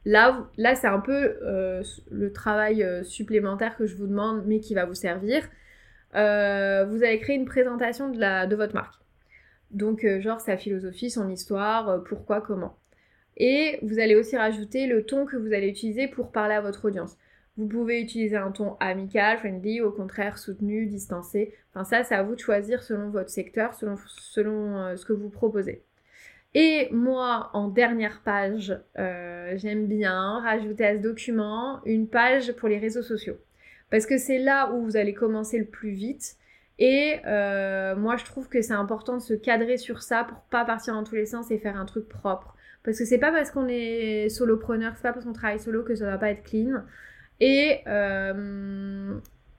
Là, 0.04 0.46
là 0.58 0.74
c'est 0.74 0.86
un 0.86 1.00
peu 1.00 1.36
euh, 1.42 1.82
le 2.10 2.32
travail 2.32 2.82
euh, 2.82 3.04
supplémentaire 3.04 3.76
que 3.76 3.86
je 3.86 3.96
vous 3.96 4.06
demande, 4.06 4.44
mais 4.46 4.60
qui 4.60 4.74
va 4.74 4.84
vous 4.84 4.94
servir. 4.94 5.48
Euh, 6.14 6.84
vous 6.84 7.02
allez 7.02 7.18
créer 7.20 7.36
une 7.36 7.46
présentation 7.46 8.10
de 8.10 8.54
votre 8.54 8.74
marque. 8.74 9.00
Donc, 9.70 10.06
genre 10.20 10.40
sa 10.40 10.56
philosophie, 10.56 11.10
son 11.10 11.28
histoire, 11.28 12.04
pourquoi, 12.04 12.40
comment. 12.40 12.76
Et 13.36 13.78
vous 13.82 13.98
allez 13.98 14.14
aussi 14.14 14.36
rajouter 14.36 14.86
le 14.86 15.04
ton 15.04 15.26
que 15.26 15.36
vous 15.36 15.52
allez 15.52 15.68
utiliser 15.68 16.06
pour 16.06 16.30
parler 16.30 16.54
à 16.54 16.60
votre 16.60 16.84
audience. 16.84 17.16
Vous 17.56 17.66
pouvez 17.66 18.00
utiliser 18.00 18.36
un 18.36 18.50
ton 18.50 18.76
amical, 18.80 19.38
friendly, 19.38 19.80
au 19.80 19.92
contraire 19.92 20.38
soutenu, 20.38 20.86
distancé. 20.86 21.54
Enfin 21.70 21.84
ça, 21.84 22.04
c'est 22.04 22.14
à 22.14 22.22
vous 22.22 22.34
de 22.34 22.40
choisir 22.40 22.82
selon 22.82 23.10
votre 23.10 23.30
secteur, 23.30 23.74
selon, 23.74 23.96
selon 24.06 24.96
ce 24.96 25.04
que 25.04 25.12
vous 25.12 25.30
proposez. 25.30 25.82
Et 26.54 26.88
moi, 26.92 27.50
en 27.52 27.68
dernière 27.68 28.20
page, 28.20 28.78
euh, 28.98 29.54
j'aime 29.56 29.86
bien 29.86 30.40
rajouter 30.40 30.86
à 30.86 30.96
ce 30.96 31.02
document 31.02 31.80
une 31.84 32.06
page 32.08 32.52
pour 32.52 32.68
les 32.68 32.78
réseaux 32.78 33.02
sociaux. 33.02 33.36
Parce 33.90 34.06
que 34.06 34.18
c'est 34.18 34.38
là 34.38 34.72
où 34.72 34.84
vous 34.84 34.96
allez 34.96 35.14
commencer 35.14 35.58
le 35.58 35.64
plus 35.64 35.90
vite. 35.90 36.36
Et 36.78 37.16
euh, 37.26 37.96
moi, 37.96 38.16
je 38.16 38.24
trouve 38.24 38.48
que 38.48 38.62
c'est 38.62 38.72
important 38.72 39.16
de 39.16 39.22
se 39.22 39.34
cadrer 39.34 39.78
sur 39.78 40.02
ça 40.02 40.24
pour 40.24 40.38
pas 40.50 40.64
partir 40.64 40.94
dans 40.94 41.04
tous 41.04 41.16
les 41.16 41.26
sens 41.26 41.50
et 41.50 41.58
faire 41.58 41.76
un 41.76 41.86
truc 41.86 42.08
propre. 42.08 42.54
Parce 42.84 42.98
que 42.98 43.04
c'est 43.04 43.18
pas 43.18 43.32
parce 43.32 43.50
qu'on 43.50 43.66
est 43.68 44.28
solopreneur, 44.28 44.92
c'est 44.94 45.02
pas 45.02 45.12
parce 45.12 45.24
qu'on 45.24 45.32
travaille 45.32 45.60
solo 45.60 45.82
que 45.82 45.94
ça 45.94 46.06
va 46.06 46.18
pas 46.18 46.30
être 46.30 46.44
clean. 46.44 46.82
Et 47.40 47.80
euh, 47.86 49.18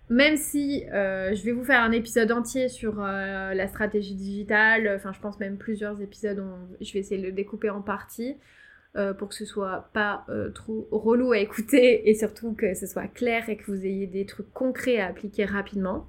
même 0.10 0.38
si 0.38 0.86
euh, 0.94 1.36
je 1.36 1.44
vais 1.44 1.52
vous 1.52 1.64
faire 1.64 1.82
un 1.82 1.92
épisode 1.92 2.32
entier 2.32 2.70
sur 2.70 2.96
euh, 3.00 3.54
la 3.54 3.68
stratégie 3.68 4.16
digitale, 4.16 4.92
enfin 4.96 5.12
je 5.14 5.20
pense 5.20 5.40
même 5.40 5.58
plusieurs 5.58 6.02
épisodes, 6.02 6.44
je 6.80 6.94
vais 6.94 7.00
essayer 7.00 7.22
de 7.22 7.28
le 7.28 7.34
découper 7.34 7.70
en 7.70 7.82
parties 7.82 8.36
pour 9.18 9.28
que 9.28 9.36
ce 9.36 9.44
soit 9.44 9.90
pas 9.92 10.26
trop 10.54 10.88
relou 10.90 11.34
à 11.34 11.40
écouter 11.40 12.10
et 12.10 12.14
surtout 12.14 12.54
que 12.54 12.74
ce 12.76 12.88
soit 12.88 13.08
clair 13.08 13.50
et 13.50 13.58
que 13.58 13.66
vous 13.66 13.86
ayez 13.86 14.08
des 14.08 14.26
trucs 14.26 14.50
concrets 14.54 15.02
à 15.02 15.08
appliquer 15.08 15.44
rapidement. 15.44 16.08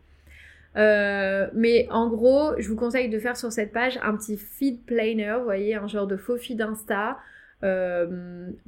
mais 0.77 1.89
en 1.91 2.09
gros, 2.09 2.53
je 2.59 2.69
vous 2.69 2.77
conseille 2.77 3.09
de 3.09 3.19
faire 3.19 3.37
sur 3.37 3.51
cette 3.51 3.73
page 3.73 3.99
un 4.05 4.17
petit 4.17 4.37
feed 4.37 4.85
planner, 4.85 5.35
vous 5.39 5.43
voyez, 5.47 5.75
un 5.75 5.89
genre 5.89 6.07
de 6.07 6.17
faux 6.17 6.37
feed 6.37 6.61
Insta 6.63 7.19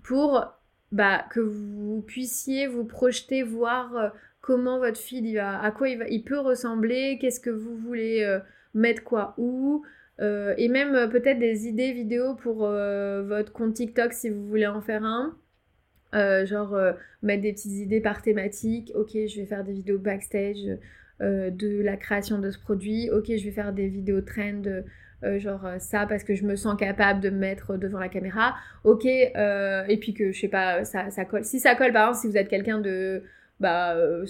pour 0.02 0.57
bah, 0.92 1.24
que 1.30 1.40
vous 1.40 2.02
puissiez 2.06 2.66
vous 2.66 2.84
projeter, 2.84 3.42
voir 3.42 4.12
comment 4.48 4.78
votre 4.78 4.98
il 5.12 5.34
va, 5.34 5.60
à 5.60 5.70
quoi 5.70 5.90
il, 5.90 5.98
va, 5.98 6.08
il 6.08 6.24
peut 6.24 6.38
ressembler, 6.38 7.18
qu'est-ce 7.20 7.38
que 7.38 7.50
vous 7.50 7.76
voulez 7.76 8.22
euh, 8.22 8.38
mettre 8.72 9.04
quoi 9.04 9.34
où, 9.36 9.84
euh, 10.20 10.54
et 10.56 10.68
même 10.68 10.94
euh, 10.94 11.06
peut-être 11.06 11.38
des 11.38 11.66
idées 11.66 11.92
vidéo 11.92 12.34
pour 12.34 12.60
votre 12.60 13.52
compte 13.52 13.74
TikTok 13.74 14.14
si 14.14 14.30
vous 14.30 14.46
voulez 14.46 14.66
en 14.66 14.80
faire 14.80 15.04
un. 15.04 15.36
genre 16.46 16.78
mettre 17.22 17.42
des 17.42 17.52
petites 17.52 17.72
idées 17.72 18.00
par 18.00 18.22
thématique. 18.22 18.90
Ok, 18.94 19.10
je 19.12 19.40
vais 19.40 19.46
faire 19.46 19.64
des 19.64 19.74
vidéos 19.74 19.98
backstage 19.98 20.78
de 21.20 21.82
la 21.82 21.98
création 21.98 22.38
de 22.38 22.50
ce 22.50 22.58
produit. 22.58 23.10
Ok, 23.10 23.26
je 23.26 23.44
vais 23.44 23.50
faire 23.50 23.74
des 23.74 23.88
vidéos 23.88 24.22
trend. 24.22 24.62
Genre 25.22 25.68
ça 25.78 26.06
parce 26.06 26.24
que 26.24 26.34
je 26.34 26.44
me 26.44 26.56
sens 26.56 26.76
capable 26.76 27.20
de 27.20 27.30
me 27.30 27.38
mettre 27.38 27.76
devant 27.76 27.98
la 27.98 28.08
caméra. 28.08 28.54
Ok, 28.84 29.04
et 29.04 29.98
puis 30.00 30.14
que 30.14 30.32
je 30.32 30.40
sais 30.40 30.48
pas, 30.48 30.84
ça, 30.84 31.10
ça 31.10 31.24
colle. 31.24 31.44
Si 31.44 31.60
ça 31.60 31.74
colle, 31.74 31.92
par 31.92 32.08
exemple, 32.08 32.20
si 32.20 32.26
vous 32.28 32.36
êtes 32.36 32.48
quelqu'un 32.48 32.80
de 32.80 33.22
bah, 33.60 33.96
euh, 33.96 34.24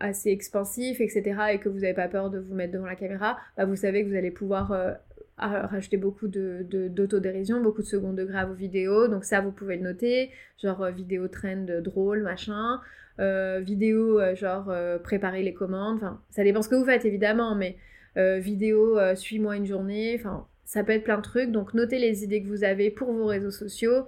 assez 0.00 0.30
expansif, 0.30 1.00
etc., 1.00 1.40
et 1.52 1.58
que 1.58 1.68
vous 1.68 1.80
n'avez 1.80 1.94
pas 1.94 2.08
peur 2.08 2.30
de 2.30 2.38
vous 2.38 2.54
mettre 2.54 2.72
devant 2.72 2.86
la 2.86 2.96
caméra, 2.96 3.38
bah, 3.56 3.64
vous 3.64 3.76
savez 3.76 4.04
que 4.04 4.08
vous 4.08 4.16
allez 4.16 4.30
pouvoir 4.30 4.72
euh, 4.72 4.92
rajouter 5.38 5.96
beaucoup 5.96 6.26
d'autodérision, 6.28 7.58
de, 7.58 7.62
beaucoup 7.62 7.82
de 7.82 7.86
second 7.86 8.12
degré 8.12 8.38
à 8.38 8.46
vos 8.46 8.54
vidéos. 8.54 9.08
Donc 9.08 9.24
ça, 9.24 9.40
vous 9.40 9.52
pouvez 9.52 9.76
le 9.76 9.82
noter, 9.82 10.30
genre 10.62 10.82
euh, 10.82 10.90
vidéo 10.90 11.28
trend 11.28 11.66
drôle, 11.82 12.22
machin. 12.22 12.80
vidéo 13.18 14.20
genre 14.34 14.72
préparer 15.02 15.42
les 15.42 15.54
commandes. 15.54 15.96
Enfin, 15.96 16.20
ça 16.30 16.42
dépend 16.42 16.62
ce 16.62 16.68
que 16.68 16.74
vous 16.74 16.84
faites 16.84 17.04
évidemment, 17.04 17.54
mais 17.54 17.76
vidéo 18.16 18.98
suis-moi 19.14 19.56
une 19.56 19.66
journée. 19.66 20.16
Enfin, 20.18 20.46
ça 20.64 20.84
peut 20.84 20.92
être 20.92 21.04
plein 21.04 21.16
de 21.16 21.22
trucs. 21.22 21.50
Donc 21.50 21.74
notez 21.74 21.98
les 21.98 22.24
idées 22.24 22.42
que 22.42 22.48
vous 22.48 22.64
avez 22.64 22.90
pour 22.90 23.12
vos 23.12 23.26
réseaux 23.26 23.50
sociaux. 23.50 24.06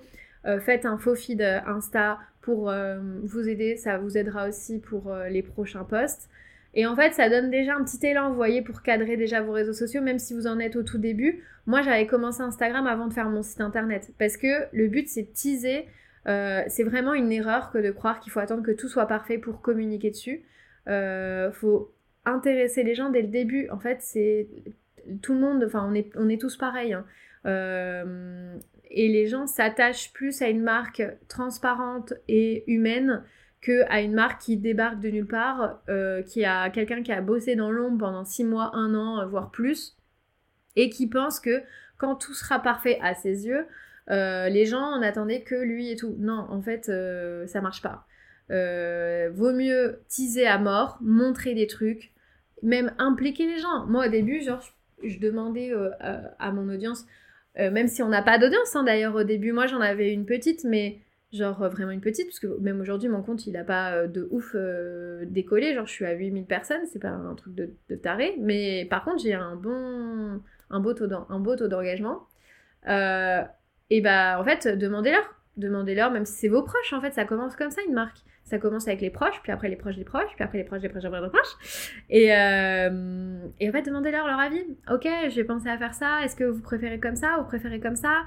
faites 0.60 0.86
un 0.86 0.98
faux 0.98 1.14
feed 1.14 1.42
Insta 1.42 2.18
pour 2.46 2.70
euh, 2.70 3.00
vous 3.24 3.48
aider. 3.48 3.76
Ça 3.76 3.98
vous 3.98 4.16
aidera 4.16 4.48
aussi 4.48 4.78
pour 4.78 5.12
euh, 5.12 5.28
les 5.28 5.42
prochains 5.42 5.82
posts. 5.82 6.30
Et 6.74 6.86
en 6.86 6.94
fait, 6.94 7.12
ça 7.12 7.28
donne 7.28 7.50
déjà 7.50 7.74
un 7.74 7.82
petit 7.82 8.06
élan, 8.06 8.28
vous 8.30 8.36
voyez, 8.36 8.62
pour 8.62 8.82
cadrer 8.82 9.16
déjà 9.16 9.40
vos 9.40 9.52
réseaux 9.52 9.72
sociaux, 9.72 10.00
même 10.00 10.18
si 10.18 10.32
vous 10.32 10.46
en 10.46 10.60
êtes 10.60 10.76
au 10.76 10.82
tout 10.82 10.98
début. 10.98 11.42
Moi, 11.66 11.82
j'avais 11.82 12.06
commencé 12.06 12.42
Instagram 12.42 12.86
avant 12.86 13.08
de 13.08 13.14
faire 13.14 13.28
mon 13.28 13.42
site 13.42 13.60
internet. 13.60 14.12
Parce 14.18 14.36
que 14.36 14.66
le 14.72 14.86
but, 14.86 15.08
c'est 15.08 15.22
de 15.22 15.32
teaser. 15.32 15.86
Euh, 16.28 16.62
c'est 16.68 16.84
vraiment 16.84 17.14
une 17.14 17.32
erreur 17.32 17.72
que 17.72 17.78
de 17.78 17.90
croire 17.90 18.20
qu'il 18.20 18.30
faut 18.30 18.40
attendre 18.40 18.62
que 18.62 18.72
tout 18.72 18.88
soit 18.88 19.06
parfait 19.06 19.38
pour 19.38 19.60
communiquer 19.60 20.10
dessus. 20.10 20.42
Faut 20.86 21.90
intéresser 22.26 22.82
les 22.82 22.94
gens 22.94 23.10
dès 23.10 23.22
le 23.22 23.28
début. 23.28 23.68
En 23.70 23.78
fait, 23.78 24.02
c'est 24.02 24.48
tout 25.22 25.32
le 25.32 25.40
monde, 25.40 25.64
enfin, 25.64 25.88
on 25.90 25.94
est, 25.94 26.10
on 26.16 26.28
est 26.28 26.40
tous 26.40 26.56
pareils. 26.56 26.92
Hein 26.92 27.04
et 28.90 29.08
les 29.08 29.26
gens 29.26 29.46
s'attachent 29.46 30.12
plus 30.12 30.42
à 30.42 30.48
une 30.48 30.62
marque 30.62 31.02
transparente 31.28 32.14
et 32.28 32.64
humaine 32.70 33.22
que 33.60 33.84
à 33.88 34.00
une 34.00 34.14
marque 34.14 34.42
qui 34.42 34.56
débarque 34.56 35.00
de 35.00 35.10
nulle 35.10 35.26
part, 35.26 35.80
euh, 35.88 36.22
qui 36.22 36.44
a 36.44 36.70
quelqu'un 36.70 37.02
qui 37.02 37.12
a 37.12 37.20
bossé 37.20 37.56
dans 37.56 37.70
l'ombre 37.70 37.98
pendant 37.98 38.24
six 38.24 38.44
mois, 38.44 38.70
un 38.74 38.94
an, 38.94 39.20
euh, 39.20 39.26
voire 39.26 39.50
plus, 39.50 39.96
et 40.76 40.88
qui 40.88 41.08
pense 41.08 41.40
que 41.40 41.62
quand 41.98 42.16
tout 42.16 42.34
sera 42.34 42.60
parfait 42.60 42.98
à 43.02 43.14
ses 43.14 43.46
yeux, 43.46 43.66
euh, 44.10 44.48
les 44.48 44.66
gens 44.66 44.98
n'attendaient 44.98 45.42
que 45.42 45.56
lui 45.56 45.90
et 45.90 45.96
tout. 45.96 46.14
Non, 46.18 46.46
en 46.48 46.62
fait, 46.62 46.90
ça 47.46 47.60
marche 47.60 47.82
pas. 47.82 48.06
vaut 48.48 49.52
mieux 49.52 50.00
teaser 50.08 50.46
à 50.46 50.58
mort, 50.58 50.98
montrer 51.00 51.54
des 51.54 51.66
trucs, 51.66 52.12
même 52.62 52.92
impliquer 52.98 53.46
les 53.46 53.58
gens. 53.58 53.86
Moi, 53.86 54.06
au 54.06 54.10
début, 54.10 54.40
genre, 54.40 54.62
je 55.02 55.18
demandais 55.18 55.72
à 56.00 56.52
mon 56.52 56.68
audience 56.68 57.06
euh, 57.58 57.70
même 57.70 57.88
si 57.88 58.02
on 58.02 58.08
n'a 58.08 58.22
pas 58.22 58.38
d'audience, 58.38 58.74
hein, 58.76 58.82
d'ailleurs, 58.84 59.14
au 59.14 59.24
début, 59.24 59.52
moi 59.52 59.66
j'en 59.66 59.80
avais 59.80 60.12
une 60.12 60.26
petite, 60.26 60.64
mais 60.64 61.00
genre 61.32 61.62
euh, 61.62 61.68
vraiment 61.68 61.90
une 61.90 62.00
petite, 62.00 62.26
parce 62.26 62.38
que 62.38 62.58
même 62.60 62.80
aujourd'hui, 62.80 63.08
mon 63.08 63.22
compte, 63.22 63.46
il 63.46 63.52
n'a 63.52 63.64
pas 63.64 63.92
euh, 63.92 64.06
de 64.06 64.28
ouf 64.30 64.54
décollé. 65.26 65.74
Genre, 65.74 65.86
je 65.86 65.92
suis 65.92 66.04
à 66.04 66.12
8000 66.12 66.44
personnes, 66.44 66.84
c'est 66.92 66.98
pas 66.98 67.08
un 67.08 67.34
truc 67.34 67.54
de, 67.54 67.96
taré, 67.96 68.36
mais 68.38 68.86
par 68.90 69.04
contre, 69.04 69.22
j'ai 69.22 69.34
un 69.34 69.56
bon, 69.56 70.40
un 70.70 70.80
beau 70.80 70.92
taux 70.92 71.06
d'engagement. 71.68 72.26
et 72.86 74.00
bah, 74.00 74.38
en 74.40 74.44
fait, 74.44 74.68
demandez-leur. 74.68 75.34
Demandez-leur, 75.56 76.10
même 76.10 76.26
si 76.26 76.34
c'est 76.34 76.48
vos 76.48 76.62
proches, 76.62 76.92
en 76.92 77.00
fait, 77.00 77.12
ça 77.12 77.24
commence 77.24 77.56
comme 77.56 77.70
ça, 77.70 77.80
une 77.88 77.94
marque 77.94 78.18
ça 78.46 78.58
commence 78.58 78.86
avec 78.86 79.00
les 79.00 79.10
proches, 79.10 79.40
puis 79.42 79.50
après 79.50 79.68
les 79.68 79.74
proches 79.74 79.96
des 79.96 80.04
proches, 80.04 80.30
puis 80.36 80.44
après 80.44 80.58
les 80.58 80.64
proches 80.64 80.80
des 80.80 80.88
proches 80.88 81.02
des 81.02 81.08
proches 81.10 81.22
des 81.22 81.28
proches. 81.28 82.00
Et, 82.08 82.32
euh, 82.32 83.38
et 83.58 83.68
en 83.68 83.72
fait, 83.72 83.82
demandez-leur 83.82 84.26
leur 84.26 84.38
avis. 84.38 84.64
Ok, 84.90 85.06
j'ai 85.28 85.44
pensé 85.44 85.68
à 85.68 85.76
faire 85.76 85.94
ça. 85.94 86.24
Est-ce 86.24 86.36
que 86.36 86.44
vous 86.44 86.62
préférez 86.62 87.00
comme 87.00 87.16
ça 87.16 87.40
ou 87.40 87.44
préférez 87.44 87.80
comme 87.80 87.96
ça? 87.96 88.22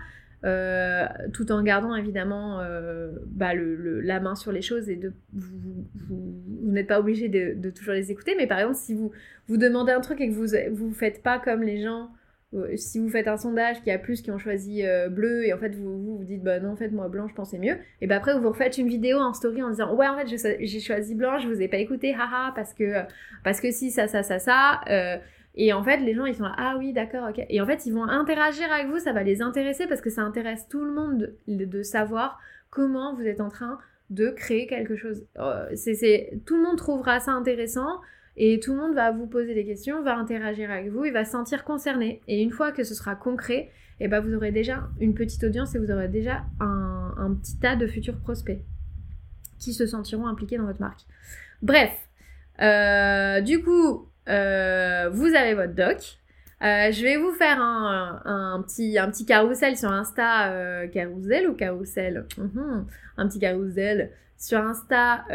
Euh, 0.46 1.06
tout 1.34 1.52
en 1.52 1.62
gardant 1.64 1.94
évidemment 1.96 2.62
euh, 2.62 3.12
bah, 3.26 3.52
la 3.54 4.22
main 4.22 4.36
sur 4.36 4.54
les 4.54 4.62
choses 4.62 4.90
et 4.90 4.96
de, 4.96 5.12
vous, 5.34 5.86
vous, 6.08 6.72
n'êtes 6.72 6.88
pas 6.88 7.02
obligé 7.02 7.28
de, 7.28 7.54
de, 7.56 7.70
toujours 7.70 7.94
les 7.94 8.12
écouter. 8.12 8.36
Mais 8.38 8.48
par 8.48 8.60
exemple, 8.60 8.78
si 8.78 8.94
vous, 8.94 9.12
vous 9.48 9.58
demandez 9.58 9.92
un 9.92 10.02
truc 10.02 10.22
et 10.22 10.30
que 10.30 10.34
vous 10.34 10.48
vous 10.76 10.94
faites 10.94 11.24
pas 11.24 11.40
comme 11.40 11.64
les 11.64 11.82
gens, 11.82 12.10
si 12.76 13.00
vous 13.00 13.10
faites 13.10 13.28
un 13.28 13.38
sondage 13.38 13.82
qui 13.84 13.92
a 13.92 14.00
plus 14.00 14.22
qui 14.22 14.32
ont 14.32 14.40
choisi 14.40 14.84
bleu 15.12 15.46
et 15.46 15.54
en 15.54 15.60
fait 15.60 15.76
vous, 15.76 16.18
vous, 16.18 16.24
dites 16.24 16.42
bah 16.42 16.60
non 16.60 16.72
en 16.72 16.76
fait 16.76 16.90
moi 16.90 17.08
blanc 17.08 17.28
je 17.28 17.36
pensais 17.36 17.60
mieux 17.60 17.78
et 18.02 18.08
bah 18.08 18.16
après 18.16 18.34
vous 18.34 18.42
vous 18.42 18.50
refaites 18.50 18.80
une 18.80 18.88
vidéo 18.88 19.20
en 19.20 19.34
story 19.34 19.62
en 19.62 19.70
disant 19.70 19.94
ouais 19.96 20.08
en 20.08 20.18
fait 20.18 20.28
j'ai 20.60 20.80
choisi 20.80 21.14
blanc 21.14 21.38
je 21.38 21.48
vous 21.48 21.62
ai 21.62 21.68
pas 21.68 21.78
écouté 21.78 22.16
haha 22.16 22.52
parce 22.56 22.74
que 22.74 23.04
parce 23.44 23.62
que 23.62 23.70
si 23.70 23.92
ça 23.92 24.08
ça 24.08 24.24
ça 24.24 24.40
ça 24.40 24.82
et 25.56 25.74
en 25.74 25.84
fait, 25.84 25.98
les 25.98 26.14
gens, 26.14 26.26
ils 26.26 26.36
sont 26.36 26.44
là, 26.44 26.56
ah 26.58 26.76
oui, 26.78 26.94
d'accord, 26.94 27.28
ok. 27.30 27.46
Et 27.50 27.60
en 27.60 27.66
fait, 27.66 27.86
ils 27.86 27.94
vont 27.94 28.04
interagir 28.04 28.72
avec 28.72 28.88
vous, 28.88 29.00
ça 29.00 29.12
va 29.12 29.24
les 29.24 29.42
intéresser 29.42 29.88
parce 29.88 30.00
que 30.00 30.10
ça 30.10 30.22
intéresse 30.22 30.68
tout 30.70 30.84
le 30.84 30.92
monde 30.92 31.34
de, 31.48 31.84
savoir 31.84 32.40
comment 32.70 33.14
vous 33.14 33.28
êtes 33.28 33.42
en 33.42 33.50
train 33.50 33.78
de 34.10 34.30
créer 34.30 34.68
quelque 34.68 34.96
chose. 34.96 35.26
Euh, 35.38 35.68
c'est, 35.76 36.40
tout 36.46 36.56
le 36.56 36.64
monde 36.64 36.78
trouvera 36.78 37.20
ça 37.20 37.32
intéressant 37.32 38.00
et 38.42 38.62
tout 38.62 38.74
le 38.74 38.80
monde 38.80 38.96
va 38.96 39.12
vous 39.12 39.28
poser 39.28 39.54
des 39.54 39.66
questions, 39.66 40.02
va 40.02 40.16
interagir 40.16 40.72
avec 40.72 40.90
vous, 40.90 41.04
il 41.04 41.12
va 41.12 41.26
se 41.26 41.32
sentir 41.32 41.66
concerné. 41.66 42.22
Et 42.30 42.42
une 42.42 42.52
fois 42.52 42.72
que 42.72 42.86
ce 42.86 42.96
sera 42.96 43.14
concret, 43.14 43.70
et 44.00 44.06
eh 44.06 44.08
ben 44.08 44.22
vous 44.22 44.34
aurez 44.34 44.54
déjà 44.54 44.88
une 45.02 45.14
petite 45.14 45.44
audience 45.44 45.76
et 45.76 45.78
vous 45.78 45.92
aurez 45.92 46.08
déjà 46.08 46.46
un, 46.62 47.38
petit 47.42 47.60
tas 47.60 47.76
de 47.76 47.86
futurs 47.86 48.18
prospects 48.18 48.62
qui 49.60 49.74
se 49.74 49.86
sentiront 49.86 50.26
impliqués 50.26 50.58
dans 50.58 50.64
votre 50.64 50.80
marque. 50.80 51.02
Bref, 51.62 51.92
euh, 52.62 53.42
du 53.42 53.62
coup, 53.62 54.08
euh, 54.30 55.10
vous 55.12 55.36
avez 55.36 55.54
votre 55.54 55.76
doc. 55.76 55.98
Euh, 56.62 56.94
je 56.94 57.04
vais 57.04 57.18
vous 57.18 57.34
faire 57.34 57.60
un, 57.60 58.64
petit, 58.66 58.98
un 58.98 59.12
petit 59.12 59.26
carrousel 59.26 59.76
sur 59.76 59.92
Insta, 59.92 60.88
carousel 60.94 61.50
ou 61.50 61.56
carrousel 61.56 62.26
mhm. 62.38 62.86
Un 63.18 63.28
petit 63.28 63.40
carrousel 63.40 64.12
sur 64.40 64.58
Insta 64.60 65.26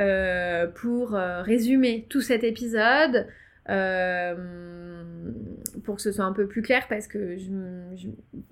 pour 0.75 1.11
résumer 1.13 2.07
tout 2.09 2.21
cet 2.21 2.43
épisode. 2.43 3.29
pour 5.85 5.97
que 5.97 6.03
ce 6.03 6.11
soit 6.11 6.25
un 6.25 6.33
peu 6.33 6.47
plus 6.49 6.63
clair 6.63 6.87
parce 6.89 7.07
que 7.07 7.37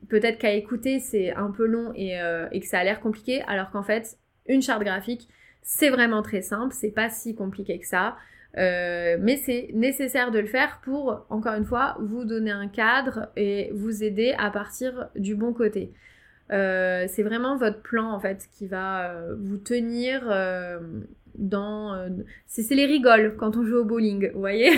peut-être 0.09 0.39
qu'à 0.39 0.53
écouter 0.53 1.01
c'est 1.01 1.33
un 1.35 1.51
peu 1.51 1.67
long 1.67 1.93
et, 1.97 2.19
et 2.53 2.61
que 2.61 2.67
ça 2.67 2.79
a 2.79 2.85
l'air 2.85 3.01
compliqué 3.01 3.43
alors 3.49 3.71
qu'en 3.71 3.83
fait 3.83 4.17
une 4.47 4.63
charte 4.63 4.85
graphique 4.85 5.29
c'est 5.63 5.91
vraiment 5.91 6.23
très 6.23 6.43
simple, 6.43 6.75
c'est 6.75 6.91
pas 6.91 7.09
si 7.09 7.35
compliqué 7.35 7.79
que 7.79 7.87
ça. 7.87 8.17
Euh, 8.59 9.17
mais 9.19 9.37
c'est 9.37 9.71
nécessaire 9.73 10.31
de 10.31 10.39
le 10.39 10.47
faire 10.47 10.81
pour, 10.83 11.25
encore 11.31 11.55
une 11.55 11.65
fois, 11.65 11.97
vous 12.01 12.25
donner 12.25 12.51
un 12.51 12.69
cadre 12.69 13.29
et 13.37 13.71
vous 13.73 14.03
aider 14.03 14.35
à 14.39 14.51
partir 14.51 15.09
du 15.17 15.35
bon 15.35 15.55
côté. 15.55 15.93
Euh, 16.53 17.07
c'est 17.09 17.23
vraiment 17.23 17.57
votre 17.57 17.81
plan 17.81 18.13
en 18.13 18.21
fait 18.21 18.47
qui 18.53 18.67
va 18.67 19.11
euh, 19.11 19.35
vous 19.39 19.57
tenir 19.57 20.23
dans... 21.35 22.09
c'est 22.47 22.75
les 22.75 22.87
rigoles 22.87 23.37
quand 23.37 23.57
on 23.57 23.65
joue 23.65 23.79
au 23.79 23.85
bowling, 23.85 24.31
vous 24.33 24.41
voyez 24.41 24.71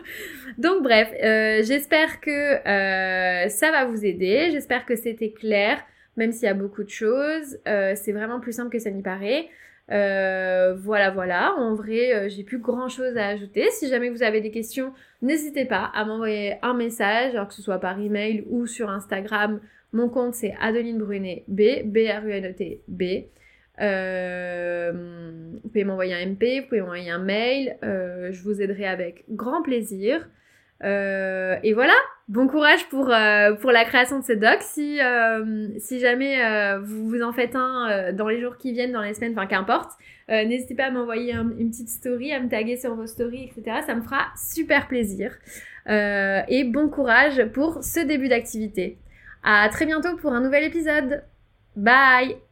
Donc 0.58 0.82
bref, 0.82 1.10
j'espère 1.64 2.20
que 2.20 2.56
ça 3.48 3.70
va 3.70 3.84
vous 3.84 4.04
aider, 4.04 4.48
j'espère 4.50 4.86
que 4.86 4.96
c'était 4.96 5.30
clair, 5.30 5.78
même 6.16 6.32
s'il 6.32 6.44
y 6.44 6.48
a 6.48 6.54
beaucoup 6.54 6.84
de 6.84 6.90
choses, 6.90 7.58
c'est 7.64 8.12
vraiment 8.12 8.40
plus 8.40 8.52
simple 8.52 8.70
que 8.70 8.78
ça 8.78 8.90
n'y 8.90 9.02
paraît. 9.02 9.48
Euh, 9.90 10.74
voilà, 10.74 11.10
voilà. 11.10 11.54
En 11.56 11.74
vrai, 11.74 12.14
euh, 12.14 12.28
j'ai 12.28 12.44
plus 12.44 12.58
grand 12.58 12.88
chose 12.88 13.16
à 13.16 13.28
ajouter. 13.28 13.68
Si 13.70 13.88
jamais 13.88 14.10
vous 14.10 14.22
avez 14.22 14.40
des 14.40 14.50
questions, 14.50 14.92
n'hésitez 15.22 15.64
pas 15.64 15.90
à 15.94 16.04
m'envoyer 16.04 16.56
un 16.62 16.74
message, 16.74 17.34
alors 17.34 17.48
que 17.48 17.54
ce 17.54 17.62
soit 17.62 17.78
par 17.78 17.98
email 17.98 18.44
ou 18.48 18.66
sur 18.66 18.88
Instagram. 18.90 19.60
Mon 19.92 20.08
compte 20.08 20.34
c'est 20.34 20.54
Adeline 20.60 20.98
Brunet 20.98 21.44
B, 21.48 21.84
B-R-U-N-E-T, 21.84 22.82
B. 22.88 23.02
Euh, 23.80 24.92
vous 25.62 25.68
pouvez 25.68 25.84
m'envoyer 25.84 26.14
un 26.14 26.26
MP, 26.26 26.60
vous 26.60 26.68
pouvez 26.68 26.80
m'envoyer 26.80 27.10
un 27.10 27.18
mail. 27.18 27.76
je 27.82 28.42
vous 28.42 28.60
aiderai 28.60 28.86
avec 28.86 29.24
grand 29.28 29.62
plaisir. 29.62 30.28
Euh, 30.82 31.56
et 31.62 31.74
voilà, 31.74 31.92
bon 32.28 32.46
courage 32.48 32.88
pour, 32.88 33.10
euh, 33.10 33.54
la 33.64 33.84
création 33.84 34.18
de 34.18 34.24
ce 34.24 34.32
doc. 34.32 34.58
Si, 34.60 34.98
euh, 35.00 35.68
si 35.78 36.00
jamais 36.00 36.38
vous 36.82 37.08
vous 37.08 37.22
en 37.22 37.32
faites 37.32 37.54
un 37.54 38.12
dans 38.12 38.28
les 38.28 38.40
jours 38.40 38.56
qui 38.56 38.72
viennent, 38.72 38.92
dans 38.92 39.02
les 39.02 39.14
semaines, 39.14 39.32
enfin 39.32 39.46
qu'importe, 39.46 39.92
n'hésitez 40.28 40.74
pas 40.74 40.84
à 40.84 40.90
m'envoyer 40.90 41.32
une 41.32 41.70
petite 41.70 41.88
story, 41.88 42.32
à 42.32 42.40
me 42.40 42.48
taguer 42.48 42.76
sur 42.76 42.94
vos 42.94 43.06
stories, 43.06 43.44
etc. 43.44 43.78
Ça 43.86 43.94
me 43.94 44.02
fera 44.02 44.28
super 44.36 44.88
plaisir. 44.88 45.36
et 45.86 46.64
bon 46.64 46.88
courage 46.88 47.44
pour 47.52 47.82
ce 47.82 48.00
début 48.00 48.28
d'activité. 48.28 48.98
À 49.42 49.68
très 49.70 49.86
bientôt 49.86 50.16
pour 50.16 50.32
un 50.32 50.40
nouvel 50.40 50.64
épisode. 50.64 51.24
Bye 51.76 52.49